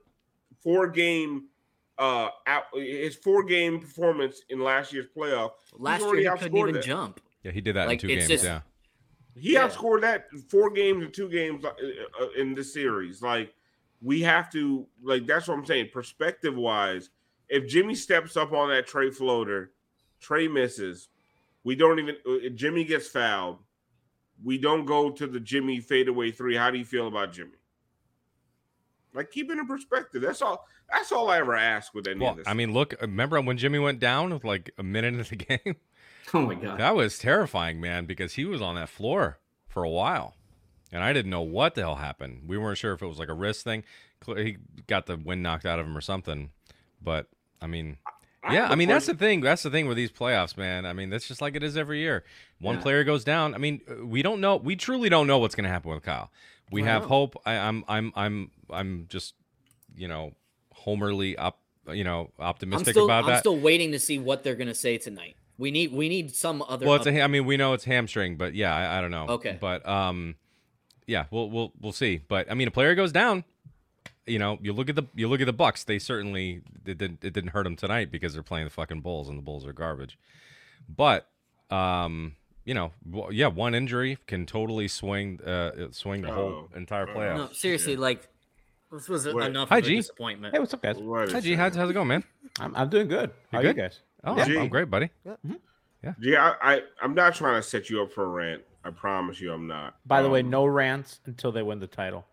four 0.62 0.88
game, 0.88 1.48
uh, 2.00 2.30
out 2.48 2.64
his 2.74 3.16
four 3.16 3.44
game 3.44 3.80
performance 3.80 4.42
in 4.50 4.60
last 4.60 4.92
year's 4.94 5.08
playoff. 5.16 5.52
Last 5.78 6.02
year 6.02 6.16
he 6.16 6.24
couldn't 6.24 6.52
outscored 6.54 6.60
even 6.70 6.74
that. 6.76 6.84
jump. 6.84 7.20
yeah, 7.44 7.52
he 7.52 7.62
did 7.62 7.76
that 7.76 7.88
Like, 7.88 7.96
in 8.04 8.10
two 8.10 8.16
games. 8.16 8.28
just- 8.28 8.44
yeah. 8.46 8.62
He 9.36 9.54
Yeah. 9.54 9.68
outscored 9.68 10.02
that 10.02 10.28
four 10.50 10.70
games 10.70 11.04
and 11.04 11.14
two 11.14 11.30
games 11.30 11.64
uh, 11.64 11.70
uh, 12.20 12.28
in 12.38 12.56
this 12.56 12.74
series. 12.74 13.22
Like 13.22 13.54
we 14.02 14.22
have 14.22 14.50
to, 14.52 14.88
like 15.04 15.26
that's 15.28 15.48
what 15.48 15.58
I'm 15.58 15.66
saying. 15.66 15.90
Perspective 15.94 16.56
wise, 16.56 17.10
if 17.48 17.68
Jimmy 17.68 17.96
steps 17.96 18.36
up 18.36 18.52
on 18.54 18.70
that 18.70 18.88
Trae 18.88 19.14
floater, 19.14 19.72
Trae 20.22 20.52
misses. 20.52 21.10
We 21.64 21.76
don't 21.76 22.00
even. 22.00 22.16
uh, 22.26 22.50
Jimmy 22.56 22.84
gets 22.86 23.08
fouled. 23.08 23.60
We 24.44 24.58
don't 24.58 24.86
go 24.86 25.10
to 25.12 25.28
the 25.28 25.40
Jimmy 25.40 25.80
fadeaway 25.82 26.32
three. 26.32 26.56
How 26.56 26.72
do 26.72 26.78
you 26.78 26.86
feel 26.86 27.08
about 27.08 27.32
Jimmy? 27.34 27.52
Like 29.14 29.32
keep 29.32 29.50
it 29.50 29.58
in 29.58 29.66
perspective. 29.68 30.22
That's 30.22 30.42
all. 30.42 30.66
That's 30.92 31.12
all 31.12 31.30
I 31.30 31.38
ever 31.40 31.56
ask 31.56 31.94
with 31.94 32.08
any 32.08 32.20
Well, 32.20 32.32
of 32.32 32.38
this. 32.38 32.48
I 32.48 32.54
mean, 32.54 32.74
look. 32.74 32.94
Remember 33.02 33.40
when 33.42 33.58
Jimmy 33.58 33.80
went 33.80 34.00
down 34.00 34.32
with 34.34 34.44
like 34.44 34.72
a 34.78 34.84
minute 34.84 35.14
into 35.16 35.30
the 35.30 35.36
game? 35.58 35.76
Oh 36.32 36.42
my 36.46 36.54
god. 36.54 36.80
That 36.80 36.96
was 36.96 37.18
terrifying, 37.18 37.82
man, 37.82 38.06
because 38.06 38.34
he 38.34 38.46
was 38.46 38.62
on 38.62 38.76
that 38.76 38.88
floor 38.90 39.40
for 39.68 39.84
a 39.84 39.90
while, 39.90 40.36
and 40.92 41.04
I 41.04 41.12
didn't 41.12 41.32
know 41.32 41.42
what 41.42 41.74
the 41.74 41.82
hell 41.82 41.96
happened. 41.96 42.44
We 42.46 42.56
weren't 42.56 42.78
sure 42.78 42.94
if 42.94 43.02
it 43.02 43.08
was 43.08 43.18
like 43.18 43.30
a 43.30 43.34
wrist 43.34 43.64
thing. 43.64 43.84
He 44.38 44.58
got 44.86 45.08
the 45.08 45.18
wind 45.18 45.42
knocked 45.42 45.66
out 45.66 45.80
of 45.80 45.88
him 45.88 45.98
or 45.98 46.02
something. 46.02 46.52
But 47.02 47.30
I 47.64 47.66
mean, 47.66 47.98
I 48.44 48.54
yeah, 48.54 48.66
I 48.66 48.70
I 48.70 48.74
a 48.74 48.76
mean 48.76 48.90
that's 48.90 49.08
the 49.08 49.16
thing. 49.16 49.42
That's 49.42 49.64
the 49.64 49.72
thing 49.72 49.88
with 49.88 49.98
these 49.98 50.12
playoffs, 50.12 50.56
man. 50.56 50.86
I 50.86 50.94
mean, 50.94 51.10
that's 51.10 51.28
just 51.28 51.42
like 51.42 51.56
it 51.56 51.64
is 51.64 51.76
every 51.76 51.98
year. 51.98 52.24
One 52.60 52.76
Yeah. 52.76 52.82
player 52.82 53.04
goes 53.04 53.24
down. 53.24 53.56
I 53.56 53.58
mean, 53.58 53.82
uh, 53.90 54.06
we 54.06 54.22
don't 54.22 54.40
know. 54.40 54.58
We 54.58 54.76
truly 54.76 55.10
don't 55.10 55.26
know 55.26 55.40
what's 55.40 55.56
going 55.56 55.64
to 55.64 55.72
happen 55.72 55.90
with 55.90 56.04
Kyle. 56.04 56.30
We 56.72 56.84
I 56.84 56.86
have 56.86 57.02
know. 57.04 57.08
hope. 57.08 57.42
I, 57.44 57.54
I'm, 57.54 57.84
I'm, 57.88 58.14
I'm, 58.16 58.52
I'm 58.72 59.06
just, 59.10 59.34
you 59.96 60.08
know, 60.08 60.34
homerly 60.74 61.38
up, 61.38 61.60
you 61.92 62.04
know, 62.04 62.32
optimistic 62.40 62.94
still 62.94 63.06
about 63.06 63.24
I'm 63.26 63.30
that. 63.32 63.40
still 63.40 63.58
waiting 63.58 63.92
to 63.94 64.00
see 64.00 64.20
what 64.20 64.44
they're 64.44 64.56
gonna 64.56 64.74
say 64.76 64.98
tonight. 64.98 65.36
We 65.58 65.72
need 65.72 65.92
we 65.92 66.08
need 66.10 66.34
some 66.34 66.64
other. 66.68 66.86
Well, 66.86 66.96
it's 66.96 67.06
a. 67.08 67.18
up- 67.20 67.24
I 67.26 67.28
mean, 67.28 67.46
we 67.46 67.58
know 67.58 67.74
it's 67.74 67.84
hamstring, 67.84 68.38
but 68.38 68.54
yeah, 68.54 68.74
I, 68.76 68.98
I 68.98 69.02
don't 69.02 69.12
know. 69.12 69.26
Okay. 69.28 69.58
But 69.60 69.86
um, 69.88 70.36
yeah, 71.06 71.26
we'll 71.32 71.50
we'll 71.50 71.74
we'll 71.82 71.92
see. 71.92 72.22
But 72.28 72.50
I 72.50 72.54
mean, 72.54 72.68
a 72.68 72.72
player 72.72 72.96
goes 72.96 73.12
down. 73.12 73.44
You 74.26 74.40
know, 74.40 74.58
you 74.62 74.72
look 74.74 74.90
at 74.90 74.96
the 74.96 75.04
you 75.16 75.28
look 75.28 75.42
at 75.42 75.48
the 75.48 75.54
Bucks. 75.54 75.84
They 75.84 76.00
certainly 76.00 76.62
it 76.86 76.98
didn't 76.98 77.24
it 77.26 77.34
didn't 77.34 77.50
hurt 77.50 77.64
them 77.64 77.76
tonight 77.76 78.10
because 78.12 78.34
they're 78.34 78.44
playing 78.44 78.66
the 78.68 78.72
fucking 78.72 79.02
Bulls 79.02 79.28
and 79.28 79.38
the 79.38 79.42
Bulls 79.42 79.66
are 79.66 79.74
garbage. 79.74 80.18
But 80.88 81.28
um, 81.72 82.36
you 82.64 82.74
know, 82.74 82.92
yeah, 83.32 83.48
one 83.48 83.74
injury 83.76 84.18
can 84.28 84.46
totally 84.46 84.88
swing 84.88 85.42
uh 85.42 85.88
swing 85.92 86.22
the 86.22 86.32
whole 86.32 86.70
Oh. 86.74 86.78
entire 86.78 87.10
Oh. 87.10 87.14
playoff. 87.16 87.36
no, 87.36 87.50
seriously, 87.54 87.96
like 87.96 88.28
this 88.92 89.08
was 89.10 89.28
What? 89.28 89.46
enough 89.48 89.70
Hi, 89.70 89.80
of 89.80 89.84
a 89.86 89.88
G. 89.88 89.96
disappointment. 89.98 90.54
Hey, 90.54 90.60
what's 90.60 90.74
up, 90.74 90.82
guys? 90.82 90.98
What 90.98 91.32
Hi 91.32 91.40
G, 91.40 91.54
how's, 91.56 91.76
how's 91.76 91.90
it 91.90 91.94
going, 91.94 92.08
man? 92.08 92.24
I'm, 92.60 92.76
I'm 92.76 92.90
doing 92.90 93.08
good. 93.08 93.32
How 93.52 93.60
are 93.60 93.62
good? 93.62 93.76
you 93.78 93.82
guys? 93.84 94.00
Oh, 94.24 94.34
I'm, 94.40 94.58
I'm 94.58 94.68
great, 94.70 94.90
buddy. 94.90 95.10
Yeah, 96.22 96.56
I, 96.62 96.74
I 96.76 96.82
I'm 97.02 97.14
not 97.14 97.36
trying 97.36 97.62
to 97.62 97.68
set 97.68 97.90
you 97.90 98.02
up 98.02 98.12
for 98.12 98.24
a 98.24 98.28
rant. 98.28 98.62
I 98.84 98.92
promise 98.92 99.40
you, 99.42 99.52
I'm 99.52 99.68
not. 99.68 99.96
By 100.06 100.22
the 100.22 100.30
way, 100.30 100.40
Um, 100.40 100.50
no 100.50 100.66
rants 100.66 101.20
until 101.26 101.52
they 101.52 101.62
win 101.62 101.80
the 101.80 101.88
title. 101.88 102.26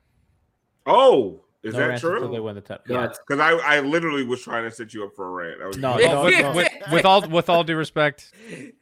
Oh, 0.86 1.40
is 1.64 1.74
no 1.74 1.80
that 1.80 1.86
rants 1.88 2.04
until 2.04 2.20
they 2.28 2.36
true? 2.36 2.42
win 2.44 2.54
the 2.54 2.60
title. 2.60 2.84
Yeah, 2.88 3.02
Yeah. 3.02 3.12
Because 3.26 3.40
I 3.40 3.50
I 3.76 3.80
literally 3.80 4.24
was 4.24 4.40
trying 4.42 4.62
to 4.64 4.70
set 4.70 4.94
you 4.94 5.04
up 5.04 5.14
for 5.16 5.26
a 5.26 5.30
rant. 5.30 5.62
I 5.62 5.66
was 5.66 5.76
No, 5.78 5.98
Yeah. 5.98 6.12
no, 6.12 6.24
with, 6.24 6.40
no. 6.40 6.52
with, 6.52 6.68
with 6.92 7.04
all 7.04 7.28
with 7.28 7.48
all 7.50 7.64
due 7.64 7.76
respect, 7.76 8.32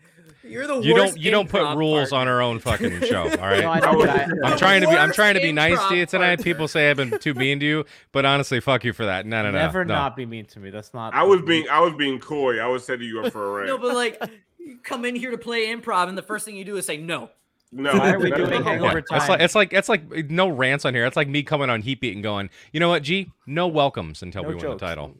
You're 0.46 0.66
the 0.66 0.80
you 0.80 0.92
worst 0.94 1.14
don't 1.14 1.22
you 1.22 1.30
don't 1.30 1.48
put 1.48 1.62
improv 1.62 1.76
rules 1.76 2.10
partner. 2.10 2.18
on 2.32 2.36
our 2.36 2.42
own 2.42 2.58
fucking 2.58 3.00
show. 3.02 3.22
All 3.22 3.28
right. 3.28 3.60
No, 3.64 3.70
I 3.70 3.80
know, 3.80 4.02
I, 4.02 4.50
I'm 4.50 4.58
trying 4.58 4.82
to 4.82 4.88
be 4.88 4.94
I'm 4.94 5.12
trying 5.12 5.34
to 5.34 5.40
be 5.40 5.52
nice 5.52 5.78
to 5.88 5.96
you 5.96 6.04
tonight. 6.06 6.36
partner. 6.36 6.44
People 6.44 6.68
say 6.68 6.90
I've 6.90 6.96
been 6.98 7.18
too 7.18 7.32
mean 7.34 7.60
to 7.60 7.66
you, 7.66 7.84
but 8.12 8.24
honestly, 8.26 8.60
fuck 8.60 8.84
you 8.84 8.92
for 8.92 9.06
that. 9.06 9.24
No, 9.26 9.42
no, 9.42 9.50
no. 9.50 9.58
never 9.58 9.84
no. 9.84 9.94
not 9.94 10.16
be 10.16 10.26
mean 10.26 10.44
to 10.46 10.60
me. 10.60 10.70
That's 10.70 10.92
not. 10.92 11.14
I 11.14 11.22
was 11.22 11.40
being 11.42 11.66
I 11.70 11.80
was 11.80 11.94
being 11.94 12.18
coy. 12.20 12.58
I 12.60 12.66
was 12.66 12.84
setting 12.84 13.08
you 13.08 13.22
up 13.22 13.32
for 13.32 13.46
a 13.46 13.52
rant. 13.56 13.68
No, 13.68 13.78
but 13.78 13.94
like 13.94 14.22
you 14.58 14.78
come 14.82 15.04
in 15.04 15.16
here 15.16 15.30
to 15.30 15.38
play 15.38 15.66
improv, 15.74 16.08
and 16.08 16.16
the 16.18 16.22
first 16.22 16.44
thing 16.44 16.56
you 16.56 16.64
do 16.64 16.76
is 16.76 16.84
say 16.86 16.98
no. 16.98 17.30
no, 17.72 17.92
Why 17.94 18.12
are 18.12 18.18
we 18.18 18.30
that's 18.30 18.40
doing 18.42 18.50
not- 18.62 18.64
hangover 18.64 18.98
Yeah, 19.10 19.16
it's 19.16 19.26
time? 19.26 19.28
like 19.28 19.40
it's 19.40 19.54
like 19.54 19.72
it's 19.72 19.88
like 19.88 20.30
no 20.30 20.48
rants 20.48 20.84
on 20.84 20.92
here. 20.94 21.06
It's 21.06 21.16
like 21.16 21.28
me 21.28 21.42
coming 21.42 21.70
on 21.70 21.80
Heat 21.80 22.00
Beat 22.00 22.14
and 22.14 22.22
going, 22.22 22.50
you 22.72 22.80
know 22.80 22.88
what, 22.90 23.02
G, 23.02 23.32
no 23.46 23.66
welcomes 23.66 24.22
until 24.22 24.42
No 24.42 24.50
we 24.50 24.54
win 24.56 24.70
the 24.70 24.76
title. 24.76 25.14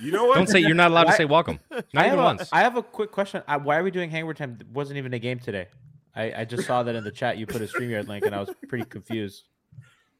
You 0.00 0.12
know 0.12 0.26
what? 0.26 0.36
Don't 0.36 0.48
say 0.48 0.60
you're 0.60 0.74
not 0.74 0.90
allowed 0.90 1.04
to 1.04 1.12
say 1.12 1.24
welcome. 1.24 1.58
Not 1.70 1.84
I 1.94 2.02
have, 2.04 2.06
even 2.08 2.18
a, 2.18 2.22
once. 2.22 2.48
I 2.52 2.60
have 2.60 2.76
a 2.76 2.82
quick 2.82 3.10
question. 3.10 3.42
Uh, 3.46 3.58
why 3.58 3.76
are 3.76 3.82
we 3.82 3.90
doing 3.90 4.10
hangover 4.10 4.34
time? 4.34 4.58
It 4.60 4.68
wasn't 4.68 4.98
even 4.98 5.14
a 5.14 5.18
game 5.18 5.38
today. 5.38 5.68
I, 6.16 6.32
I 6.40 6.44
just 6.44 6.66
saw 6.66 6.82
that 6.82 6.94
in 6.94 7.04
the 7.04 7.10
chat. 7.10 7.38
You 7.38 7.46
put 7.46 7.60
a 7.62 7.66
StreamYard 7.66 8.06
link, 8.08 8.24
and 8.24 8.34
I 8.34 8.40
was 8.40 8.50
pretty 8.68 8.84
confused. 8.84 9.44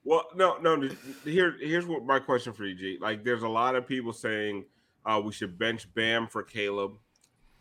Well, 0.04 0.24
no, 0.34 0.58
no. 0.58 0.80
th- 0.80 0.92
Here, 1.24 1.56
here's 1.60 1.86
what 1.86 2.04
my 2.04 2.18
question 2.18 2.52
for 2.52 2.64
you, 2.64 2.74
G. 2.74 2.98
Like, 3.00 3.24
there's 3.24 3.42
a 3.42 3.48
lot 3.48 3.74
of 3.74 3.86
people 3.86 4.12
saying 4.12 4.64
uh, 5.06 5.20
we 5.24 5.32
should 5.32 5.58
bench 5.58 5.92
Bam 5.94 6.26
for 6.26 6.42
Caleb. 6.42 6.92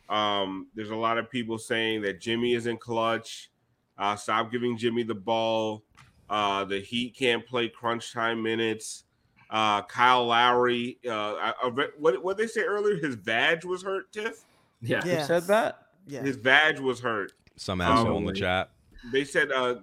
Um, 0.09 0.67
there's 0.75 0.89
a 0.89 0.95
lot 0.95 1.17
of 1.17 1.29
people 1.29 1.57
saying 1.57 2.01
that 2.01 2.19
Jimmy 2.19 2.53
isn't 2.53 2.79
clutch. 2.79 3.49
Uh, 3.97 4.15
stop 4.15 4.51
giving 4.51 4.77
Jimmy 4.77 5.03
the 5.03 5.15
ball. 5.15 5.83
Uh, 6.29 6.65
the 6.65 6.79
Heat 6.79 7.15
can't 7.15 7.45
play 7.45 7.69
crunch 7.69 8.11
time 8.11 8.41
minutes. 8.41 9.05
Uh, 9.53 9.83
Kyle 9.83 10.25
Lowry. 10.25 10.97
Uh, 11.07 11.11
I, 11.35 11.53
I 11.63 11.69
read- 11.69 11.91
what 11.99 12.21
what 12.23 12.37
they 12.37 12.47
say 12.47 12.61
earlier? 12.61 12.97
His 12.97 13.15
badge 13.15 13.63
was 13.63 13.83
hurt. 13.83 14.11
Tiff. 14.11 14.43
yeah. 14.81 15.01
Who 15.01 15.23
said 15.23 15.43
that? 15.43 15.87
Yeah. 16.07 16.23
His 16.23 16.35
badge 16.35 16.79
was 16.79 16.99
hurt. 16.99 17.33
Some 17.55 17.79
asshole 17.79 18.17
in 18.17 18.25
the 18.25 18.33
chat. 18.33 18.71
They 19.11 19.23
said 19.23 19.51
uh, 19.51 19.75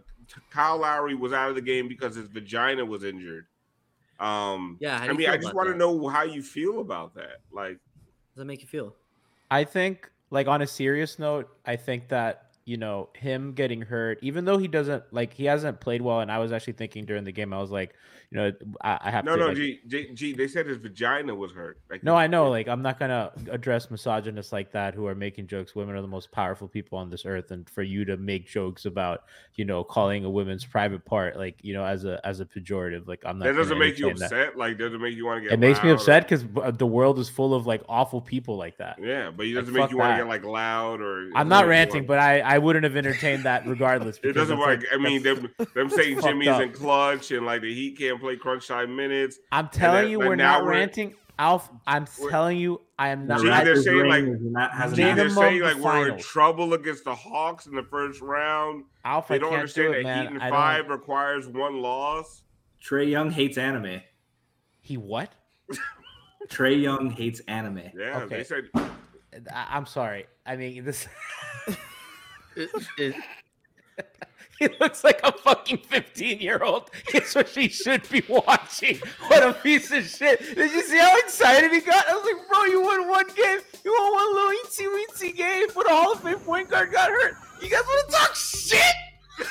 Kyle 0.50 0.78
Lowry 0.78 1.14
was 1.14 1.32
out 1.32 1.48
of 1.50 1.54
the 1.54 1.62
game 1.62 1.86
because 1.88 2.16
his 2.16 2.26
vagina 2.26 2.84
was 2.84 3.04
injured. 3.04 3.46
Um, 4.18 4.76
Yeah, 4.80 4.98
I 5.00 5.12
mean, 5.12 5.30
I 5.30 5.36
just 5.36 5.54
want 5.54 5.68
to 5.70 5.76
know 5.76 6.08
how 6.08 6.24
you 6.24 6.42
feel 6.42 6.80
about 6.80 7.14
that. 7.14 7.40
Like, 7.52 7.78
Does 8.34 8.36
that 8.38 8.44
make 8.44 8.60
you 8.60 8.66
feel? 8.68 8.94
I 9.50 9.64
think, 9.64 10.10
like 10.30 10.46
on 10.46 10.62
a 10.62 10.66
serious 10.66 11.18
note, 11.18 11.48
I 11.64 11.76
think 11.76 12.08
that 12.08 12.50
you 12.64 12.76
know 12.76 13.08
him 13.14 13.52
getting 13.52 13.80
hurt, 13.80 14.18
even 14.20 14.44
though 14.44 14.58
he 14.58 14.68
doesn't 14.68 15.04
like 15.12 15.32
he 15.32 15.44
hasn't 15.44 15.80
played 15.80 16.02
well, 16.02 16.20
and 16.20 16.30
I 16.30 16.38
was 16.38 16.52
actually 16.52 16.74
thinking 16.74 17.04
during 17.04 17.24
the 17.24 17.32
game, 17.32 17.52
I 17.52 17.60
was 17.60 17.70
like, 17.70 17.94
you 18.32 18.38
know, 18.38 18.52
I, 18.80 18.98
I 19.04 19.10
have 19.10 19.24
no, 19.24 19.34
to. 19.34 19.40
no, 19.40 19.46
like- 19.48 19.56
G, 19.56 19.80
G, 19.88 20.10
G, 20.14 20.32
they 20.34 20.46
said 20.46 20.66
his 20.66 20.76
vagina 20.76 21.34
was 21.34 21.50
hurt. 21.52 21.78
Like, 21.90 22.04
No, 22.04 22.14
I 22.14 22.28
know. 22.28 22.48
Like, 22.48 22.68
I'm 22.68 22.80
not 22.80 22.98
gonna 23.00 23.32
address 23.50 23.90
misogynists 23.90 24.52
like 24.52 24.70
that 24.72 24.94
who 24.94 25.06
are 25.06 25.16
making 25.16 25.48
jokes. 25.48 25.74
Women 25.74 25.96
are 25.96 26.00
the 26.00 26.06
most 26.06 26.30
powerful 26.30 26.68
people 26.68 26.96
on 26.98 27.10
this 27.10 27.26
earth, 27.26 27.50
and 27.50 27.68
for 27.68 27.82
you 27.82 28.04
to 28.04 28.16
make 28.16 28.46
jokes 28.46 28.84
about, 28.84 29.24
you 29.56 29.64
know, 29.64 29.82
calling 29.82 30.24
a 30.24 30.30
woman's 30.30 30.64
private 30.64 31.04
part, 31.04 31.36
like, 31.36 31.56
you 31.62 31.74
know, 31.74 31.84
as 31.84 32.04
a 32.04 32.20
as 32.24 32.38
a 32.38 32.44
pejorative, 32.44 33.08
like, 33.08 33.20
I'm 33.24 33.38
not. 33.40 33.46
that 33.46 33.54
doesn't 33.54 33.78
make 33.78 33.98
you 33.98 34.10
entertain 34.10 34.28
that. 34.30 34.38
upset. 34.46 34.56
Like, 34.56 34.78
doesn't 34.78 35.00
make 35.00 35.16
you 35.16 35.26
want 35.26 35.38
to 35.42 35.48
get. 35.48 35.52
It 35.54 35.58
makes 35.58 35.82
me 35.82 35.90
upset 35.90 36.22
or- 36.22 36.36
because 36.36 36.44
uh, 36.62 36.70
the 36.70 36.86
world 36.86 37.18
is 37.18 37.28
full 37.28 37.52
of 37.52 37.66
like 37.66 37.82
awful 37.88 38.20
people 38.20 38.56
like 38.56 38.78
that. 38.78 38.98
Yeah, 39.02 39.32
but 39.36 39.46
it 39.46 39.54
Like, 39.56 39.64
doesn't 39.64 39.74
make 39.74 39.90
you 39.90 39.98
want 39.98 40.12
to 40.12 40.22
get 40.22 40.28
like 40.28 40.44
loud 40.44 41.00
or. 41.00 41.30
I'm 41.34 41.48
not 41.48 41.66
ranting, 41.66 42.06
but 42.06 42.20
I 42.20 42.38
I 42.40 42.58
wouldn't 42.58 42.84
have 42.84 42.96
entertained 42.96 43.42
that 43.42 43.66
regardless. 43.66 44.20
It 44.30 44.34
doesn't 44.34 44.56
work. 44.58 44.80
like- 44.82 44.88
I 44.92 44.98
mean, 44.98 45.22
them, 45.24 45.52
them 45.74 45.90
saying 45.90 46.20
Jimmy's 46.20 46.60
in 46.60 46.70
clutch 46.72 47.32
and 47.32 47.44
like 47.44 47.62
the 47.62 47.74
Heat 47.74 47.98
can't 47.98 48.19
play 48.20 48.36
crunch 48.36 48.68
time 48.68 48.94
minutes. 48.94 49.38
I'm 49.50 49.68
telling 49.68 50.02
then- 50.02 50.10
you, 50.10 50.18
we're 50.20 50.36
not 50.36 50.64
we're- 50.64 50.76
ranting. 50.78 51.14
Alf, 51.38 51.70
I'm 51.86 52.04
telling 52.28 52.58
you, 52.58 52.82
I 52.98 53.08
am 53.08 53.26
not. 53.26 53.40
Gee, 53.40 53.46
they're 53.48 53.74
saying, 53.80 54.06
like, 54.08 54.24
and 54.24 54.54
that 54.56 54.72
hasn't 54.72 54.96
Gee, 54.98 55.10
they're 55.14 55.30
saying 55.30 55.62
like 55.62 55.76
we're 55.78 56.08
in 56.10 56.18
trouble 56.18 56.74
against 56.74 57.04
the 57.04 57.14
Hawks 57.14 57.64
in 57.64 57.74
the 57.74 57.82
first 57.84 58.20
round. 58.20 58.84
Alf, 59.06 59.28
They 59.28 59.36
I 59.36 59.38
don't 59.38 59.48
can't 59.48 59.60
understand 59.60 59.88
do 59.94 59.94
that 59.94 60.02
man. 60.02 60.26
Heat 60.26 60.34
in 60.34 60.42
I 60.42 60.50
five 60.50 60.82
don't. 60.88 60.98
requires 60.98 61.48
one 61.48 61.80
loss. 61.80 62.42
Trae 62.84 63.08
Young 63.10 63.30
hates 63.30 63.56
anime. 63.56 64.02
He 64.82 64.98
what? 64.98 65.32
Trae 66.48 66.78
Young 66.78 67.08
hates 67.08 67.40
anime. 67.48 67.84
Yeah, 67.96 68.18
Okay. 68.18 68.36
they 68.36 68.44
said 68.44 68.64
I, 68.74 69.66
I'm 69.70 69.86
sorry. 69.86 70.26
I 70.44 70.56
mean, 70.56 70.84
this. 70.84 71.08
It- 72.56 72.68
it- 72.98 73.14
He 74.68 74.68
looks 74.78 75.02
like 75.04 75.20
a 75.24 75.32
fucking 75.32 75.78
15 75.78 76.38
year 76.38 76.62
old. 76.62 76.90
It's 77.14 77.34
what 77.36 77.48
she 77.48 77.68
should 77.68 78.06
be 78.10 78.22
watching. 78.28 78.98
What 79.28 79.42
a 79.42 79.54
piece 79.54 79.90
of 79.90 80.04
shit. 80.04 80.38
Did 80.54 80.70
you 80.72 80.82
see 80.82 80.98
how 80.98 81.16
excited 81.18 81.72
he 81.72 81.80
got? 81.80 82.06
I 82.06 82.14
was 82.14 82.24
like, 82.24 82.46
bro, 82.46 82.64
you 82.66 82.82
won 82.82 83.08
one 83.08 83.26
game. 83.28 83.60
You 83.82 83.96
won 83.98 84.12
one 84.12 84.34
little 84.34 84.50
eensy 84.50 84.86
weensy 84.86 85.34
game, 85.34 85.68
but 85.74 85.86
a 85.86 85.94
Hall 85.94 86.12
of 86.12 86.20
Fame 86.20 86.40
point 86.40 86.68
guard 86.68 86.92
got 86.92 87.08
hurt. 87.08 87.36
You 87.62 87.70
guys 87.70 87.80
want 87.82 88.10
to 88.10 88.16
talk 88.16 88.34
shit? 88.34 88.82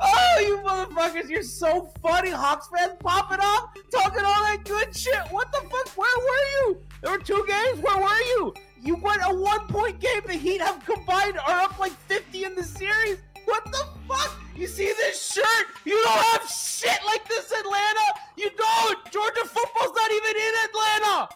oh, 0.00 0.38
you 0.40 0.58
motherfuckers, 0.58 1.28
you're 1.28 1.42
so 1.42 1.90
funny. 2.00 2.30
Hawks 2.30 2.68
fans 2.68 2.92
popping 3.00 3.40
off, 3.40 3.74
talking 3.90 4.24
all 4.24 4.40
that 4.44 4.64
good 4.64 4.96
shit. 4.96 5.18
What 5.30 5.50
the 5.50 5.62
fuck? 5.68 5.88
Where 5.96 6.18
were 6.18 6.46
you? 6.70 6.80
There 7.02 7.10
were 7.10 7.18
two 7.18 7.44
games. 7.48 7.80
Where 7.80 7.98
were 7.98 8.20
you? 8.20 8.54
You 8.82 8.96
won 8.96 9.20
a 9.22 9.32
one 9.32 9.66
point 9.68 10.00
game. 10.00 10.22
The 10.26 10.32
Heat 10.34 10.60
have 10.60 10.84
combined 10.84 11.38
are 11.38 11.60
up 11.60 11.78
like 11.78 11.92
50 11.92 12.44
in 12.44 12.54
the 12.56 12.64
series. 12.64 13.18
What 13.44 13.64
the 13.66 13.86
fuck? 14.08 14.36
You 14.56 14.66
see 14.66 14.92
this 14.96 15.32
shirt? 15.32 15.66
You 15.84 16.02
don't 16.02 16.18
have 16.18 16.48
shit 16.48 16.98
like 17.06 17.26
this, 17.28 17.52
Atlanta. 17.52 18.06
You 18.36 18.50
don't. 18.56 19.12
Georgia 19.12 19.44
football's 19.44 19.94
not 19.94 20.10
even 20.10 20.36
in 20.36 20.52
Atlanta. 20.64 21.28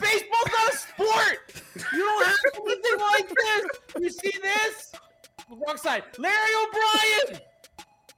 Baseball's 0.00 0.50
not 0.50 0.72
a 0.72 0.76
sport. 0.76 1.62
You 1.92 1.98
don't 1.98 2.26
have 2.26 2.36
anything 2.56 2.98
like 2.98 3.28
this. 3.28 3.64
You 4.00 4.10
see 4.10 4.38
this? 4.42 4.92
Wrong 5.48 5.76
side. 5.76 6.02
Larry 6.18 6.34
O'Brien. 6.62 7.40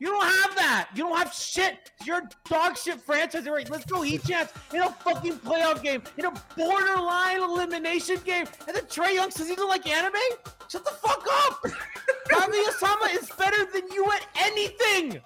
You 0.02 0.08
don't 0.08 0.24
have 0.24 0.56
that. 0.56 0.88
You 0.96 1.04
don't 1.04 1.16
have 1.16 1.32
shit. 1.32 1.92
You're 2.04 2.18
a 2.18 2.28
dog 2.50 2.76
shit 2.76 3.00
franchise. 3.00 3.46
Right, 3.46 3.70
let's 3.70 3.84
go 3.84 4.02
Heat 4.02 4.24
chance 4.24 4.52
in 4.74 4.80
a 4.82 4.90
fucking 4.90 5.34
playoff 5.34 5.80
game, 5.80 6.02
in 6.18 6.24
a 6.24 6.32
borderline 6.56 7.40
elimination 7.40 8.18
game. 8.24 8.46
And 8.66 8.74
then 8.74 8.82
Trae 8.86 9.14
Young 9.14 9.30
says 9.30 9.48
he 9.48 9.54
doesn't 9.54 9.68
like 9.68 9.86
anime? 9.86 10.12
Shut 10.68 10.84
the 10.84 10.90
fuck 10.90 11.24
up. 11.44 11.62
Kami 12.28 12.58
Osama 12.64 13.14
is 13.14 13.30
better 13.38 13.64
than 13.72 13.92
you 13.92 14.10
at 14.10 14.26
anything. 14.40 15.20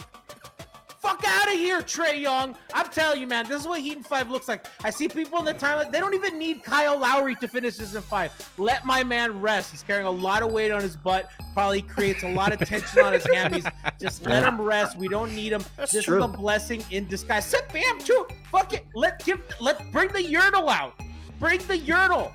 Fuck 1.07 1.24
out 1.24 1.46
of 1.46 1.54
here, 1.54 1.82
Trae 1.82 2.20
Young. 2.20 2.57
I'm 2.74 2.88
telling 2.88 3.20
you, 3.20 3.28
man, 3.28 3.46
this 3.48 3.61
is 3.61 3.68
what 3.68 3.80
Heat 3.80 3.94
and 3.94 4.04
Five 4.04 4.28
looks 4.28 4.48
like. 4.48 4.66
I 4.82 4.90
see 4.90 5.07
people 5.07 5.38
in 5.38 5.44
the 5.44 5.54
timeline, 5.54 5.92
they 5.92 6.00
don't 6.00 6.14
even 6.14 6.36
need 6.36 6.64
Kyle 6.64 6.98
Lowry 6.98 7.36
to 7.36 7.46
finish 7.46 7.76
this 7.76 7.94
in 7.94 8.02
five. 8.02 8.32
Let 8.59 8.84
my 8.84 9.04
man 9.04 9.40
rest. 9.40 9.70
He's 9.70 9.84
carrying 9.84 10.09
a 10.09 10.11
lot 10.11 10.42
of 10.42 10.50
weight 10.50 10.72
on 10.72 10.82
his 10.82 10.96
butt, 10.96 11.30
probably 11.54 11.82
creates 11.82 12.24
a 12.24 12.32
lot 12.32 12.52
of 12.52 12.59
tension 12.68 13.04
on 13.04 13.12
his 13.12 13.22
hammies. 13.22 13.72
Just 14.00 14.26
let 14.26 14.42
him 14.42 14.61
rest. 14.61 14.98
We 14.98 15.07
don't 15.07 15.32
need 15.32 15.52
him. 15.52 15.64
this 15.76 16.02
true. 16.02 16.18
is 16.18 16.24
a 16.24 16.26
blessing 16.26 16.82
in 16.90 17.07
disguise. 17.07 17.46
Set 17.46 17.72
Bam 17.72 18.00
too. 18.00 18.26
Fuck 18.50 18.72
it. 18.72 18.84
Let 18.96 19.24
give 19.24 19.40
let 19.61 19.92
bring 19.92 20.09
the 20.09 20.24
urinal 20.24 20.68
out. 20.68 21.00
Bring 21.38 21.61
the 21.68 21.78
urinal. 21.78 22.32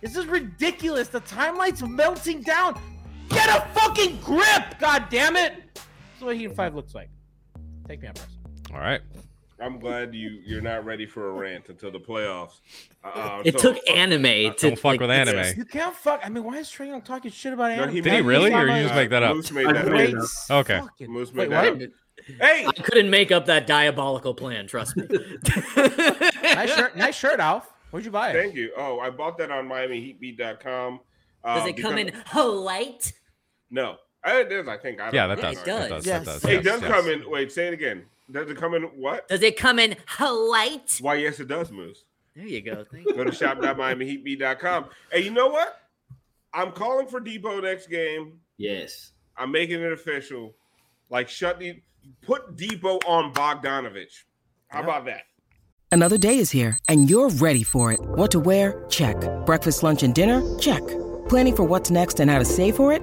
This 0.00 0.16
is 0.16 0.26
ridiculous. 0.26 1.06
The 1.06 1.20
timeline's 1.20 1.84
melting 1.84 2.42
down. 2.42 2.80
Get 3.28 3.48
a 3.48 3.64
fucking 3.78 4.18
grip, 4.22 4.80
god 4.80 5.06
damn 5.08 5.36
it. 5.36 5.72
That's 5.74 6.22
what 6.22 6.36
Heat 6.36 6.46
and 6.46 6.56
Five 6.56 6.74
looks 6.74 6.96
like. 6.96 7.08
Take 7.92 8.00
me 8.00 8.08
out, 8.08 8.14
press. 8.14 8.28
All 8.72 8.78
right. 8.80 9.02
I'm 9.60 9.78
glad 9.78 10.14
you 10.14 10.40
you're 10.46 10.62
not 10.62 10.86
ready 10.86 11.04
for 11.04 11.28
a 11.28 11.32
rant 11.32 11.68
until 11.68 11.90
the 11.90 12.00
playoffs. 12.00 12.60
Uh, 13.04 13.42
it 13.44 13.60
so- 13.60 13.74
took 13.74 13.90
anime 13.90 14.22
to 14.22 14.54
Don't 14.56 14.76
fuck 14.76 14.84
like, 14.84 15.00
with 15.00 15.10
anime. 15.10 15.58
You 15.58 15.66
can't 15.66 15.94
fuck. 15.94 16.22
I 16.24 16.30
mean, 16.30 16.42
why 16.42 16.56
is 16.56 16.68
Trae 16.68 16.86
Young 16.86 17.02
talking 17.02 17.30
shit 17.30 17.52
about 17.52 17.76
No, 17.76 17.82
anime? 17.82 17.94
he 17.96 18.00
Did 18.00 18.14
he 18.14 18.20
really, 18.22 18.50
or 18.50 18.64
Osama 18.64 18.76
you 18.78 18.82
just 18.84 18.94
make 18.94 19.10
that 19.10 19.22
up? 19.22 19.36
Moose 19.36 19.52
made 19.52 19.66
that 19.66 19.88
made 19.88 20.14
up. 20.14 20.24
it. 20.24 20.52
Okay. 20.52 20.78
fucking- 20.80 21.12
Moose 21.12 21.34
Wait, 21.34 21.50
made 21.50 21.54
what? 21.54 21.78
that 21.78 21.84
up. 21.84 21.90
Hey, 22.40 22.66
I 22.66 22.72
couldn't 22.80 23.10
make 23.10 23.30
up 23.30 23.44
that 23.44 23.66
diabolical 23.66 24.32
plan. 24.32 24.66
Trust 24.66 24.96
me. 24.96 25.06
nice 25.76 26.74
shirt, 26.74 26.96
nice 26.96 27.14
shirt, 27.14 27.40
Alf. 27.40 27.70
Where'd 27.90 28.06
you 28.06 28.10
buy 28.10 28.30
it? 28.30 28.42
Thank 28.42 28.54
you. 28.54 28.72
Oh, 28.74 29.00
I 29.00 29.10
bought 29.10 29.36
that 29.36 29.50
on 29.50 29.68
MiamiHeatBeat.com. 29.68 31.00
Uh, 31.44 31.58
Does 31.58 31.68
it 31.68 31.74
come 31.74 31.96
because- 31.96 32.22
in 32.34 32.62
white? 32.64 33.12
No, 33.70 33.92
I, 33.92 33.96
Uh, 34.26 34.30
it 34.36 34.48
does. 34.50 34.68
I 34.68 34.76
think. 34.78 35.00
I 35.00 35.06
don't 35.06 35.14
Yeah, 35.14 35.26
that 35.28 35.40
does. 35.40 35.58
it 35.58 35.64
That 35.64 35.66
does. 35.66 35.88
does. 35.88 36.06
Yes. 36.06 36.24
That 36.24 36.32
does. 36.32 36.44
It 36.44 36.52
yes, 36.52 36.64
does 36.64 36.82
yes. 36.82 36.90
come 36.90 37.08
in. 37.08 37.30
Wait, 37.30 37.52
say 37.52 37.66
it 37.68 37.74
again. 37.74 38.04
Does 38.30 38.48
it 38.50 38.56
come 38.56 38.74
in 38.74 38.82
what? 38.84 39.28
Does 39.28 39.42
it 39.42 39.56
come 39.56 39.78
in 39.78 39.96
white? 40.16 40.98
Why? 41.00 41.14
Yes, 41.16 41.40
it 41.40 41.48
does, 41.48 41.70
Moose. 41.70 42.04
There 42.36 42.46
you 42.46 42.62
go. 42.62 42.84
Thank 42.90 43.06
you. 43.06 43.14
Go 43.14 43.24
to 43.24 43.32
shop.miamiheatbeat.com. 43.32 44.86
Hey, 45.10 45.20
you 45.22 45.30
know 45.30 45.48
what? 45.48 45.76
I'm 46.54 46.72
calling 46.72 47.06
for 47.06 47.20
Depot 47.20 47.60
next 47.60 47.88
game. 47.88 48.40
Yes. 48.58 49.12
I'm 49.36 49.50
making 49.50 49.80
it 49.80 49.92
official. 49.92 50.54
Like, 51.10 51.28
shut 51.28 51.58
the 51.58 51.80
put 52.22 52.56
Depot 52.56 52.98
on 53.06 53.32
Bogdanovich. 53.34 54.22
How 54.68 54.82
about 54.82 55.04
that? 55.06 55.22
Another 55.90 56.16
day 56.16 56.38
is 56.38 56.50
here, 56.50 56.78
and 56.88 57.10
you're 57.10 57.28
ready 57.28 57.62
for 57.62 57.92
it. 57.92 58.00
What 58.00 58.30
to 58.30 58.40
wear? 58.40 58.86
Check. 58.88 59.16
Breakfast, 59.44 59.82
lunch, 59.82 60.02
and 60.02 60.14
dinner? 60.14 60.42
Check. 60.58 60.82
Planning 61.28 61.54
for 61.54 61.64
what's 61.64 61.90
next 61.90 62.18
and 62.20 62.30
how 62.30 62.38
to 62.38 62.44
save 62.46 62.76
for 62.76 62.92
it? 62.94 63.02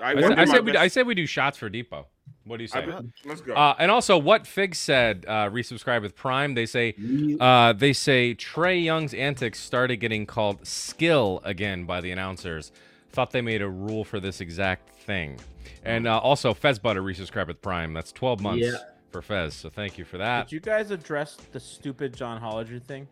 I, 0.00 0.12
I, 0.12 0.20
said, 0.20 0.38
I 0.38 0.44
said 0.44 0.64
we. 0.64 0.72
best- 0.72 0.82
I 0.82 0.88
said 0.88 1.06
we 1.06 1.14
do 1.14 1.26
shots 1.26 1.56
for 1.58 1.68
Depot. 1.68 2.06
What 2.44 2.56
do 2.58 2.62
you 2.64 2.68
say? 2.68 2.80
I- 2.80 3.00
let's 3.24 3.40
go. 3.40 3.54
Uh, 3.54 3.74
and 3.78 3.90
also, 3.90 4.16
what 4.18 4.46
Fig 4.46 4.74
said, 4.74 5.24
uh, 5.28 5.48
resubscribe 5.50 6.02
with 6.02 6.14
Prime. 6.16 6.54
They 6.54 6.66
say, 6.66 6.94
uh, 7.40 7.72
they 7.72 7.92
say 7.92 8.34
Trae 8.34 8.82
Young's 8.82 9.14
antics 9.14 9.58
started 9.60 9.96
getting 9.96 10.26
called 10.26 10.66
skill 10.66 11.40
again 11.44 11.84
by 11.84 12.00
the 12.00 12.10
announcers. 12.12 12.72
Thought 13.12 13.32
they 13.32 13.40
made 13.42 13.62
a 13.62 13.68
rule 13.68 14.04
for 14.04 14.20
this 14.20 14.40
exact 14.40 14.90
thing. 14.90 15.38
And 15.84 16.06
uh, 16.06 16.18
also, 16.18 16.54
Fez 16.54 16.78
Butter 16.78 17.02
resubscribe 17.02 17.48
with 17.48 17.60
Prime. 17.60 17.92
That's 17.92 18.12
12 18.12 18.40
months 18.40 18.66
Yeah. 18.66 18.76
for 19.10 19.22
Fez. 19.22 19.54
So 19.54 19.68
thank 19.70 19.98
you 19.98 20.04
for 20.04 20.18
that. 20.18 20.46
Did 20.48 20.52
you 20.52 20.60
guys 20.60 20.90
address 20.90 21.36
the 21.52 21.58
stupid 21.60 22.14
John 22.14 22.40
Hollinger 22.40 22.82
thing? 22.82 23.08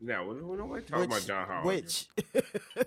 Now, 0.00 0.24
what, 0.26 0.40
what 0.42 0.60
am 0.60 0.72
I 0.72 0.80
talking 0.80 1.04
about, 1.06 1.22
John 1.26 1.46
Howard? 1.48 1.64
which 1.66 2.06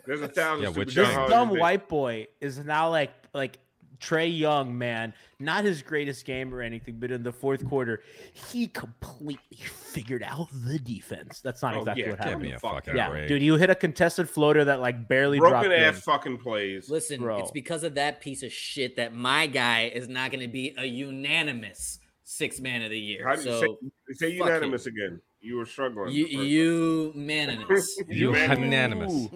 There's 0.06 0.22
a 0.22 0.28
thousand 0.30 0.64
Yeah, 0.64 0.70
which 0.70 0.90
John 0.94 1.06
This 1.06 1.16
thing? 1.16 1.30
Dumb 1.30 1.50
things. 1.50 1.60
white 1.60 1.90
boy 1.90 2.28
is 2.40 2.60
now 2.60 2.90
like 2.90 3.12
like 3.34 3.60
Trae 4.00 4.36
Young, 4.36 4.76
man. 4.78 5.14
Not 5.40 5.64
his 5.64 5.84
greatest 5.84 6.26
game 6.26 6.52
or 6.56 6.62
anything, 6.62 6.96
but 7.00 7.12
in 7.12 7.22
the 7.22 7.32
fourth 7.32 7.68
quarter, 7.68 8.02
he 8.34 8.66
completely 8.68 9.58
figured 9.58 10.24
out 10.24 10.48
the 10.66 10.80
defense. 10.80 11.40
That's 11.42 11.62
not 11.62 11.76
Oh, 11.76 11.80
exactly 11.82 12.04
yeah, 12.04 12.10
what 12.10 12.18
Give 12.18 12.26
happened. 12.26 12.42
me 12.44 12.52
a 12.54 12.60
Fuck 12.60 12.74
fucking 12.86 12.96
Yeah, 12.96 13.10
break. 13.10 13.28
dude, 13.28 13.44
you 13.44 13.58
hit 13.58 13.70
a 13.70 13.76
contested 13.76 14.28
floater 14.28 14.66
that 14.66 14.80
like 14.80 15.08
barely 15.08 15.38
dropped 15.38 15.66
Broken 15.68 15.72
ass 15.74 15.96
in. 15.98 16.02
fucking 16.02 16.38
plays. 16.40 16.90
Listen, 16.90 17.20
Bro. 17.22 17.40
it's 17.42 17.52
because 17.52 17.84
of 17.84 17.94
that 17.96 18.22
piece 18.22 18.42
of 18.42 18.52
shit 18.52 18.96
that 18.96 19.14
my 19.14 19.46
guy 19.46 19.92
is 19.94 20.08
not 20.08 20.32
going 20.32 20.42
to 20.42 20.48
be 20.52 20.74
a 20.80 20.86
unanimous 20.86 22.00
six 22.24 22.60
man 22.60 22.82
of 22.82 22.90
the 22.90 23.00
year. 23.00 23.28
How 23.28 23.36
do 23.36 23.42
you 23.44 23.52
so 23.52 23.62
say, 23.62 24.14
say 24.32 24.38
fuck 24.40 24.48
unanimous 24.48 24.86
again? 24.88 25.22
You 25.44 25.58
were 25.58 25.66
struggling. 25.66 26.14
you, 26.14 26.28
the 26.28 27.66
first 27.68 28.04
unanimous. 28.08 28.08
You 28.10 28.30
unanimous. 28.30 29.30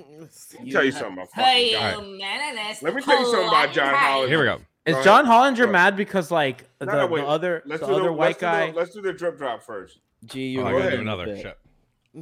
Let 0.54 0.64
me 0.64 0.72
tell 0.72 0.84
you 0.84 0.92
something 0.92 1.14
about 1.14 1.30
fucking 1.32 1.44
Hey, 1.44 1.72
John. 1.72 2.06
unanimous. 2.12 2.82
Let 2.84 2.94
me 2.96 3.02
tell 3.02 3.20
you 3.20 3.26
something 3.26 3.48
about 3.48 3.74
John 3.74 3.94
Hollinger. 3.96 4.28
Here 4.28 4.40
we 4.40 4.46
go. 4.46 4.62
Is 4.86 4.96
Go 4.98 5.04
John. 5.04 5.26
Hollinger 5.26 5.66
Go. 5.66 5.72
mad 5.72 5.98
because 5.98 6.30
like 6.30 6.64
the, 6.78 6.86
No, 6.86 6.94
no, 6.94 7.08
wait. 7.08 7.22
the 7.22 7.28
other 7.28 7.64
Let's 7.66 7.82
the 7.82 7.88
do 7.88 7.94
other 7.94 8.04
the, 8.04 8.14
white 8.14 8.28
let's 8.28 8.38
do 8.40 8.46
guy? 8.46 8.72
the, 8.72 8.78
let's 8.78 8.94
do 8.94 9.02
the 9.02 9.14
drip 9.14 9.38
drop 9.40 9.64
first. 9.64 10.00
Gee, 10.26 10.48
you 10.50 10.62
Oh, 10.62 10.68
I 10.68 10.72
gotta 10.74 10.92
do 10.92 11.02
another 11.02 11.26
bit. 11.26 11.42
shit. 11.42 11.58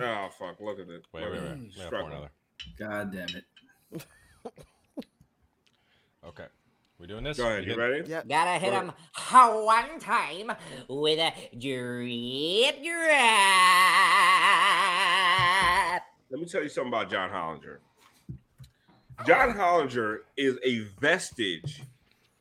Oh 0.01 0.29
fuck! 0.39 0.59
Look 0.61 0.79
at 0.79 0.87
it. 0.89 1.03
Wait, 1.13 1.23
wait, 1.23 1.31
wait. 1.33 1.41
I 1.41 1.89
gotta 1.89 2.05
another. 2.05 2.29
God 2.79 3.11
damn 3.11 3.27
it. 3.29 4.05
Okay. 6.25 6.45
We 7.03 7.07
doing 7.07 7.25
this? 7.25 7.35
Go 7.35 7.47
ahead. 7.49 7.65
You 7.65 7.75
good? 7.75 7.79
ready? 7.79 8.09
Yep. 8.09 8.29
Gotta 8.29 8.57
hit 8.63 8.71
him 8.71 8.93
one 9.29 9.99
time 9.99 10.53
with 10.87 11.19
a 11.19 11.33
drip 11.59 12.81
drop. 12.81 13.01
Let 16.29 16.39
me 16.39 16.45
tell 16.45 16.63
you 16.63 16.69
something 16.69 16.93
about 16.93 17.11
John 17.11 17.29
Hollinger. 17.29 17.79
John 19.27 19.53
Hollinger 19.53 20.19
is 20.37 20.57
a 20.63 20.87
vestige 21.01 21.83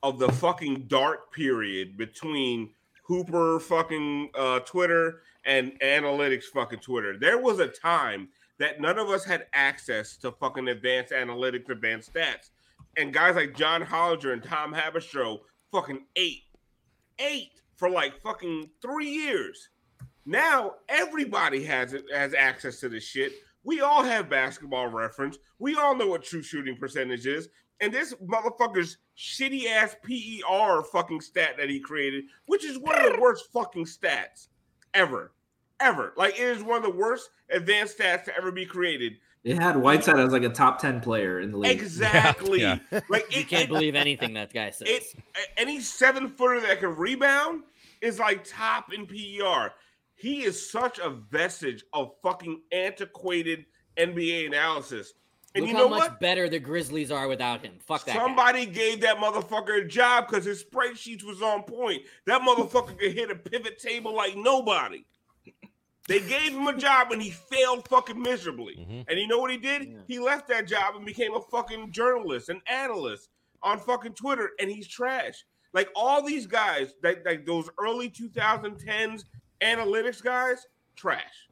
of 0.05 0.21
the 0.21 0.31
fucking 0.31 0.85
dark 0.87 1.33
period 1.33 1.97
between 1.97 2.71
Hooper 3.03 3.59
fucking 3.59 4.31
uh, 4.33 4.61
Twitter 4.61 5.23
and 5.45 5.73
analytics 5.81 6.45
fucking 6.45 6.79
Twitter. 6.79 7.19
There 7.19 7.39
was 7.39 7.59
a 7.59 7.67
time 7.67 8.29
that 8.59 8.81
none 8.81 9.01
of 9.01 9.09
us 9.09 9.25
had 9.25 9.47
access 9.53 10.17
to 10.19 10.31
fucking 10.31 10.69
advanced 10.69 11.13
analytics, 11.13 11.69
advanced 11.69 12.15
stats. 12.15 12.51
And 12.97 13.13
guys 13.13 13.37
like 13.37 13.57
John 13.57 13.83
Hollinger 13.83 14.33
and 14.33 14.43
Tom 14.43 14.75
Haberstroh 14.75 15.39
fucking 15.71 16.05
ate, 16.17 16.43
ate 17.19 17.61
for 17.77 17.89
like 17.89 18.21
fucking 18.21 18.71
three 18.83 19.09
years. 19.09 19.71
Now 20.25 20.75
everybody 20.89 21.65
has 21.65 21.95
it 21.95 22.05
has 22.13 22.35
access 22.35 22.81
to 22.81 22.89
this 22.89 23.05
shit. 23.05 23.33
We 23.65 23.81
all 23.81 24.03
have 24.03 24.29
basketball 24.29 24.89
reference. 24.89 25.39
We 25.59 25.77
all 25.77 25.97
know 25.97 26.09
what 26.09 26.25
true 26.25 26.43
shooting 26.43 26.77
percentage 26.77 27.27
is. 27.27 27.49
And 27.81 27.93
this 27.93 28.15
motherfucker's 28.15 28.99
shitty 29.17 29.67
ass 29.67 29.97
PER 30.05 30.85
fucking 30.93 31.21
stat 31.21 31.57
that 31.59 31.69
he 31.69 31.81
created, 31.81 32.25
which 32.47 32.65
is 32.65 32.79
one 32.79 33.05
of 33.05 33.13
the 33.13 33.21
worst 33.21 33.47
fucking 33.53 33.87
stats 33.87 34.49
ever. 34.95 35.33
Ever. 35.81 36.13
Like 36.17 36.35
it 36.35 36.47
is 36.47 36.63
one 36.63 36.77
of 36.77 36.85
the 36.85 36.97
worst 36.97 37.31
advanced 37.51 37.99
stats 37.99 38.25
to 38.25 38.37
ever 38.37 38.53
be 38.53 38.67
created. 38.67 39.15
It 39.45 39.59
had 39.59 39.77
Whiteside 39.77 40.21
as 40.21 40.33
like 40.33 40.45
a 40.45 40.49
top 40.51 40.79
10 40.81 41.01
player 41.01 41.41
in 41.41 41.51
the 41.51 41.59
league. 41.59 41.73
Exactly. 41.73 42.61
Yeah, 42.61 42.79
Like 43.09 43.35
You 43.35 43.41
it, 43.41 43.49
can't 43.49 43.65
it- 43.65 43.69
believe 43.69 43.95
anything 43.97 44.35
that 44.35 44.53
guy 44.53 44.71
says. 44.71 44.87
it, 44.89 45.03
any 45.57 45.81
seven 45.81 46.29
footer 46.29 46.61
that 46.61 46.79
can 46.81 46.95
rebound 46.97 47.65
is 48.01 48.19
like 48.19 48.45
top 48.45 48.93
in 48.93 49.07
PER. 49.07 49.73
He 50.15 50.45
is 50.45 50.71
such 50.71 50.99
a 51.01 51.11
vestige 51.11 51.83
of 51.93 52.13
fucking 52.23 52.61
antiquated 52.71 53.67
NBA 53.97 54.47
analysis. 54.47 55.13
And 55.55 55.65
Look 55.65 55.71
you 55.71 55.77
how 55.77 55.83
know 55.85 55.89
much 55.91 55.99
what? 56.11 56.21
better 56.21 56.49
the 56.49 56.59
Grizzlies 56.61 57.11
are 57.11 57.29
without 57.29 57.63
him. 57.63 57.75
Fuck 57.81 58.05
that. 58.07 58.15
guy. 58.17 58.23
Somebody 58.23 58.65
gave 58.65 59.01
that 59.03 59.17
motherfucker 59.19 59.85
a 59.85 59.87
job 59.87 60.27
because 60.29 60.45
his 60.47 60.65
spreadsheets 60.65 61.25
was 61.25 61.43
on 61.43 61.65
point. 61.65 62.03
That 62.27 62.41
motherfucker 62.43 62.97
could 62.99 63.13
hit 63.13 63.31
a 63.31 63.35
pivot 63.35 63.79
table 63.79 64.15
like 64.15 64.35
nobody. 64.37 65.05
They 66.09 66.21
gave 66.21 66.53
him 66.53 66.67
a 66.67 66.77
job 66.77 67.13
and 67.13 67.23
he 67.23 67.31
failed 67.31 67.87
fucking 67.89 68.21
miserably. 68.21 68.75
Mhm. 68.77 69.05
And 69.09 69.19
you 69.19 69.29
know 69.29 69.39
what 69.39 69.51
he 69.51 69.57
did? 69.57 69.89
Yeah. 69.89 69.99
He 70.09 70.19
left 70.19 70.49
that 70.49 70.67
job 70.67 70.97
and 70.97 71.05
became 71.07 71.35
a 71.35 71.41
fucking 71.41 71.93
journalist, 71.93 72.49
an 72.49 72.61
analyst 72.67 73.31
on 73.63 73.79
fucking 73.79 74.15
Twitter, 74.15 74.51
and 74.59 74.69
he's 74.71 74.89
trash. 74.89 75.45
Like 75.73 75.91
all 75.95 76.23
these 76.23 76.47
guys, 76.47 76.95
like, 77.03 77.25
like 77.25 77.47
those 77.47 77.71
early 77.79 78.11
2010s 78.11 79.25
analytics 79.61 80.23
guys, 80.23 80.67
trash. 80.97 81.49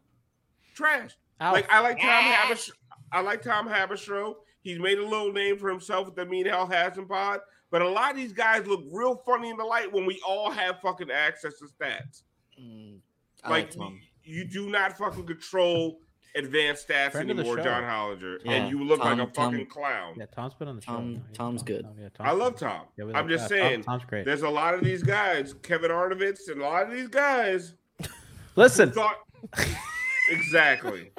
Trash. 0.74 1.16
Ow. 1.40 1.52
Like 1.52 1.70
I 1.70 1.80
like 1.80 2.00
Tom 2.00 2.24
Haberstroh. 2.24 2.72
I 3.12 3.20
like 3.20 3.42
Tom 3.42 3.68
Haberstroh. 3.68 4.34
He's 4.62 4.78
made 4.78 4.98
a 4.98 5.06
little 5.06 5.32
name 5.32 5.58
for 5.58 5.70
himself 5.70 6.06
with 6.06 6.16
the 6.16 6.26
Mean 6.26 6.46
Hell 6.46 6.66
Hasn't 6.66 7.08
Pod. 7.08 7.40
But 7.70 7.82
a 7.82 7.88
lot 7.88 8.10
of 8.10 8.16
these 8.16 8.32
guys 8.32 8.66
look 8.66 8.82
real 8.90 9.16
funny 9.24 9.48
in 9.48 9.56
the 9.56 9.64
light 9.64 9.90
when 9.90 10.04
we 10.04 10.20
all 10.26 10.50
have 10.50 10.80
fucking 10.80 11.10
access 11.10 11.58
to 11.60 11.66
stats. 11.66 12.22
I 12.58 13.48
like 13.48 13.64
like 13.66 13.70
Tom. 13.70 14.00
You, 14.30 14.38
you 14.42 14.44
do 14.44 14.68
not 14.70 14.96
fucking 14.96 15.26
control 15.26 15.98
advanced 16.36 16.86
stats 16.88 17.12
Friend 17.12 17.28
anymore. 17.30 17.56
John 17.56 17.82
Hollinger, 17.82 18.38
Yeah, 18.44 18.52
and 18.52 18.70
you 18.70 18.84
look 18.84 19.00
Tom- 19.02 19.18
like 19.18 19.28
a 19.28 19.32
Tom- 19.32 19.52
fucking 19.52 19.66
clown. 19.66 20.14
Yeah, 20.16 20.26
Tom's 20.26 20.54
been 20.54 20.68
on 20.68 20.76
the 20.76 20.82
show. 20.82 20.92
Tom- 20.92 21.14
No, 21.14 21.20
Tom's 21.32 21.60
Tom- 21.62 21.66
good. 21.66 21.84
no, 21.84 21.90
yeah, 22.02 22.08
I 22.20 22.32
love. 22.32 22.56
Tom. 22.56 22.82
Yeah, 22.96 23.04
we 23.06 23.14
I'm 23.14 23.24
like 23.26 23.28
just 23.28 23.48
that. 23.48 23.58
Tom- 23.58 23.68
saying, 23.68 23.82
Tom's 23.82 24.04
great. 24.04 24.24
there's 24.24 24.42
a 24.42 24.48
lot 24.48 24.74
of 24.74 24.84
these 24.84 25.02
guys, 25.02 25.54
Kevin 25.62 25.90
Arnovitz, 25.90 26.48
and 26.48 26.60
a 26.60 26.64
lot 26.64 26.84
of 26.84 26.92
these 26.92 27.08
guys 27.08 27.74
Listen, 28.56 28.92
thought 28.92 29.16
exactly. 30.30 31.10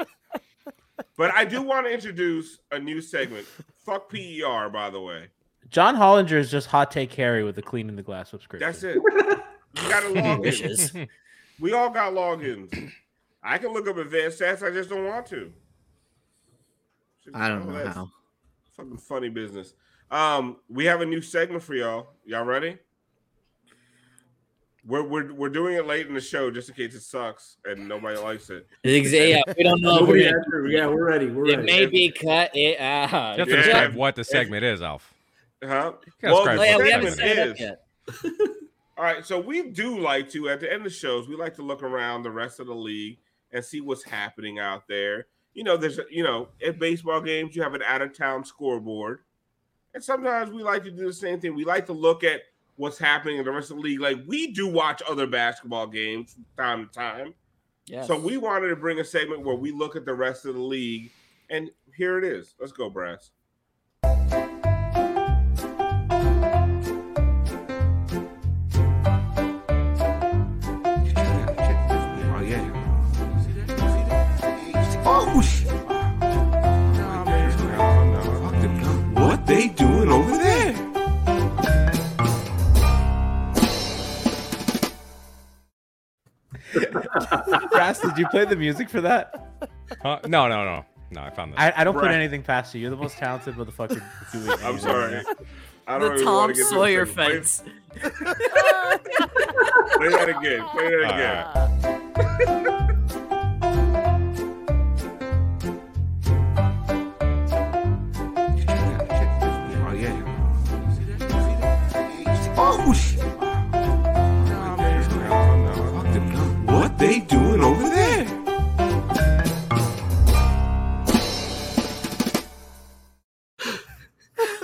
But 1.18 1.34
I 1.34 1.45
do 1.45 1.62
want 1.62 1.88
to 1.88 1.91
introduce 1.93 2.59
a 2.72 2.80
new 2.80 3.01
segment. 3.01 3.45
Fuck 3.86 4.09
PER, 4.09 4.70
by 4.70 4.89
the 4.89 5.01
way. 5.01 5.28
John 5.70 5.95
Hollinger 5.95 6.34
is 6.34 6.49
just 6.51 6.68
hot 6.68 6.91
take 6.91 7.14
Harry 7.14 7.43
with 7.43 7.55
the 7.55 7.62
cleaning 7.62 7.95
the 7.95 8.01
glass 8.03 8.30
subscription. 8.30 8.68
That's 8.68 8.84
it. 8.84 8.95
You 8.95 9.89
gotta 9.89 10.09
log 10.09 10.45
in. 10.45 11.07
Wishes. 11.59 11.61
We 11.61 11.73
all 11.73 11.89
got 11.89 12.13
logins. 12.13 12.91
I 13.43 13.57
can 13.57 13.73
look 13.73 13.87
up 13.87 13.97
advanced 13.97 14.39
stats. 14.39 14.65
I 14.65 14.71
just 14.71 14.89
don't 14.89 15.05
want 15.05 15.25
to. 15.27 15.51
I 17.33 17.47
don't 17.49 17.67
know 17.69 17.87
how. 17.87 18.09
Fucking 18.77 18.97
funny 18.97 19.29
business. 19.29 19.73
Um, 20.09 20.57
we 20.69 20.85
have 20.85 21.01
a 21.01 21.05
new 21.05 21.21
segment 21.21 21.63
for 21.63 21.73
y'all. 21.75 22.09
Y'all 22.25 22.43
ready? 22.45 22.77
We're, 24.83 25.03
we're 25.03 25.31
we're 25.33 25.49
doing 25.49 25.75
it 25.75 25.85
late 25.85 26.07
in 26.07 26.15
the 26.15 26.21
show 26.21 26.49
just 26.49 26.67
in 26.69 26.73
case 26.75 26.95
it 26.95 27.01
sucks 27.01 27.57
and 27.65 27.87
nobody 27.87 28.17
likes 28.17 28.49
it. 28.49 28.65
Exa- 28.83 29.29
yeah, 29.29 29.41
we 29.55 29.63
don't 29.63 29.79
know. 29.79 29.93
if 29.95 30.01
Nobody 30.01 30.25
we're 30.25 30.41
gonna- 30.63 30.69
Yeah, 30.75 30.87
we're 30.87 31.05
ready. 31.07 31.27
We're 31.27 31.45
It 31.45 31.57
ready. 31.57 31.71
may 31.71 31.85
be 31.85 32.11
cut. 32.11 32.49
It, 32.55 32.71
You 32.71 32.75
have 32.79 33.35
to 33.37 33.45
Yeah. 33.47 33.55
describe 33.57 33.93
what 33.93 34.15
the 34.15 34.23
segment 34.23 34.63
is, 34.65 34.81
Alf. 34.81 35.13
Huh? 35.63 35.93
Well, 36.23 36.43
the 36.45 36.53
yeah, 36.55 36.75
what 36.75 36.77
we 36.79 36.83
the 36.85 36.91
haven't 36.91 37.11
segment 37.11 37.37
it 37.39 37.47
is- 37.51 37.59
yet. 37.59 38.47
All 39.01 39.07
right, 39.07 39.25
so 39.25 39.39
we 39.39 39.63
do 39.63 39.97
like 39.97 40.29
to 40.29 40.47
at 40.47 40.59
the 40.59 40.71
end 40.71 40.85
of 40.85 40.93
shows, 40.93 41.27
we 41.27 41.35
like 41.35 41.55
to 41.55 41.63
look 41.63 41.81
around 41.81 42.21
the 42.21 42.29
rest 42.29 42.59
of 42.59 42.67
the 42.67 42.75
league 42.75 43.17
and 43.51 43.65
see 43.65 43.81
what's 43.81 44.03
happening 44.03 44.59
out 44.59 44.87
there. 44.87 45.25
You 45.55 45.63
know, 45.63 45.75
there's 45.75 45.99
you 46.11 46.21
know, 46.21 46.49
at 46.63 46.77
baseball 46.77 47.19
games 47.19 47.55
you 47.55 47.63
have 47.63 47.73
an 47.73 47.81
out 47.81 48.03
of 48.03 48.15
town 48.15 48.45
scoreboard, 48.45 49.21
and 49.95 50.03
sometimes 50.03 50.51
we 50.51 50.61
like 50.61 50.83
to 50.83 50.91
do 50.91 51.07
the 51.07 51.13
same 51.13 51.39
thing. 51.39 51.55
We 51.55 51.65
like 51.65 51.87
to 51.87 51.93
look 51.93 52.23
at 52.23 52.41
what's 52.75 52.99
happening 52.99 53.39
in 53.39 53.45
the 53.45 53.51
rest 53.51 53.71
of 53.71 53.77
the 53.77 53.81
league. 53.81 54.01
Like 54.01 54.19
we 54.27 54.51
do 54.51 54.67
watch 54.67 55.01
other 55.09 55.25
basketball 55.25 55.87
games 55.87 56.35
from 56.35 56.45
time 56.63 56.87
to 56.87 56.93
time. 56.93 57.33
Yes. 57.87 58.05
So 58.05 58.19
we 58.19 58.37
wanted 58.37 58.67
to 58.67 58.75
bring 58.75 58.99
a 58.99 59.03
segment 59.03 59.43
where 59.43 59.55
we 59.55 59.71
look 59.71 59.95
at 59.95 60.05
the 60.05 60.13
rest 60.13 60.45
of 60.45 60.53
the 60.53 60.61
league, 60.61 61.09
and 61.49 61.71
here 61.97 62.19
it 62.19 62.23
is. 62.23 62.53
Let's 62.59 62.71
go, 62.71 62.87
Brass. 62.87 63.31
Brass, 87.82 87.99
did 87.99 88.15
you 88.17 88.27
play 88.27 88.45
the 88.45 88.55
music 88.55 88.89
for 88.89 89.01
that? 89.01 89.47
Huh? 90.03 90.19
no, 90.27 90.47
no, 90.47 90.63
no, 90.63 90.86
no. 91.09 91.21
I 91.21 91.32
found 91.32 91.53
this. 91.53 91.59
I, 91.59 91.73
I 91.77 91.84
don't 91.84 91.95
put 91.95 92.03
Right. 92.03 92.13
anything 92.13 92.43
past 92.43 92.75
you. 92.75 92.82
You're 92.82 92.91
the 92.91 92.95
most 92.95 93.17
talented 93.17 93.55
motherfucker 93.55 93.99
doing 94.32 94.51
I'm 94.63 94.77
sorry. 94.79 95.23
I 95.88 95.97
don't 95.97 96.09
the 96.09 96.13
even 96.13 96.25
Tom 96.25 96.36
wanna 96.36 96.53
get 96.53 96.59
to 96.59 96.63
the 96.63 96.69
Sawyer 96.69 97.05
segment. 97.07 97.27
fence. 97.47 97.63
Play 99.95 100.09
that 100.09 100.29
again. 100.29 100.63
Play 100.69 100.89
that 100.89 101.05
again. 102.77 102.90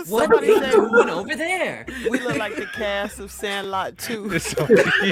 What 0.09 0.29
are 0.29 0.35
Somebody 0.35 0.47
they 0.47 0.59
said 0.59 0.71
doing 0.71 1.09
over 1.09 1.35
there? 1.35 1.85
we 2.09 2.19
look 2.19 2.37
like 2.37 2.55
the 2.55 2.65
cast 2.67 3.19
of 3.19 3.31
Sandlot 3.31 3.97
2. 3.97 4.39
So- 4.39 4.67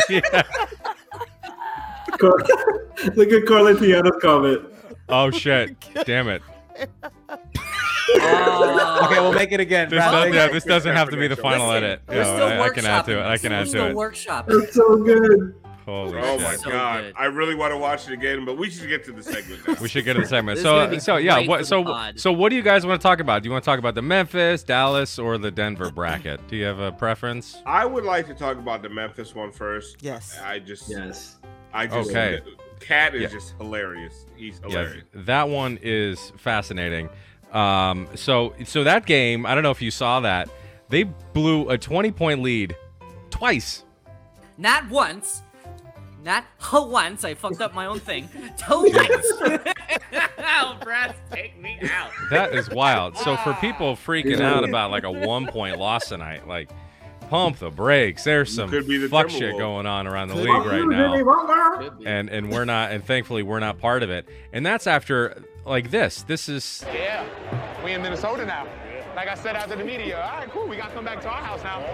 yeah. 0.09 0.43
Look 3.15 3.31
at 3.31 3.45
Carly 3.45 3.75
Piano's 3.77 4.17
comment. 4.21 4.61
Oh 5.09 5.29
shit! 5.31 5.75
Damn 6.05 6.29
it! 6.29 6.41
Oh. 8.17 9.01
Okay, 9.05 9.19
we'll 9.19 9.33
make 9.33 9.51
it 9.51 9.59
again. 9.59 9.89
This 9.89 9.99
does, 9.99 10.33
yeah, 10.33 10.47
this 10.47 10.63
doesn't 10.63 10.95
have 10.95 11.09
to 11.09 11.17
be 11.17 11.27
the 11.27 11.35
final 11.35 11.67
Listen, 11.67 11.83
edit. 11.83 12.01
We're 12.07 12.23
I, 12.23 12.61
I 12.61 12.69
can 12.69 12.85
add 12.85 13.05
to 13.05 13.19
it. 13.19 13.25
I 13.25 13.37
can 13.37 13.51
add 13.51 13.67
to 13.67 13.89
it. 13.89 13.95
Workshop. 13.95 14.45
It's 14.49 14.75
so 14.75 14.97
good. 14.97 15.55
Holy 15.85 16.17
Oh 16.19 16.39
my 16.39 16.55
So 16.55 16.71
god! 16.71 17.03
good. 17.03 17.13
I 17.15 17.25
really 17.25 17.53
want 17.53 17.71
to 17.71 17.77
watch 17.77 18.07
it 18.07 18.13
again, 18.13 18.43
but 18.43 18.57
we 18.57 18.69
should 18.71 18.89
get 18.89 19.03
to 19.05 19.11
the 19.11 19.21
segment. 19.21 19.67
Now. 19.67 19.75
We 19.79 19.87
should 19.87 20.03
get 20.03 20.15
to 20.15 20.21
the 20.21 20.27
segment. 20.27 20.57
So, 20.59 20.97
so 20.97 21.17
yeah. 21.17 21.45
What? 21.47 21.67
So, 21.67 21.83
pod. 21.83 22.19
so 22.19 22.31
what 22.31 22.49
do 22.49 22.55
you 22.55 22.63
guys 22.63 22.85
want 22.85 22.99
to 22.99 23.03
talk 23.07 23.19
about? 23.19 23.43
Do 23.43 23.47
you 23.47 23.51
want 23.51 23.63
to 23.63 23.69
talk 23.69 23.77
about 23.77 23.93
the 23.93 24.01
Memphis, 24.01 24.63
Dallas, 24.63 25.19
or 25.19 25.37
the 25.37 25.51
Denver 25.51 25.91
bracket? 25.91 26.45
Do 26.47 26.55
you 26.55 26.65
have 26.65 26.79
a 26.79 26.91
preference? 26.91 27.61
I 27.67 27.85
would 27.85 28.03
like 28.03 28.25
to 28.27 28.33
talk 28.33 28.57
about 28.57 28.81
the 28.81 28.89
Memphis 28.89 29.35
one 29.35 29.51
first. 29.51 29.97
Yes. 30.01 30.39
I 30.43 30.57
just, 30.59 30.89
Yes. 30.89 31.37
I 31.73 31.85
just, 31.87 32.09
Okay. 32.09 32.41
Cat 32.79 33.13
is 33.15 33.21
Yeah. 33.21 33.27
just 33.29 33.53
hilarious. 33.57 34.25
He's 34.35 34.59
Yeah, 34.63 34.69
hilarious. 34.69 35.03
that 35.13 35.49
one 35.49 35.77
is 35.83 36.31
fascinating. 36.37 37.09
Um, 37.53 38.07
so, 38.15 38.53
so 38.65 38.83
that 38.83 39.05
game, 39.05 39.45
I 39.45 39.53
don't 39.53 39.63
know 39.63 39.71
if 39.71 39.81
you 39.81 39.91
saw 39.91 40.19
that. 40.21 40.49
They 40.89 41.03
blew 41.03 41.69
a 41.69 41.77
20 41.77 42.11
point 42.11 42.41
lead 42.41 42.75
twice. 43.29 43.83
Not 44.57 44.89
once. 44.89 45.41
Not 46.25 46.43
once. 46.73 47.23
I 47.23 47.35
fucked 47.35 47.61
up 47.61 47.75
my 47.75 47.85
own 47.85 47.99
thing. 47.99 48.27
Twice. 48.57 48.89
oh, 50.39 50.77
Brad, 50.81 51.15
take 51.31 51.57
me 51.61 51.77
out. 51.83 52.09
That 52.31 52.53
is 52.55 52.69
wild. 52.71 53.15
So 53.17 53.37
for 53.37 53.51
ah. 53.51 53.59
people 53.61 53.95
freaking 53.95 54.41
out 54.41 54.67
about 54.67 54.89
like 54.89 55.03
a 55.03 55.11
one 55.11 55.45
point 55.45 55.77
loss 55.77 56.09
tonight, 56.09 56.47
like 56.47 56.71
pump 57.29 57.59
the 57.59 57.69
brakes. 57.69 58.23
There's 58.23 58.53
some 58.53 58.71
could 58.71 58.87
be 58.87 58.97
the 58.97 59.07
fuck 59.07 59.29
shit 59.29 59.55
going 59.57 59.85
on 59.85 60.07
around 60.07 60.29
the 60.29 60.35
league 60.35 60.65
right 60.65 60.83
now. 60.83 61.93
And 62.05 62.29
and 62.29 62.51
we're 62.51 62.65
not 62.65 62.91
and 62.91 63.05
thankfully 63.05 63.43
we're 63.43 63.59
not 63.59 63.77
part 63.77 64.01
of 64.01 64.09
it. 64.09 64.27
And 64.51 64.65
that's 64.65 64.87
after 64.87 65.43
like 65.63 65.91
this. 65.91 66.23
This 66.23 66.49
is 66.49 66.83
Yeah, 66.91 67.23
we 67.83 67.93
in 67.93 68.01
Minnesota 68.01 68.47
now. 68.47 68.67
Like 69.15 69.27
I 69.29 69.35
said 69.35 69.55
after 69.55 69.75
the 69.75 69.85
media, 69.85 70.19
all 70.19 70.39
right, 70.39 70.49
cool, 70.49 70.67
we 70.67 70.75
gotta 70.75 70.93
come 70.93 71.05
back 71.05 71.21
to 71.21 71.29
our 71.29 71.41
house 71.41 71.63
now. 71.63 71.85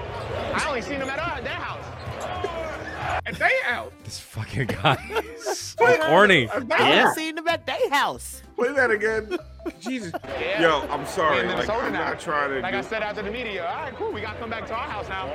I 0.55 0.65
only 0.67 0.82
seen 0.82 0.99
them 0.99 1.09
at 1.09 1.19
our, 1.19 1.41
their 1.41 1.53
house. 1.53 2.91
And 3.26 3.36
they 3.38 3.52
out. 3.66 3.93
this 4.04 4.20
fucking 4.20 4.68
guy. 4.68 5.24
so 5.41 5.97
corny. 6.08 6.47
I 6.49 6.58
Yeah. 6.70 6.78
haven't 6.78 7.16
seen 7.16 7.38
him 7.38 7.47
at 7.47 7.66
their 7.66 7.89
house. 7.89 8.41
Play 8.56 8.74
that 8.74 8.91
again. 8.91 9.38
Jesus. 9.80 10.12
Yeah. 10.39 10.62
Yo, 10.62 10.88
I'm 10.89 11.06
sorry. 11.06 11.39
in 11.39 11.47
Like, 11.47 11.56
Minnesota 11.58 11.86
I'm 11.88 11.93
now. 11.93 12.10
not 12.10 12.20
trying 12.20 12.49
to. 12.52 12.60
Like 12.62 12.74
I 12.74 12.82
do- 12.82 12.88
said 12.88 13.04
after 13.04 13.22
the 13.22 13.32
media, 13.32 13.66
all 13.68 13.84
right, 13.84 13.95
cool, 13.95 14.12
we 14.12 14.22
gotta 14.22 14.39
come 14.39 14.49
back 14.49 14.66
to 14.68 14.74
our 14.74 14.88
house 14.88 15.08
now. 15.10 15.28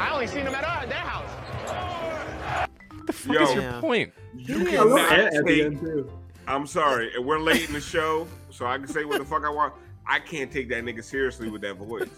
I 0.00 0.10
only 0.12 0.26
seen 0.26 0.46
him 0.46 0.54
at 0.54 0.64
our, 0.64 0.86
their 0.86 0.96
house. 0.98 2.68
What 2.90 3.06
the 3.06 3.12
fuck 3.12 3.34
Yo. 3.34 3.42
is 3.42 3.54
your 3.54 3.62
Yeah. 3.62 3.80
point? 3.80 4.12
you 4.34 4.58
He. 4.66 4.76
I 4.76 4.82
love 4.82 4.98
cannot 5.08 5.12
Ed 5.18 5.24
at 5.34 5.44
the 5.44 5.54
take. 5.56 5.64
end 5.64 5.80
too. 5.80 6.10
I'm 6.48 6.66
sorry, 6.66 7.12
and 7.16 7.24
we're 7.26 7.40
late 7.40 7.66
in 7.66 7.72
the 7.72 7.80
show, 7.80 8.26
so 8.50 8.66
I 8.66 8.78
can 8.78 8.86
say 8.86 9.04
what 9.04 9.18
the 9.18 9.24
fuck 9.24 9.44
I 9.44 9.50
want. 9.50 9.74
I 10.06 10.20
can't 10.20 10.50
take 10.52 10.68
that 10.68 10.84
nigga 10.84 11.02
seriously 11.02 11.50
with 11.50 11.62
that 11.62 11.74
voice. 11.74 12.08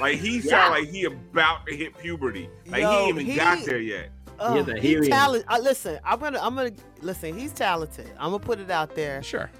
Like 0.00 0.18
he 0.18 0.40
sound 0.40 0.74
like 0.74 0.88
he 0.88 1.04
about 1.04 1.66
to 1.66 1.76
hit 1.76 1.96
puberty. 1.98 2.48
Like 2.66 2.82
Yo, 2.82 2.90
he 2.90 2.96
ain't 2.96 3.08
even 3.10 3.26
he- 3.26 3.36
got 3.36 3.64
there 3.64 3.78
yet. 3.80 4.10
Oh, 4.40 4.62
that 4.62 4.78
he 4.78 4.88
helium. 4.90 5.10
talent. 5.10 5.44
Uh, 5.48 5.58
listen, 5.60 5.98
I'm 6.04 6.20
gonna, 6.20 6.38
I'm 6.40 6.54
gonna 6.54 6.70
listen. 7.02 7.36
He's 7.36 7.52
talented. 7.52 8.08
I'm 8.20 8.30
gonna 8.30 8.38
put 8.38 8.60
it 8.60 8.70
out 8.70 8.94
there. 8.94 9.20
Sure. 9.22 9.50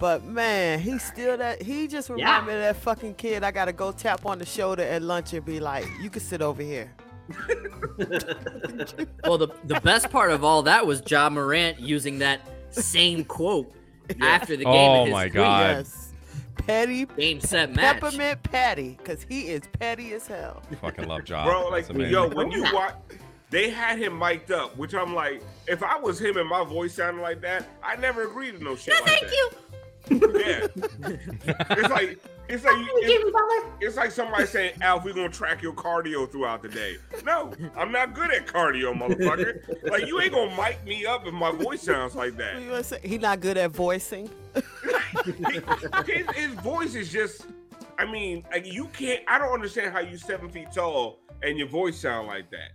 But 0.00 0.24
man, 0.24 0.80
he's 0.80 1.02
still 1.04 1.36
that. 1.38 1.62
He 1.62 1.86
just 1.86 2.10
reminded 2.10 2.28
Yeah. 2.28 2.46
me 2.46 2.52
of 2.54 2.60
that 2.60 2.76
fucking 2.82 3.14
kid. 3.14 3.44
I 3.44 3.50
gotta 3.52 3.72
go 3.72 3.92
tap 3.92 4.26
on 4.26 4.38
the 4.40 4.44
shoulder 4.46 4.82
at 4.82 5.00
lunch 5.02 5.32
and 5.32 5.44
be 5.44 5.60
like, 5.60 5.86
"You 6.02 6.10
can 6.10 6.20
sit 6.22 6.42
over 6.42 6.62
here." 6.62 6.92
Well, 9.24 9.38
the, 9.38 9.48
the 9.64 9.80
best 9.80 10.10
part 10.10 10.30
of 10.30 10.44
all 10.44 10.62
that 10.64 10.86
was 10.86 11.02
Ja 11.10 11.28
Morant 11.28 11.80
using 11.80 12.18
that 12.20 12.40
same 12.70 13.24
quote 13.24 13.72
after 14.20 14.56
the 14.56 14.64
game. 14.64 14.90
Oh 14.90 15.04
his 15.04 15.12
my 15.12 15.24
tweet. 15.24 15.34
God. 15.34 15.76
Yes, 15.78 16.05
petty 16.66 17.04
Game 17.04 17.40
set 17.40 17.74
match. 17.74 18.00
peppermint 18.00 18.42
patty, 18.42 18.98
cause 19.04 19.24
he 19.28 19.48
is 19.48 19.62
petty 19.78 20.12
as 20.14 20.26
hell. 20.26 20.62
You 20.70 20.76
fucking 20.76 21.06
love 21.06 21.24
job. 21.24 21.46
Bro, 21.46 21.68
like 21.68 21.82
That's 21.86 21.90
amazing. 21.90 22.12
yo, 22.12 22.28
when 22.28 22.50
you 22.50 22.62
watch 22.72 22.94
they 23.50 23.70
had 23.70 23.98
him 23.98 24.18
mic'd 24.18 24.50
up, 24.50 24.76
which 24.76 24.92
I'm 24.94 25.14
like, 25.14 25.40
if 25.68 25.82
I 25.82 25.96
was 25.98 26.20
him 26.20 26.36
and 26.36 26.48
my 26.48 26.64
voice 26.64 26.94
sounded 26.94 27.22
like 27.22 27.40
that, 27.42 27.66
I 27.82 27.94
never 27.96 28.24
agreed 28.24 28.58
to 28.58 28.64
no 28.64 28.74
shit 28.74 28.94
No, 28.94 29.00
like 29.04 29.20
thank 29.20 29.22
that. 29.22 29.32
You. 29.32 29.50
Yeah. 30.10 30.66
it's 31.70 31.88
like 31.88 32.18
it's 32.48 32.64
like 32.64 32.76
it's, 32.78 33.66
it's 33.80 33.96
like 33.96 34.10
somebody 34.12 34.46
saying, 34.46 34.74
Alf, 34.80 35.04
we're 35.04 35.14
gonna 35.14 35.28
track 35.28 35.62
your 35.62 35.72
cardio 35.72 36.30
throughout 36.30 36.62
the 36.62 36.68
day. 36.68 36.96
No, 37.24 37.52
I'm 37.76 37.90
not 37.90 38.14
good 38.14 38.30
at 38.32 38.46
cardio, 38.46 38.96
motherfucker. 38.96 39.90
like 39.90 40.06
you 40.06 40.20
ain't 40.20 40.32
gonna 40.32 40.56
mic 40.56 40.84
me 40.84 41.06
up 41.06 41.26
if 41.26 41.32
my 41.34 41.50
voice 41.50 41.82
sounds 41.82 42.14
like 42.14 42.36
that. 42.36 42.60
You 42.60 42.70
wanna 42.70 42.84
say 42.84 43.00
he 43.02 43.18
not 43.18 43.40
good 43.40 43.56
at 43.56 43.70
voicing. 43.72 44.30
his, 45.24 46.26
his 46.34 46.52
voice 46.62 46.94
is 46.94 47.10
just 47.10 47.46
I 47.98 48.04
mean, 48.04 48.44
like 48.50 48.66
you 48.70 48.86
can't 48.88 49.22
I 49.28 49.38
don't 49.38 49.52
understand 49.52 49.92
how 49.92 50.00
you 50.00 50.16
seven 50.16 50.48
feet 50.50 50.68
tall 50.72 51.18
and 51.42 51.58
your 51.58 51.68
voice 51.68 51.98
sound 51.98 52.26
like 52.28 52.50
that. 52.50 52.72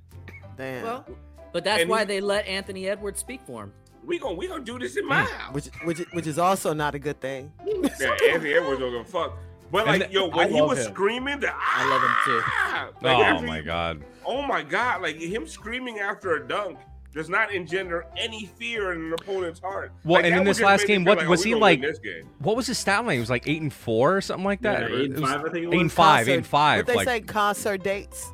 Damn. 0.58 0.84
Well, 0.84 1.06
but 1.54 1.64
that's 1.64 1.82
And 1.82 1.90
why 1.90 2.00
he- 2.02 2.06
they 2.06 2.22
let 2.22 2.46
Anthony 2.48 2.88
Edwards 2.88 3.20
speak 3.20 3.42
for 3.46 3.64
him. 3.64 3.74
We 4.04 4.18
gonna 4.18 4.36
we 4.36 4.48
gonna 4.48 4.64
do 4.64 4.80
this 4.80 4.98
in 4.98 5.06
my 5.08 5.24
house. 5.24 5.54
which 5.54 5.68
which 5.84 6.00
which 6.14 6.28
is 6.28 6.40
also 6.40 6.74
not 6.74 6.96
a 6.96 7.00
good 7.00 7.20
thing. 7.22 7.52
Yeah, 7.66 8.16
Anthony 8.32 8.54
Edwards 8.54 8.80
don't 8.80 8.92
give 8.92 9.02
a 9.02 9.04
fuck. 9.06 9.38
But 9.72 9.86
like, 9.88 10.08
the- 10.08 10.12
yo, 10.14 10.30
I 10.32 10.36
when 10.38 10.54
he 10.54 10.62
was 10.62 10.80
him. 10.86 10.92
screaming, 10.94 11.40
the 11.40 11.52
I 11.56 11.88
love 11.90 12.02
him 12.02 12.16
too. 12.26 12.42
ah, 12.46 12.90
like, 13.02 13.18
Oh 13.18 13.42
my 13.46 13.58
he- 13.58 13.64
god. 13.64 14.04
Oh 14.26 14.42
my 14.42 14.64
god! 14.64 15.02
Like 15.02 15.18
him 15.18 15.48
screaming 15.48 16.00
after 16.00 16.36
a 16.36 16.48
dunk 16.48 16.78
does 17.14 17.30
not 17.30 17.54
engender 17.54 18.06
any 18.18 18.46
fear 18.46 18.94
in 18.94 19.02
an 19.02 19.14
opponent's 19.14 19.60
heart. 19.60 19.92
Well, 20.06 20.22
Like, 20.22 20.26
and 20.32 20.36
in 20.40 20.44
this 20.46 20.62
last 20.62 20.88
game, 20.88 21.04
what 21.04 21.18
like, 21.18 21.28
oh, 21.28 21.32
was 21.32 21.44
we 21.44 21.52
he 21.52 21.56
like? 21.56 21.82
This 21.82 22.00
game. 22.00 22.30
What 22.40 22.56
was 22.56 22.68
his 22.68 22.78
stat 22.78 23.06
line? 23.06 23.16
He 23.16 23.20
was 23.20 23.30
like 23.30 23.48
eight 23.48 23.62
and 23.62 23.72
four 23.74 24.16
or 24.18 24.22
something 24.22 24.46
like 24.46 24.62
that. 24.62 24.90
Yeah, 24.90 24.98
eight 24.98 25.12
and 25.12 25.20
five, 25.20 25.40
I 25.42 25.50
think 25.50 25.56
it 25.56 25.68
Eight 25.68 25.74
and 25.74 25.84
was. 25.84 25.94
five, 25.94 26.30
eight 26.30 26.36
and 26.38 26.46
five. 26.48 26.78
What 26.80 26.88
they 26.88 26.96
Like 26.96 27.08
say 27.08 27.20
concert 27.22 27.84
dates. 27.84 28.32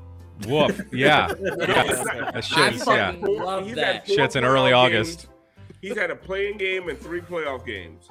woof. 0.47 0.79
Yeah. 0.91 1.27
No, 1.39 1.53
it's 1.55 2.03
That 2.03 2.35
I 2.35 2.41
shit 2.41 2.73
yeah. 2.87 3.11
fucking 3.13 3.21
love 3.39 3.65
He's 3.65 3.75
that. 3.75 3.85
had 3.95 4.07
four 4.07 4.15
Shit's 4.15 4.35
in 4.35 4.43
early 4.45 4.71
playoff 4.71 4.75
August. 4.85 5.19
games. 5.21 5.33
He's 5.81 5.97
had 5.97 6.11
a 6.11 6.15
playing 6.15 6.57
game 6.57 6.87
and 6.89 6.99
three 6.99 7.21
playoff 7.21 7.65
games. 7.65 8.07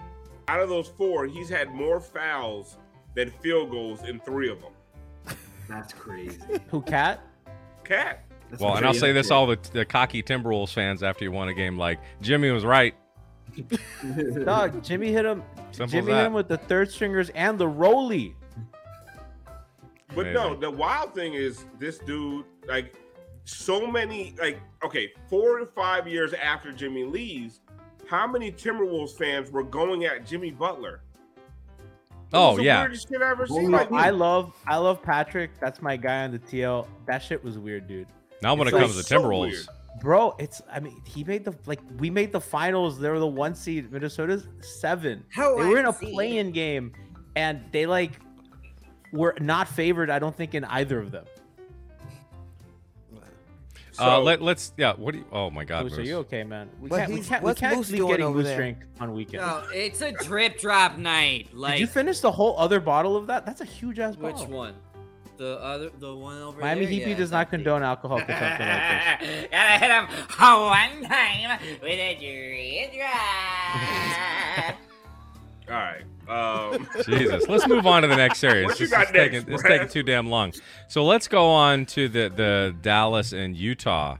Out 0.48 0.60
of 0.60 0.68
those 0.68 0.88
four, 0.88 1.26
he's 1.26 1.48
had 1.48 1.70
more 1.70 2.00
fouls 2.00 2.76
than 3.14 3.30
field 3.42 3.70
goals 3.70 4.02
in 4.02 4.18
three 4.20 4.48
of 4.50 4.60
them. 4.60 4.72
That's 5.68 5.92
crazy. 5.92 6.38
Who 6.68 6.80
cat? 6.82 7.20
Cat. 7.84 8.24
That's 8.50 8.62
Well, 8.62 8.76
and 8.76 8.86
I'll 8.86 8.94
say 8.94 9.12
this: 9.12 9.26
accurate. 9.26 9.38
all 9.38 9.46
the, 9.46 9.58
the 9.72 9.84
cocky 9.84 10.22
Timberwolves 10.22 10.72
fans 10.72 11.02
after 11.02 11.24
you 11.24 11.32
won 11.32 11.48
a 11.48 11.54
game, 11.54 11.76
like 11.78 12.00
Jimmy 12.20 12.50
was 12.50 12.64
right. 12.64 12.94
Dog, 14.44 14.82
Jimmy 14.82 15.12
hit 15.12 15.24
him. 15.24 15.42
Simple 15.72 15.86
Jimmy 15.90 16.12
hit 16.12 16.26
him 16.26 16.32
with 16.32 16.48
the 16.48 16.58
third 16.58 16.90
stringers 16.90 17.30
and 17.30 17.58
the 17.58 17.68
rolly. 17.68 18.34
But 20.14 20.28
no, 20.28 20.54
the 20.54 20.70
wild 20.70 21.14
thing 21.14 21.34
is 21.34 21.66
this 21.78 21.98
dude, 21.98 22.46
like, 22.66 22.94
so 23.44 23.86
many, 23.86 24.34
like, 24.38 24.58
okay, 24.84 25.12
four 25.28 25.58
to 25.58 25.66
five 25.66 26.08
years 26.08 26.32
after 26.32 26.72
Jimmy 26.72 27.04
leaves, 27.04 27.60
how 28.08 28.26
many 28.26 28.50
Timberwolves 28.50 29.16
fans 29.16 29.50
were 29.50 29.62
going 29.62 30.04
at 30.04 30.26
Jimmy 30.26 30.50
Butler? 30.50 31.02
Oh 32.32 32.56
the 32.56 32.64
yeah. 32.64 32.80
weirdest 32.80 33.08
shit 33.08 33.22
I 33.22 33.30
ever 33.30 33.46
seen. 33.46 33.70
Like, 33.70 33.92
I 33.92 34.10
love 34.10 34.52
I 34.66 34.78
love 34.78 35.00
Patrick. 35.00 35.50
That's 35.60 35.80
my 35.80 35.96
guy 35.96 36.24
on 36.24 36.32
the 36.32 36.40
TL. 36.40 36.86
That 37.06 37.22
shit 37.22 37.42
was 37.42 37.56
weird, 37.56 37.86
dude. 37.86 38.08
Now 38.42 38.54
when 38.54 38.68
it 38.68 38.74
It's 38.74 38.80
comes 38.80 39.04
to 39.06 39.14
Timberwolves, 39.14 39.50
weird. 39.50 39.66
Bro, 40.00 40.36
it's 40.38 40.60
I 40.70 40.78
mean 40.80 41.00
he 41.06 41.24
made 41.24 41.44
the 41.44 41.54
like 41.66 41.80
we 41.98 42.10
made 42.10 42.32
the 42.32 42.40
finals. 42.40 42.98
They 42.98 43.08
were 43.08 43.18
the 43.18 43.26
one 43.26 43.54
seed. 43.54 43.90
Minnesota's 43.90 44.46
seven. 44.60 45.24
How 45.30 45.56
they 45.56 45.64
were 45.66 45.78
in 45.78 45.86
a 45.86 45.90
I 45.90 45.92
see. 45.94 46.12
playing 46.12 46.52
game, 46.52 46.92
and 47.34 47.62
they 47.72 47.86
like 47.86 48.12
were 49.12 49.34
not 49.40 49.68
favored. 49.68 50.10
I 50.10 50.18
don't 50.18 50.36
think 50.36 50.54
in 50.54 50.64
either 50.64 50.98
of 50.98 51.10
them. 51.12 51.24
so, 53.92 54.04
uh, 54.04 54.18
let 54.20 54.42
let's 54.42 54.72
yeah. 54.76 54.92
What 54.94 55.12
do 55.12 55.18
you? 55.20 55.24
Oh 55.32 55.48
my 55.50 55.64
God. 55.64 55.84
Moose, 55.84 55.96
are 55.96 56.02
you 56.02 56.16
okay, 56.18 56.44
man? 56.44 56.68
We 56.78 56.90
But 56.90 56.96
can't. 56.98 57.12
We 57.12 57.20
can't. 57.22 57.42
We 57.42 57.54
can't 57.54 57.76
Moose 57.78 57.90
be 57.90 57.98
getting 57.98 58.26
over 58.26 58.36
Moose 58.38 58.46
there? 58.48 58.56
drink 58.58 58.78
on 59.00 59.14
weekends. 59.14 59.46
No, 59.46 59.62
it's 59.72 60.02
a 60.02 60.12
drip 60.12 60.58
drop 60.58 60.98
night. 60.98 61.48
Like 61.54 61.74
Did 61.74 61.80
you 61.80 61.86
finish 61.86 62.20
the 62.20 62.30
whole 62.32 62.58
other 62.58 62.80
bottle 62.80 63.16
of 63.16 63.26
that? 63.28 63.46
That's 63.46 63.62
a 63.62 63.64
huge 63.64 63.98
ass 63.98 64.14
bottle. 64.14 64.38
which 64.38 64.46
one? 64.48 64.74
The 65.36 65.58
other, 65.60 65.90
the 65.98 66.14
one 66.14 66.40
over 66.40 66.60
Miami 66.60 66.86
there. 66.86 66.90
Heat 66.94 67.06
Yeah, 67.08 67.14
does 67.16 67.30
not 67.30 67.50
condone 67.50 67.82
alcohol 67.82 68.18
consumption 68.18 68.66
like 68.68 69.20
this. 69.20 69.46
Gotta 69.50 69.78
hit 69.78 69.90
him 69.90 70.06
one 70.38 71.02
time 71.10 71.58
with 71.82 71.90
a 71.90 72.14
drip 72.18 72.94
drop. 72.94 74.76
all 75.68 75.74
right. 75.74 76.02
Um, 76.28 76.88
Jesus. 77.06 77.46
Let's 77.48 77.68
move 77.68 77.86
on 77.86 78.02
to 78.02 78.08
the 78.08 78.16
next 78.16 78.38
series. 78.38 78.64
What 78.66 78.80
you 78.80 78.86
This 78.86 78.90
got 78.96 79.06
is 79.06 79.12
taking, 79.12 79.52
it's 79.52 79.62
taking 79.62 79.88
too 79.88 80.02
damn 80.02 80.28
long. 80.28 80.52
So 80.88 81.04
let's 81.04 81.28
go 81.28 81.46
on 81.50 81.86
to 81.86 82.08
the 82.08 82.28
the 82.34 82.74
Dallas 82.82 83.32
and 83.32 83.56
Utah 83.56 84.16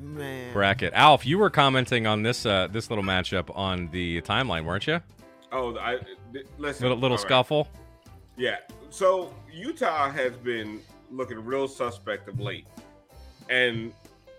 Man. 0.00 0.52
bracket. 0.52 0.92
Alf, 0.94 1.26
you 1.26 1.38
were 1.38 1.50
commenting 1.50 2.06
on 2.06 2.22
this 2.22 2.46
uh, 2.46 2.68
this 2.70 2.90
little 2.90 3.04
matchup 3.04 3.50
on 3.56 3.88
the 3.90 4.20
timeline, 4.22 4.64
weren't 4.64 4.86
you? 4.86 5.00
oh, 5.50 5.76
I 5.78 5.98
th- 6.32 6.46
listen. 6.58 6.82
Little 6.84 6.98
little 6.98 7.16
all 7.16 7.22
right. 7.22 7.26
scuffle. 7.28 7.68
Yeah. 8.36 8.58
So 8.90 9.32
Utah 9.52 10.10
has 10.10 10.32
been 10.36 10.80
looking 11.10 11.44
real 11.44 11.68
suspect 11.68 12.28
of 12.28 12.40
late, 12.40 12.66
and 13.48 13.92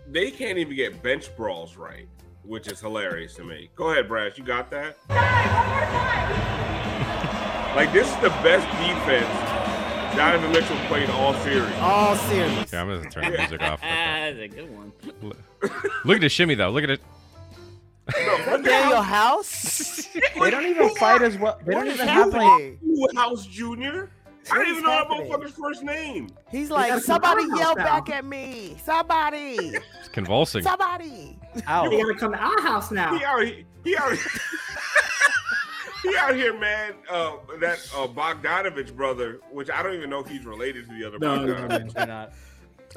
they 0.07 0.31
can't 0.31 0.57
even 0.57 0.75
get 0.75 1.01
bench 1.03 1.35
brawls 1.35 1.75
right, 1.77 2.07
which 2.43 2.67
is 2.67 2.79
hilarious 2.79 3.35
to 3.35 3.43
me. 3.43 3.69
Go 3.75 3.91
ahead, 3.91 4.07
Brass. 4.07 4.37
You 4.37 4.43
got 4.43 4.69
that? 4.71 4.97
like 7.75 7.93
this 7.93 8.07
is 8.09 8.15
the 8.17 8.29
best 8.41 8.65
defense 8.79 10.15
Donovan 10.15 10.51
Mitchell 10.51 10.75
played 10.87 11.09
all 11.11 11.33
series. 11.35 11.71
All 11.79 12.15
series. 12.15 12.73
Yeah, 12.73 12.81
I'm 12.81 12.87
gonna 12.87 13.09
turn 13.09 13.31
the 13.31 13.37
music 13.37 13.61
off. 13.61 13.79
That's 13.81 14.39
a 14.39 14.47
good 14.47 14.69
one. 14.75 14.91
Look 16.03 16.15
at 16.15 16.21
the 16.21 16.29
shimmy 16.29 16.55
though. 16.55 16.71
Look 16.71 16.83
at 16.83 16.89
it. 16.89 17.01
No, 18.07 18.35
Danuel 18.57 19.03
House. 19.03 20.07
They 20.39 20.49
don't 20.51 20.65
even 20.65 20.89
fight 20.95 21.21
as 21.21 21.37
well. 21.37 21.59
They 21.65 21.75
What 21.75 21.85
don't 21.85 21.93
even 21.93 22.07
have 22.07 22.33
like. 22.33 22.79
House 23.15 23.45
Jr. 23.45 24.05
I 24.51 24.57
What 24.57 24.63
don't 24.65 24.71
even 24.71 24.83
know 24.83 24.89
that 24.89 25.07
motherfucker's 25.09 25.51
first 25.53 25.83
name. 25.83 26.29
He's 26.49 26.69
like, 26.71 26.89
gotta 26.89 27.01
somebody 27.01 27.47
come 27.47 27.57
yell 27.57 27.67
house 27.69 27.75
back 27.77 28.07
now." 28.09 28.15
at 28.15 28.25
me. 28.25 28.77
Somebody. 28.83 29.57
It's 29.99 30.09
convulsing. 30.11 30.63
Somebody. 30.63 31.37
Ow. 31.67 31.89
You 31.89 32.03
gotta 32.05 32.19
come 32.19 32.31
to 32.33 32.37
our 32.39 32.61
house 32.61 32.91
now. 32.91 33.17
He 33.17 33.23
out 33.23 33.43
he, 33.45 33.65
he 33.83 33.95
out 33.97 34.11
he 36.03 36.15
out 36.17 36.35
here, 36.35 36.57
man. 36.57 36.93
Uh, 37.09 37.33
that 37.59 37.77
uh, 37.95 38.07
Bogdanovich 38.07 38.95
brother, 38.95 39.39
which 39.51 39.69
I 39.69 39.83
don't 39.83 39.93
even 39.95 40.09
know 40.09 40.19
if 40.19 40.27
he's 40.27 40.45
related 40.45 40.87
to 40.89 40.95
the 40.95 41.05
other 41.05 41.19
No, 41.19 41.45
no, 41.45 41.53
Bogdanovich. 41.53 41.93
They're 41.93 42.07
not. 42.07 42.33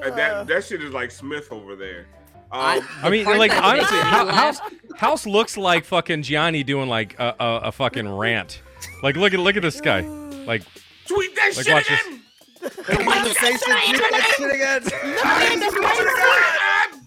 Uh, 0.02 0.08
that 0.16 0.46
that 0.46 0.64
shit 0.64 0.82
is 0.82 0.94
like 0.94 1.10
Smith 1.10 1.52
over 1.52 1.76
there. 1.76 2.06
I- 2.50 2.78
Um, 2.78 2.88
I 3.02 3.10
mean, 3.10 3.26
like 3.26 3.52
honestly, 3.52 3.78
makes 3.78 3.90
me 3.92 3.98
Hou- 3.98 4.24
laugh- 4.24 4.34
House 4.58 4.60
House 4.96 5.26
looks 5.26 5.58
like 5.58 5.84
fucking 5.84 6.22
Gianni 6.22 6.62
doing 6.64 6.88
like 6.88 7.14
a, 7.18 7.34
a, 7.38 7.56
a 7.64 7.72
fucking 7.72 8.08
rant. 8.08 8.62
Like 9.02 9.16
look 9.16 9.34
at 9.34 9.40
look 9.40 9.54
at 9.56 9.60
this 9.60 9.82
guy. 9.82 10.00
Like 10.00 10.62
tweet 11.06 11.34
that 11.36 11.56
Like, 11.56 11.66
shit 11.66 11.74
watch 11.74 11.88
this. 11.88 12.00
again. 12.06 12.22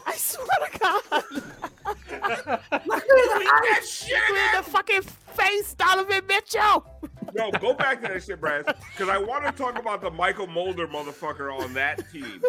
I 0.06 0.14
swear 0.18 0.48
to 0.72 0.80
God. 0.80 1.02
Tweet 1.32 2.84
that 2.84 3.82
shit 3.88 4.12
In 4.30 4.36
again. 4.36 4.56
the 4.56 4.64
fucking 4.64 5.02
face, 5.02 5.74
Donovan 5.76 6.26
Mitchell. 6.28 6.86
No, 7.34 7.52
go 7.52 7.74
back 7.74 8.02
to 8.02 8.08
that 8.08 8.24
shit, 8.24 8.40
Brad, 8.40 8.66
because 8.66 9.10
I 9.10 9.18
want 9.18 9.46
to 9.46 9.52
talk 9.52 9.78
about 9.80 10.02
the 10.02 10.12
Michael 10.12 10.48
Mulder 10.48 10.88
motherfucker 10.88 11.54
on 11.54 11.74
that 11.74 12.10
team. 12.12 12.42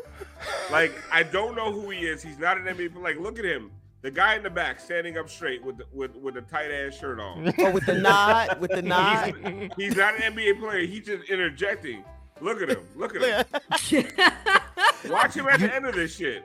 Like, 0.70 0.92
I 1.10 1.22
don't 1.22 1.56
know 1.56 1.72
who 1.72 1.90
he 1.90 2.00
is. 2.06 2.22
He's 2.22 2.38
not 2.38 2.56
an 2.58 2.64
NBA. 2.64 2.92
player. 2.92 3.02
Like, 3.02 3.18
look 3.18 3.38
at 3.38 3.44
him. 3.44 3.70
The 4.02 4.10
guy 4.10 4.36
in 4.36 4.42
the 4.42 4.50
back, 4.50 4.78
standing 4.78 5.18
up 5.18 5.28
straight 5.28 5.64
with 5.64 5.78
the, 5.78 5.84
with 5.92 6.14
with 6.16 6.36
a 6.36 6.42
tight 6.42 6.70
ass 6.70 6.94
shirt 6.98 7.18
on. 7.18 7.52
Oh, 7.58 7.70
with 7.72 7.86
the 7.86 7.94
nod, 7.94 8.60
with 8.60 8.70
the 8.70 8.82
nod. 8.82 9.34
He's, 9.44 9.70
he's 9.76 9.96
not 9.96 10.14
an 10.20 10.34
NBA 10.34 10.60
player. 10.60 10.86
He's 10.86 11.04
just 11.06 11.28
interjecting. 11.28 12.04
Look 12.40 12.60
at 12.62 12.68
him. 12.68 12.84
Look 12.94 13.16
at 13.16 13.22
him. 13.22 14.06
Watch 15.10 15.34
him 15.34 15.46
at 15.48 15.60
the 15.60 15.74
end 15.74 15.86
of 15.86 15.94
this 15.94 16.14
shit. 16.16 16.44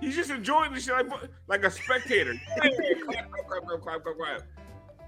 He's 0.00 0.16
just 0.16 0.30
enjoying 0.30 0.72
this 0.72 0.84
shit 0.86 0.94
like, 0.94 1.30
like 1.46 1.64
a 1.64 1.70
spectator. 1.70 2.32
clap, 2.56 2.72
clap, 2.72 3.30
clap, 3.30 3.46
clap, 3.46 3.82
clap, 3.82 4.02
clap, 4.02 4.16
clap. 4.16 4.42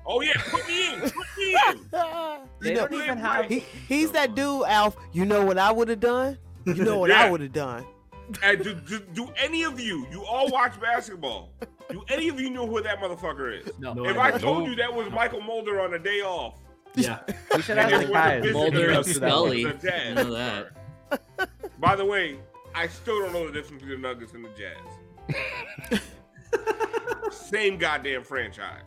Oh 0.05 0.21
yeah, 0.21 0.33
put 0.51 0.67
me 0.69 0.93
in. 0.93 1.01
Put 1.01 1.15
me 1.39 1.57
in. 1.71 1.81
They 2.61 2.69
You 2.71 2.75
know, 2.75 2.87
don't 2.89 2.95
even 3.03 3.19
have. 3.19 3.47
he, 3.47 3.61
he's 3.89 4.11
that 4.13 4.35
dude, 4.35 4.65
Alf. 4.67 4.97
You 5.13 5.25
know 5.25 5.45
what 5.47 5.59
I 5.59 5.73
would 5.73 5.89
have 5.89 6.01
done? 6.01 6.37
You 6.67 6.75
know 6.75 6.99
what 6.99 7.11
I 7.11 7.31
would 7.31 7.41
have 7.41 7.53
done? 7.53 7.87
And 8.43 8.63
do, 8.63 8.75
do, 8.75 9.01
do 9.15 9.29
any 9.37 9.63
of 9.65 9.79
you, 9.81 10.07
you 10.11 10.25
all 10.25 10.49
watch 10.51 10.81
basketball, 10.81 11.51
do 11.91 12.03
any 12.09 12.29
of 12.29 12.41
you 12.41 12.51
know 12.51 12.67
who 12.67 12.81
that 12.83 12.99
motherfucker 13.01 13.61
is? 13.61 13.71
No. 13.79 13.93
No 13.95 14.05
if 14.09 14.17
idea. 14.17 14.37
I 14.37 14.39
told 14.39 14.67
you 14.69 14.75
that 14.77 14.93
was 14.93 15.11
Michael 15.11 15.41
Mulder 15.41 15.81
on 15.81 15.95
a 15.95 15.99
day 15.99 16.21
off, 16.21 16.59
Yeah. 16.95 17.19
We 17.55 17.63
should 17.63 17.79
and 17.79 17.93
ask 17.93 18.03
it 18.05 18.07
the 18.07 18.07
was 18.07 18.11
a 18.11 18.13
guys. 18.13 18.43
visit 18.43 18.55
Mulder 18.55 18.91
and 18.91 19.05
the- 19.05 19.15
Scully. 19.15 19.65
the 19.65 20.15
know 20.15 20.33
that. 20.35 21.49
By 21.81 21.97
the 21.97 22.05
way, 22.05 22.39
I 22.75 22.87
still 22.89 23.21
don't 23.21 23.33
know 23.33 23.47
the 23.47 23.53
difference 23.53 23.83
between 23.83 24.01
the 24.03 24.09
Nuggets 24.09 24.33
and 24.35 24.45
the 24.45 24.51
Jazz. 25.91 26.01
Same 27.31 27.77
goddamn 27.79 28.25
franchise. 28.25 28.83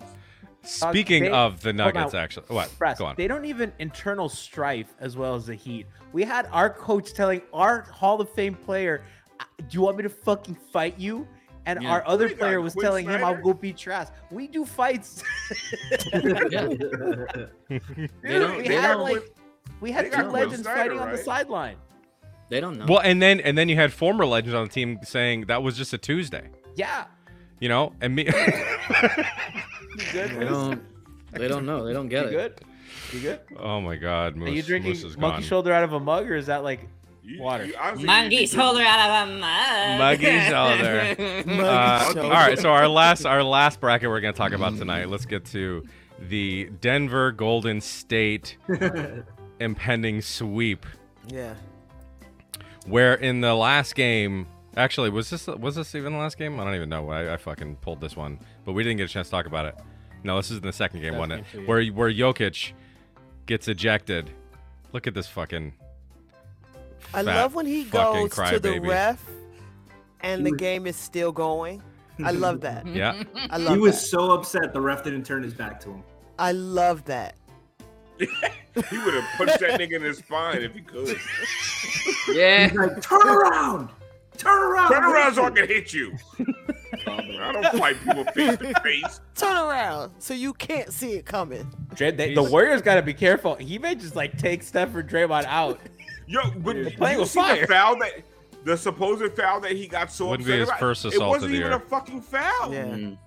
speaking 0.63 1.23
they- 1.23 1.31
of 1.31 1.61
the 1.61 1.73
Nuggets, 1.73 2.13
on. 2.13 2.19
actually, 2.19 2.45
what? 2.47 2.71
Brass, 2.77 2.97
Go 2.99 3.05
on. 3.05 3.15
They 3.17 3.27
don't 3.27 3.45
even 3.45 3.71
internal 3.79 4.29
strife 4.29 4.93
as 4.99 5.15
well 5.17 5.35
as 5.35 5.45
the 5.45 5.55
Heat. 5.55 5.85
We 6.13 6.23
had 6.23 6.47
our 6.51 6.69
coach 6.69 7.13
telling 7.13 7.41
our 7.53 7.81
Hall 7.81 8.21
of 8.21 8.29
Fame 8.29 8.55
player, 8.55 9.03
"Uh, 9.03 9.07
"Do 9.57 9.65
you 9.71 9.81
want 9.81 9.97
me 9.97 10.03
to 10.03 10.09
fucking 10.09 10.55
fight 10.71 10.97
you?" 10.99 11.27
and 11.67 11.81
Yeah. 11.81 11.89
our 11.91 12.07
other 12.07 12.27
We 12.27 12.35
player 12.35 12.61
was 12.61 12.73
Quin 12.73 12.83
telling 12.85 13.05
him, 13.05 13.23
"I'll 13.23 13.33
Snyder. 13.33 13.41
go 13.41 13.53
beat 13.53 13.77
Trask." 13.77 14.13
We 14.31 14.47
do 14.47 14.65
fights. 14.65 15.23
Yeah. 16.13 16.67
Dude, 16.67 17.49
They 18.23 18.39
don't- 18.39 18.57
we 18.57 18.67
they 18.67 18.75
had 18.75 18.93
don't- 18.93 19.01
like 19.03 19.23
we 19.81 19.91
had 19.91 20.11
got 20.11 20.23
two 20.23 20.29
legends 20.29 20.61
Snyder, 20.61 20.79
fighting 20.79 20.99
on 20.99 21.11
the 21.11 21.17
sideline. 21.17 21.77
They 22.49 22.59
don't 22.59 22.77
know. 22.77 22.85
Well, 22.87 22.99
and 23.03 23.21
then 23.21 23.39
and 23.39 23.57
then 23.57 23.69
you 23.69 23.75
had 23.75 23.91
former 23.91 24.25
legends 24.25 24.53
on 24.53 24.65
the 24.65 24.69
team 24.71 24.99
saying 25.03 25.45
that 25.47 25.63
was 25.63 25.75
just 25.77 25.93
a 25.93 25.97
Tuesday. 25.97 26.49
Yeah. 26.75 27.05
You 27.59 27.69
know, 27.69 27.93
and 28.01 28.13
me. 28.15 28.27
They 30.13 30.27
don't. 30.45 30.81
They 31.31 31.47
don't 31.47 31.65
know. 31.65 31.85
They 31.85 31.93
don't 31.93 32.09
get 32.09 32.31
You 32.31 32.39
it. 32.39 32.57
good? 32.57 32.65
You 33.13 33.19
good? 33.21 33.39
oh 33.59 33.79
my 33.81 33.95
God, 33.95 34.37
Are 34.41 34.49
you 34.49 34.61
drinking 34.61 34.91
Moose 34.91 35.03
monkey 35.17 35.37
gone. 35.37 35.41
shoulder 35.43 35.71
out 35.73 35.83
of 35.83 35.93
a 35.93 35.99
mug, 35.99 36.29
or 36.29 36.35
is 36.35 36.47
that 36.47 36.63
like 36.63 36.87
You- 37.25 37.41
water? 37.41 37.65
you- 37.65 37.73
honestly, 37.79 38.01
you 38.01 38.07
Monkey 38.07 38.35
need 38.37 38.47
to- 38.47 38.55
shoulder 38.55 38.81
out 38.81 39.23
of 39.23 39.29
a 39.29 39.31
mug. 39.39 39.99
Muggy 39.99 40.39
shoulder. 40.49 41.15
Uh, 41.65 42.13
all 42.17 42.29
right, 42.29 42.59
so 42.59 42.69
our 42.71 42.87
last 42.87 43.25
our 43.25 43.43
last 43.43 43.79
bracket 43.79 44.09
we're 44.09 44.21
gonna 44.21 44.33
talk 44.33 44.51
about 44.51 44.77
tonight. 44.77 45.09
Let's 45.09 45.25
get 45.25 45.45
to 45.47 45.83
the 46.29 46.69
Denver 46.81 47.31
Golden 47.31 47.81
State 47.81 48.57
impending 49.59 50.21
sweep. 50.21 50.85
Yeah. 51.27 51.53
Where 52.85 53.15
in 53.15 53.41
the 53.41 53.55
last 53.55 53.95
game, 53.95 54.47
actually, 54.77 55.09
was 55.09 55.29
this 55.29 55.47
was 55.47 55.75
this 55.75 55.95
even 55.95 56.13
the 56.13 56.19
last 56.19 56.37
game? 56.37 56.59
I 56.59 56.63
don't 56.63 56.75
even 56.75 56.89
know. 56.89 57.09
I, 57.09 57.33
I 57.33 57.37
fucking 57.37 57.77
pulled 57.77 57.99
this 58.01 58.15
one, 58.15 58.39
but 58.63 58.73
we 58.73 58.83
didn't 58.83 58.97
get 58.97 59.09
a 59.09 59.13
chance 59.13 59.27
to 59.27 59.31
talk 59.31 59.47
about 59.47 59.65
it. 59.65 59.75
No, 60.23 60.37
this 60.37 60.51
is 60.51 60.57
in 60.57 60.63
the 60.63 60.73
second 60.73 61.01
game, 61.01 61.17
wasn't 61.17 61.45
it? 61.53 61.67
Where 61.67 61.83
where 61.87 62.11
Jokic 62.11 62.73
gets 63.47 63.67
ejected. 63.67 64.29
Look 64.93 65.07
at 65.07 65.13
this 65.13 65.27
fucking. 65.27 65.73
I 67.13 67.21
love 67.21 67.55
when 67.55 67.65
he 67.65 67.83
goes 67.85 68.29
to 68.31 68.59
the 68.59 68.69
crybaby. 68.79 68.87
ref 68.87 69.23
and 70.21 70.45
the 70.45 70.51
game 70.51 70.87
is 70.87 70.95
still 70.95 71.31
going. 71.31 71.81
I 72.23 72.31
love 72.31 72.61
that. 72.61 72.85
Yeah. 72.95 73.23
I 73.49 73.57
love 73.57 73.73
He 73.73 73.79
was 73.79 73.95
that. 73.99 74.07
so 74.07 74.31
upset 74.31 74.73
the 74.73 74.81
ref 74.81 75.03
didn't 75.03 75.25
turn 75.25 75.43
his 75.43 75.53
back 75.53 75.79
to 75.81 75.89
him. 75.91 76.03
I 76.39 76.51
love 76.53 77.03
that. 77.05 77.35
he 78.17 78.25
would 78.25 79.13
have 79.13 79.25
punched 79.37 79.59
that 79.59 79.79
nigga 79.79 79.93
in 79.97 80.01
his 80.03 80.19
spine 80.19 80.61
if 80.61 80.73
he 80.73 80.81
could. 80.81 81.17
Yeah. 82.33 82.67
He's 82.69 82.77
like, 82.77 83.01
turn 83.01 83.27
around, 83.27 83.89
turn 84.37 84.61
around, 84.63 84.91
Turn 84.91 85.03
around 85.03 85.33
so 85.35 85.45
I 85.45 85.49
can 85.51 85.67
hit 85.67 85.91
you. 85.93 86.15
I 87.07 87.51
don't 87.51 87.79
fight 87.79 87.97
people 88.03 88.23
face 88.25 88.57
to 88.57 88.73
face. 88.81 89.21
Turn 89.35 89.57
around 89.57 90.11
so 90.19 90.33
you 90.33 90.53
can't 90.53 90.91
see 90.93 91.13
it 91.13 91.25
coming. 91.25 91.67
Dray, 91.95 92.11
they, 92.11 92.33
the 92.33 92.43
Warriors 92.43 92.81
got 92.81 92.95
to 92.95 93.01
be 93.01 93.13
careful. 93.13 93.55
He 93.55 93.77
may 93.79 93.95
just 93.95 94.15
like 94.15 94.37
take 94.37 94.61
Steph 94.63 94.93
or 94.95 95.03
Draymond 95.03 95.45
out. 95.45 95.79
Yo, 96.27 96.41
but 96.57 96.73
Dude, 96.73 96.85
did 96.89 96.97
playing 96.97 97.15
you 97.15 97.21
with 97.21 97.29
see 97.31 97.39
fire. 97.39 97.61
the 97.61 97.67
foul 97.67 97.97
that 97.99 98.11
the 98.63 98.75
supposed 98.77 99.31
foul 99.35 99.59
that 99.61 99.71
he 99.73 99.87
got 99.87 100.11
so 100.11 100.29
Wouldn't 100.29 100.45
be 100.47 100.53
upset 100.53 100.59
his 100.59 100.69
about? 100.69 100.79
first 100.79 101.05
it 101.05 101.07
assault 101.09 101.23
of 101.23 101.29
wasn't 101.29 101.51
the 101.51 101.57
even 101.59 101.67
year. 101.71 101.77
a 101.77 101.79
fucking 101.81 102.21
foul. 102.21 102.73
Yeah. 102.73 102.85
Mm. 102.85 103.17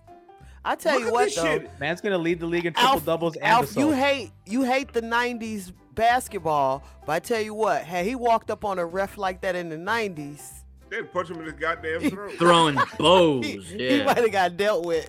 I 0.65 0.75
tell 0.75 0.95
Look 0.95 1.03
you 1.03 1.07
at 1.09 1.13
what 1.13 1.25
this 1.27 1.37
though. 1.37 1.45
shit. 1.45 1.71
Man's 1.81 2.01
gonna 2.01 2.19
lead 2.19 2.41
the 2.41 2.47
league 2.47 2.67
in 2.67 2.73
triple 2.75 2.91
Alf, 2.95 3.05
doubles 3.05 3.37
and 3.37 3.45
Alf, 3.45 3.77
you 3.77 3.93
hate 3.93 4.33
you 4.47 4.65
hate 4.65 4.93
the 4.93 5.01
'90s 5.01 5.73
basketball, 5.95 6.83
but 7.07 7.13
I 7.13 7.19
tell 7.21 7.41
you 7.41 7.55
what, 7.55 7.83
had 7.85 8.05
he 8.05 8.15
walked 8.17 8.51
up 8.51 8.65
on 8.65 8.79
a 8.79 8.85
ref 8.85 9.17
like 9.17 9.41
that 9.43 9.55
in 9.55 9.69
the 9.69 9.77
'90s, 9.77 10.43
They'd 10.91 11.13
punch 11.13 11.31
him 11.31 11.39
in 11.39 11.45
his 11.45 11.53
goddamn 11.55 12.11
throat. 12.11 12.33
Throwing 12.39 12.77
bows. 12.99 13.45
he, 13.47 13.99
Yeah. 13.99 14.05
might 14.05 14.17
have 14.19 14.33
got 14.33 14.57
dealt 14.57 14.85
with. 14.87 15.09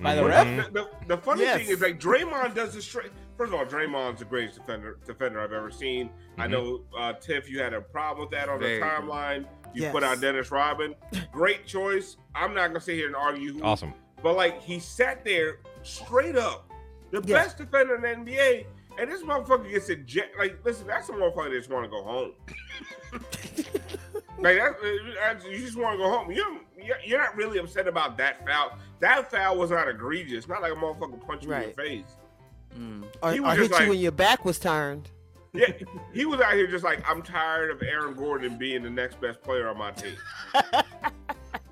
by 0.00 0.14
the 0.14 0.22
Mhm. 0.22 0.28
ref. 0.28 0.72
The, 0.72 0.72
the, 0.72 0.88
the 1.06 1.16
funny 1.22 1.42
Yes. 1.42 1.58
thing 1.60 1.68
is, 1.70 1.80
like 1.80 2.00
Draymond 2.00 2.54
does 2.54 2.74
this 2.74 2.84
straight. 2.84 3.12
First 3.38 3.52
of 3.54 3.58
all, 3.60 3.64
Draymond's 3.64 4.18
the 4.18 4.24
greatest 4.26 4.58
defender 4.58 4.98
defender 5.06 5.40
I've 5.40 5.52
ever 5.52 5.70
seen. 5.70 6.10
I 6.36 6.46
Mhm. 6.46 6.50
know 6.50 6.80
uh, 6.98 7.12
Tiff, 7.14 7.48
you 7.48 7.60
had 7.60 7.72
a 7.72 7.80
problem 7.80 8.26
with 8.28 8.32
that 8.38 8.48
on 8.50 8.58
Very 8.58 8.74
the 8.74 8.80
good. 8.80 8.90
timeline. 8.90 9.46
You 9.72 9.82
Yes. 9.82 9.92
put 9.92 10.02
out 10.02 10.20
Dennis 10.20 10.50
Rodman. 10.50 10.94
Great 11.32 11.64
choice. 11.64 12.16
I'm 12.34 12.52
not 12.52 12.66
gonna 12.68 12.80
sit 12.80 12.96
here 12.96 13.06
and 13.06 13.14
argue. 13.16 13.54
Who, 13.54 13.62
Awesome. 13.62 13.94
But 14.22 14.36
like 14.36 14.60
he 14.60 14.80
sat 14.80 15.24
there 15.24 15.60
straight 15.82 16.36
up, 16.36 16.68
the 17.12 17.22
Yeah. 17.24 17.36
best 17.44 17.58
defender 17.58 17.94
in 17.94 18.02
the 18.02 18.08
NBA, 18.08 18.66
and 18.98 19.08
this 19.10 19.22
motherfucker 19.22 19.70
gets 19.70 19.88
ejected. 19.88 20.36
Like, 20.36 20.58
listen, 20.64 20.88
that's 20.88 21.08
a 21.08 21.12
motherfucker 21.12 21.50
that 21.50 21.56
just 21.58 21.70
want 21.70 21.84
to 21.84 21.90
go 21.90 22.02
home. 22.02 22.32
like 24.40 24.56
that, 24.56 24.74
uh, 24.82 25.48
you 25.48 25.58
just 25.58 25.76
want 25.76 25.92
to 25.94 25.98
go 25.98 26.10
home. 26.10 26.30
You're, 26.32 26.46
you're 26.76 26.96
you're 27.04 27.18
not 27.18 27.36
really 27.36 27.58
upset 27.58 27.86
about 27.86 28.16
that 28.18 28.44
foul. 28.46 28.76
That 29.00 29.30
foul 29.30 29.56
was 29.58 29.70
not 29.70 29.88
egregious. 29.88 30.48
Not 30.48 30.62
like 30.62 30.72
a 30.72 30.76
motherfucker 30.76 31.24
punched 31.26 31.44
you 31.44 31.52
in 31.52 31.58
Right. 31.60 31.76
the 31.76 31.82
face. 31.82 32.16
Mm. 32.78 33.04
Or, 33.22 33.32
He 33.32 33.38
or 33.40 33.42
was 33.42 33.58
hit 33.58 33.68
just 33.70 33.80
you 33.82 33.88
when 33.90 33.98
your 33.98 34.12
back 34.12 34.44
was 34.44 34.58
turned. 34.58 35.10
Yeah, 35.54 35.72
he 36.12 36.24
was 36.26 36.40
out 36.40 36.52
here 36.52 36.66
just 36.66 36.84
like 36.84 37.02
I'm 37.08 37.22
tired 37.22 37.70
of 37.70 37.82
Aaron 37.82 38.14
Gordon 38.14 38.58
being 38.58 38.82
the 38.82 38.90
next 38.90 39.20
best 39.20 39.42
player 39.42 39.68
on 39.68 39.78
my 39.78 39.90
team. 39.92 40.16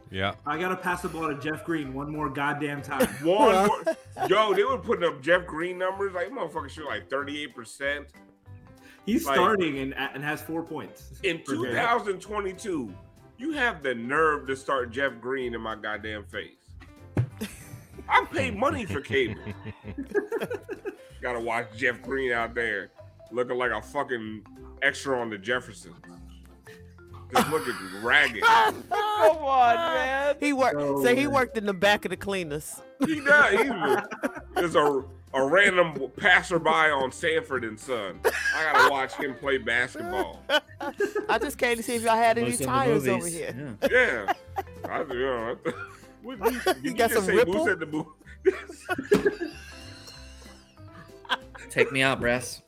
Yeah. 0.09 0.35
I 0.47 0.57
gotta 0.57 0.77
pass 0.77 1.03
the 1.03 1.09
ball 1.09 1.27
to 1.29 1.35
Jeff 1.41 1.65
Green 1.65 1.93
one 1.93 2.11
more 2.13 2.31
goddamn 2.31 2.81
time. 2.81 3.07
One, 3.25 3.67
more, 3.67 3.83
yo, 4.29 4.55
they 4.55 4.63
were 4.63 4.79
putting 4.79 5.05
up 5.05 5.21
Jeff 5.21 5.45
Green 5.47 5.77
numbers 5.79 6.15
like 6.15 6.31
motherfucker 6.31 6.71
shoot 6.71 6.87
like 6.87 7.11
38 7.11 7.55
percent. 7.55 8.07
He's 9.05 9.27
Like- 9.27 9.35
starting 9.35 9.79
and 9.81 9.95
and 9.95 10.23
has 10.23 10.41
four 10.41 10.63
points 10.63 11.21
In 11.25 11.41
per 11.41 11.55
game. 11.55 11.65
2022, 11.65 12.95
you 13.37 13.53
have 13.53 13.83
the 13.83 13.95
nerve 13.97 14.47
to 14.47 14.55
start 14.57 14.91
Jeff 14.93 15.21
Green 15.21 15.55
in 15.55 15.61
my 15.61 15.75
goddamn 15.75 16.25
face. 16.25 16.55
I 18.09 18.25
paid 18.33 18.57
money 18.57 18.85
for 18.87 19.01
cable. 19.01 19.41
Gotta 21.27 21.41
watch 21.41 21.67
Jeff 21.77 22.01
Green 22.03 22.31
out 22.31 22.55
there 22.55 22.91
looking 23.33 23.59
like 23.59 23.73
a 23.73 23.83
fucking 23.83 24.43
extra 24.81 25.21
on 25.21 25.29
the 25.29 25.37
Jeffersons. 25.37 25.97
Just 27.35 27.51
looking 27.51 27.75
ragged. 28.01 28.45
Come 28.45 28.85
on, 28.91 29.75
man. 29.75 30.37
He 30.39 30.53
worked. 30.53 30.77
No 30.79 31.03
say 31.03 31.17
he 31.17 31.27
way. 31.27 31.33
worked 31.33 31.59
in 31.59 31.67
the 31.67 31.75
back 31.75 32.05
of 32.05 32.11
the 32.11 32.17
cleaners. 32.17 32.81
He 33.05 33.19
does. 33.19 33.51
He's 33.61 33.69
a, 33.71 34.09
there's 34.55 34.77
a, 34.77 35.03
a 35.35 35.45
random 35.45 36.13
passerby 36.17 36.71
on 36.71 37.11
Sanford 37.11 37.65
and 37.65 37.81
Son. 37.81 38.21
I 38.25 38.73
gotta 38.73 38.89
watch 38.93 39.15
him 39.15 39.35
play 39.35 39.59
basketball. 39.59 40.45
I 41.29 41.41
just 41.41 41.59
came 41.59 41.77
to 41.77 41.83
see 41.83 41.97
if 41.97 42.03
y'all 42.05 42.15
had 42.15 42.39
any 42.39 42.51
Most 42.51 42.61
in 42.61 42.69
tires 42.69 43.09
over 43.09 43.19
movies. 43.19 43.35
here. 43.35 43.77
Yeah. 43.83 43.89
Yeah. 43.91 44.33
I, 44.89 45.01
you 45.01 45.09
know, 45.19 45.57
I, 45.67 45.71
what, 46.23 46.41
did 46.41 46.53
you, 46.53 46.61
you 46.85 46.95
got 46.95 47.11
just 47.11 47.15
some 47.15 47.25
say 47.25 47.35
ripple? 47.35 47.55
Moose 47.55 47.69
at 47.69 47.81
the 47.81 47.87
booth? 47.87 48.07
Take 51.77 51.93
me 51.93 52.01
out, 52.01 52.21
Brass. 52.21 52.63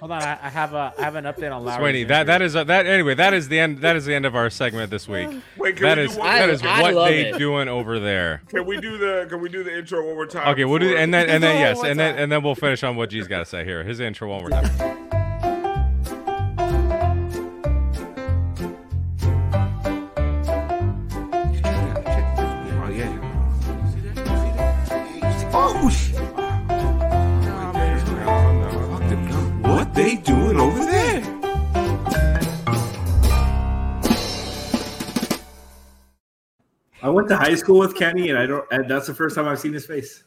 Hold 0.00 0.12
on, 0.12 0.22
I, 0.22 0.38
I 0.42 0.48
have 0.50 0.74
a 0.74 0.92
I 0.98 1.02
have 1.04 1.14
an 1.14 1.24
update 1.24 1.50
on 1.50 1.64
Lowry. 1.64 1.80
Sweeney, 1.80 2.04
that 2.04 2.26
that 2.26 2.42
is 2.42 2.54
uh, 2.54 2.64
that 2.64 2.84
anyway. 2.84 3.14
That 3.14 3.32
is 3.32 3.48
the 3.48 3.58
end. 3.58 3.78
That 3.78 3.96
is 3.96 4.04
the 4.04 4.14
end 4.14 4.26
of 4.26 4.36
our 4.36 4.50
segment 4.50 4.90
this 4.90 5.08
week. 5.08 5.30
Wait, 5.56 5.76
can 5.76 5.84
That 5.84 5.96
we 5.96 6.04
is 6.04 6.12
do 6.12 6.18
one? 6.18 6.28
that 6.28 6.50
is 6.50 6.62
I 6.62 6.92
what 6.92 7.06
they 7.08 7.30
it. 7.30 7.38
doing 7.38 7.66
over 7.66 7.98
there. 7.98 8.42
Can 8.48 8.66
we 8.66 8.78
do 8.78 8.98
the 8.98 9.26
Can 9.30 9.40
we 9.40 9.48
do 9.48 9.64
the 9.64 9.74
intro 9.76 10.04
one 10.06 10.14
more 10.16 10.26
time? 10.26 10.48
Okay, 10.48 10.66
we'll 10.66 10.78
do 10.80 10.88
before- 10.88 11.00
and 11.00 11.14
then 11.14 11.30
and 11.30 11.42
then 11.42 11.58
yes, 11.58 11.82
and 11.82 11.98
then 11.98 12.16
and 12.18 12.30
then 12.30 12.42
we'll 12.42 12.54
finish 12.54 12.82
on 12.84 12.94
what 12.96 13.08
G's 13.08 13.26
got 13.26 13.38
to 13.38 13.46
say 13.46 13.64
here. 13.64 13.82
His 13.82 14.00
intro 14.00 14.28
one 14.28 14.40
more 14.42 14.50
time. 14.50 15.08
Went 37.18 37.28
to 37.28 37.36
high 37.36 37.54
school 37.56 37.80
with 37.80 37.96
Kenny, 37.96 38.30
and 38.30 38.38
I 38.38 38.46
don't. 38.46 38.64
And 38.70 38.88
that's 38.88 39.08
the 39.08 39.14
first 39.14 39.34
time 39.34 39.48
I've 39.48 39.58
seen 39.58 39.72
his 39.72 39.84
face. 39.84 40.22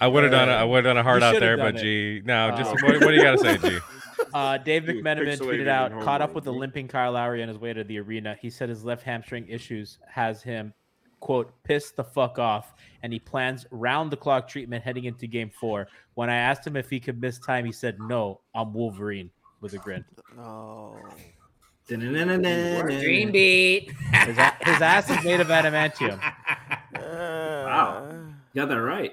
I 0.00 0.08
would 0.08 0.24
have 0.24 0.32
done 0.32 0.48
a, 0.48 0.52
I 0.52 0.64
would 0.64 0.84
have 0.84 0.96
done 0.96 0.98
a 0.98 1.02
hard 1.04 1.22
You 1.22 1.28
out 1.28 1.38
there, 1.38 1.56
but 1.56 1.76
it. 1.76 1.80
G, 1.80 2.22
no, 2.24 2.50
just 2.56 2.70
Oh. 2.70 2.74
what, 2.82 3.00
what 3.00 3.10
do 3.10 3.14
you 3.14 3.22
got 3.22 3.38
to 3.38 3.38
say, 3.38 3.56
G? 3.56 3.78
Uh, 4.34 4.56
Dave 4.56 4.84
McMenamin 4.84 5.36
tweeted 5.36 5.68
out, 5.68 5.90
caught 6.00 6.22
up 6.22 6.32
with 6.32 6.44
the 6.44 6.52
limping 6.52 6.88
Kyle 6.88 7.12
Lowry 7.12 7.42
on 7.42 7.48
his 7.48 7.58
way 7.58 7.74
to 7.74 7.84
the 7.84 7.98
arena. 7.98 8.34
He 8.40 8.48
said 8.48 8.70
his 8.70 8.82
left 8.82 9.02
hamstring 9.02 9.46
issues 9.46 9.98
has 10.08 10.42
him, 10.42 10.72
quote, 11.20 11.52
pissed 11.64 11.96
the 11.96 12.04
fuck 12.04 12.38
off, 12.38 12.72
and 13.02 13.12
he 13.12 13.18
plans 13.18 13.66
round 13.70 14.10
the 14.10 14.16
clock 14.16 14.48
treatment 14.48 14.84
heading 14.84 15.04
into 15.04 15.26
game 15.26 15.50
four. 15.50 15.86
When 16.14 16.30
I 16.30 16.36
asked 16.36 16.66
him 16.66 16.76
if 16.76 16.88
he 16.88 16.98
could 16.98 17.20
miss 17.20 17.38
time, 17.40 17.66
he 17.66 17.72
said, 17.72 17.98
no, 18.00 18.40
I'm 18.54 18.72
Wolverine 18.72 19.30
with 19.62 19.72
a 19.72 19.78
grin. 19.78 20.04
Oh. 20.38 20.96
Dream 21.88 23.32
beat. 23.32 23.90
His, 24.12 24.38
a- 24.38 24.56
his 24.64 24.80
ass 24.80 25.10
is 25.10 25.22
made 25.24 25.40
of 25.40 25.48
adamantium. 25.48 26.20
Uh. 26.94 27.64
wow. 27.66 28.08
You 28.52 28.62
got 28.62 28.68
that 28.68 28.80
right. 28.80 29.12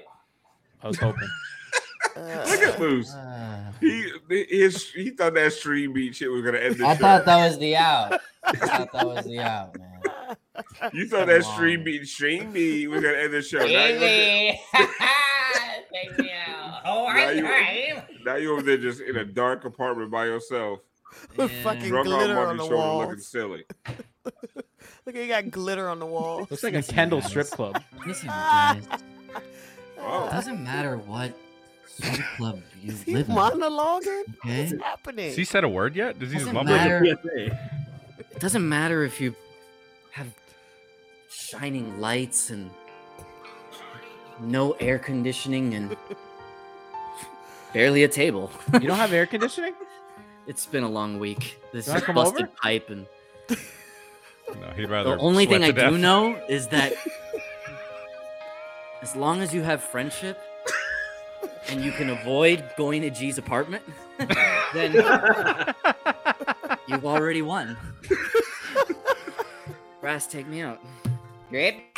I 0.82 0.86
was 0.88 0.98
hoping. 0.98 1.28
Look 2.16 2.60
at 2.60 2.78
Moose. 2.78 3.12
Uh. 3.12 3.72
He 3.80 4.10
his 4.28 4.90
he 4.92 5.10
thought 5.10 5.34
that 5.34 5.52
stream 5.52 5.92
beat 5.92 6.14
shit 6.14 6.30
was 6.30 6.42
gonna 6.42 6.58
end 6.58 6.74
the 6.76 6.78
show. 6.78 6.86
I 6.86 6.94
show. 6.94 7.00
thought 7.00 7.24
that 7.24 7.48
was 7.48 7.58
the 7.58 7.76
out. 7.76 8.20
I 8.44 8.52
thought 8.56 8.92
that 8.92 9.06
was 9.06 9.24
the 9.26 9.38
out, 9.40 9.76
man. 9.78 10.00
you 10.92 11.08
thought 11.08 11.26
that 11.26 11.44
stream 11.44 11.82
beat 11.84 12.06
stream 12.06 12.52
beat 12.52 12.86
was 12.88 13.02
gonna 13.02 13.16
end 13.18 13.32
the 13.34 13.42
show. 13.42 13.58
Now 13.58 13.64
you, 13.66 13.76
over 13.78 13.98
there- 13.98 14.54
Take 15.92 16.18
me 16.18 16.30
out. 16.32 16.80
Oh, 16.84 17.04
Now 17.04 17.10
I'm 17.28 17.36
you- 17.36 17.42
time. 17.42 18.02
now 18.24 18.34
you 18.36 18.52
over 18.52 18.62
there 18.62 18.76
just 18.78 19.00
in 19.00 19.16
a 19.16 19.24
dark 19.24 19.64
apartment 19.64 20.10
by 20.10 20.26
yourself. 20.26 20.80
With 21.36 21.50
Yeah. 21.50 21.62
fucking 21.64 21.88
Drunk 21.88 22.06
on 22.08 22.14
glitter 22.18 22.38
on 22.38 22.56
monkey 22.56 22.58
the 22.58 22.62
shoulder 22.64 22.76
walls. 22.76 23.06
looking 23.08 23.22
silly. 23.22 23.64
Look, 25.06 25.14
you 25.16 25.26
got 25.28 25.50
glitter 25.50 25.88
on 25.88 25.98
the 25.98 26.06
wall. 26.06 26.46
Looks 26.50 26.62
like 26.62 26.74
a 26.74 26.82
Kendall 26.82 27.20
guys. 27.20 27.30
strip 27.30 27.46
club. 27.48 27.82
Listen, 28.06 28.28
ah. 28.30 28.76
guys. 28.88 29.00
Oh. 29.98 30.26
It 30.26 30.30
doesn't 30.30 30.62
matter 30.62 30.96
what 30.98 31.34
strip 31.86 32.20
club 32.36 32.60
you 32.80 32.92
Is 32.92 33.02
he 33.02 33.14
live 33.14 33.28
in. 33.28 33.34
monologuing? 33.34 34.22
Okay. 34.44 34.68
What's 34.70 34.82
happening? 34.82 35.26
Has 35.28 35.36
he 35.36 35.44
said 35.44 35.64
a 35.64 35.68
word 35.68 35.96
yet? 35.96 36.18
Does 36.18 36.30
he 36.30 36.36
just 36.38 36.46
Doesn't 36.52 36.54
mumble? 36.54 36.74
matter. 36.76 37.04
It 37.04 38.38
doesn't 38.38 38.66
matter 38.66 39.02
if 39.02 39.20
you 39.20 39.34
have 40.12 40.28
shining 41.28 42.00
lights 42.00 42.50
and 42.50 42.70
no 44.40 44.72
air 44.72 44.98
conditioning 44.98 45.74
and 45.74 45.96
barely 47.72 48.04
a 48.04 48.08
table. 48.08 48.50
You 48.74 48.80
don't 48.88 48.96
have 48.98 49.12
air 49.12 49.26
conditioning? 49.26 49.74
It's 50.46 50.66
been 50.66 50.82
a 50.82 50.88
long 50.88 51.20
week. 51.20 51.60
This 51.72 51.86
is 51.86 52.02
come 52.02 52.16
busted 52.16 52.42
over? 52.46 52.52
pipe 52.60 52.90
and 52.90 53.06
No, 53.48 54.70
he'd 54.74 54.86
rather. 54.90 55.14
the 55.14 55.18
only 55.22 55.46
thing 55.46 55.62
I 55.62 55.70
sweat 55.70 55.84
to 55.84 55.90
do 55.90 55.98
know 55.98 56.34
is 56.48 56.66
that 56.68 56.94
as 59.02 59.14
long 59.14 59.42
as 59.42 59.54
you 59.54 59.62
have 59.62 59.80
friendship 59.84 60.40
and 61.68 61.84
you 61.84 61.92
can 61.92 62.10
avoid 62.10 62.64
going 62.76 63.02
to 63.02 63.10
G's 63.10 63.38
apartment, 63.38 63.84
then 64.74 64.92
you've 66.88 67.04
already 67.06 67.42
won. 67.42 67.76
Brass, 70.00 70.26
take 70.26 70.48
me 70.48 70.62
out. 70.62 70.80
Grape? 71.50 71.89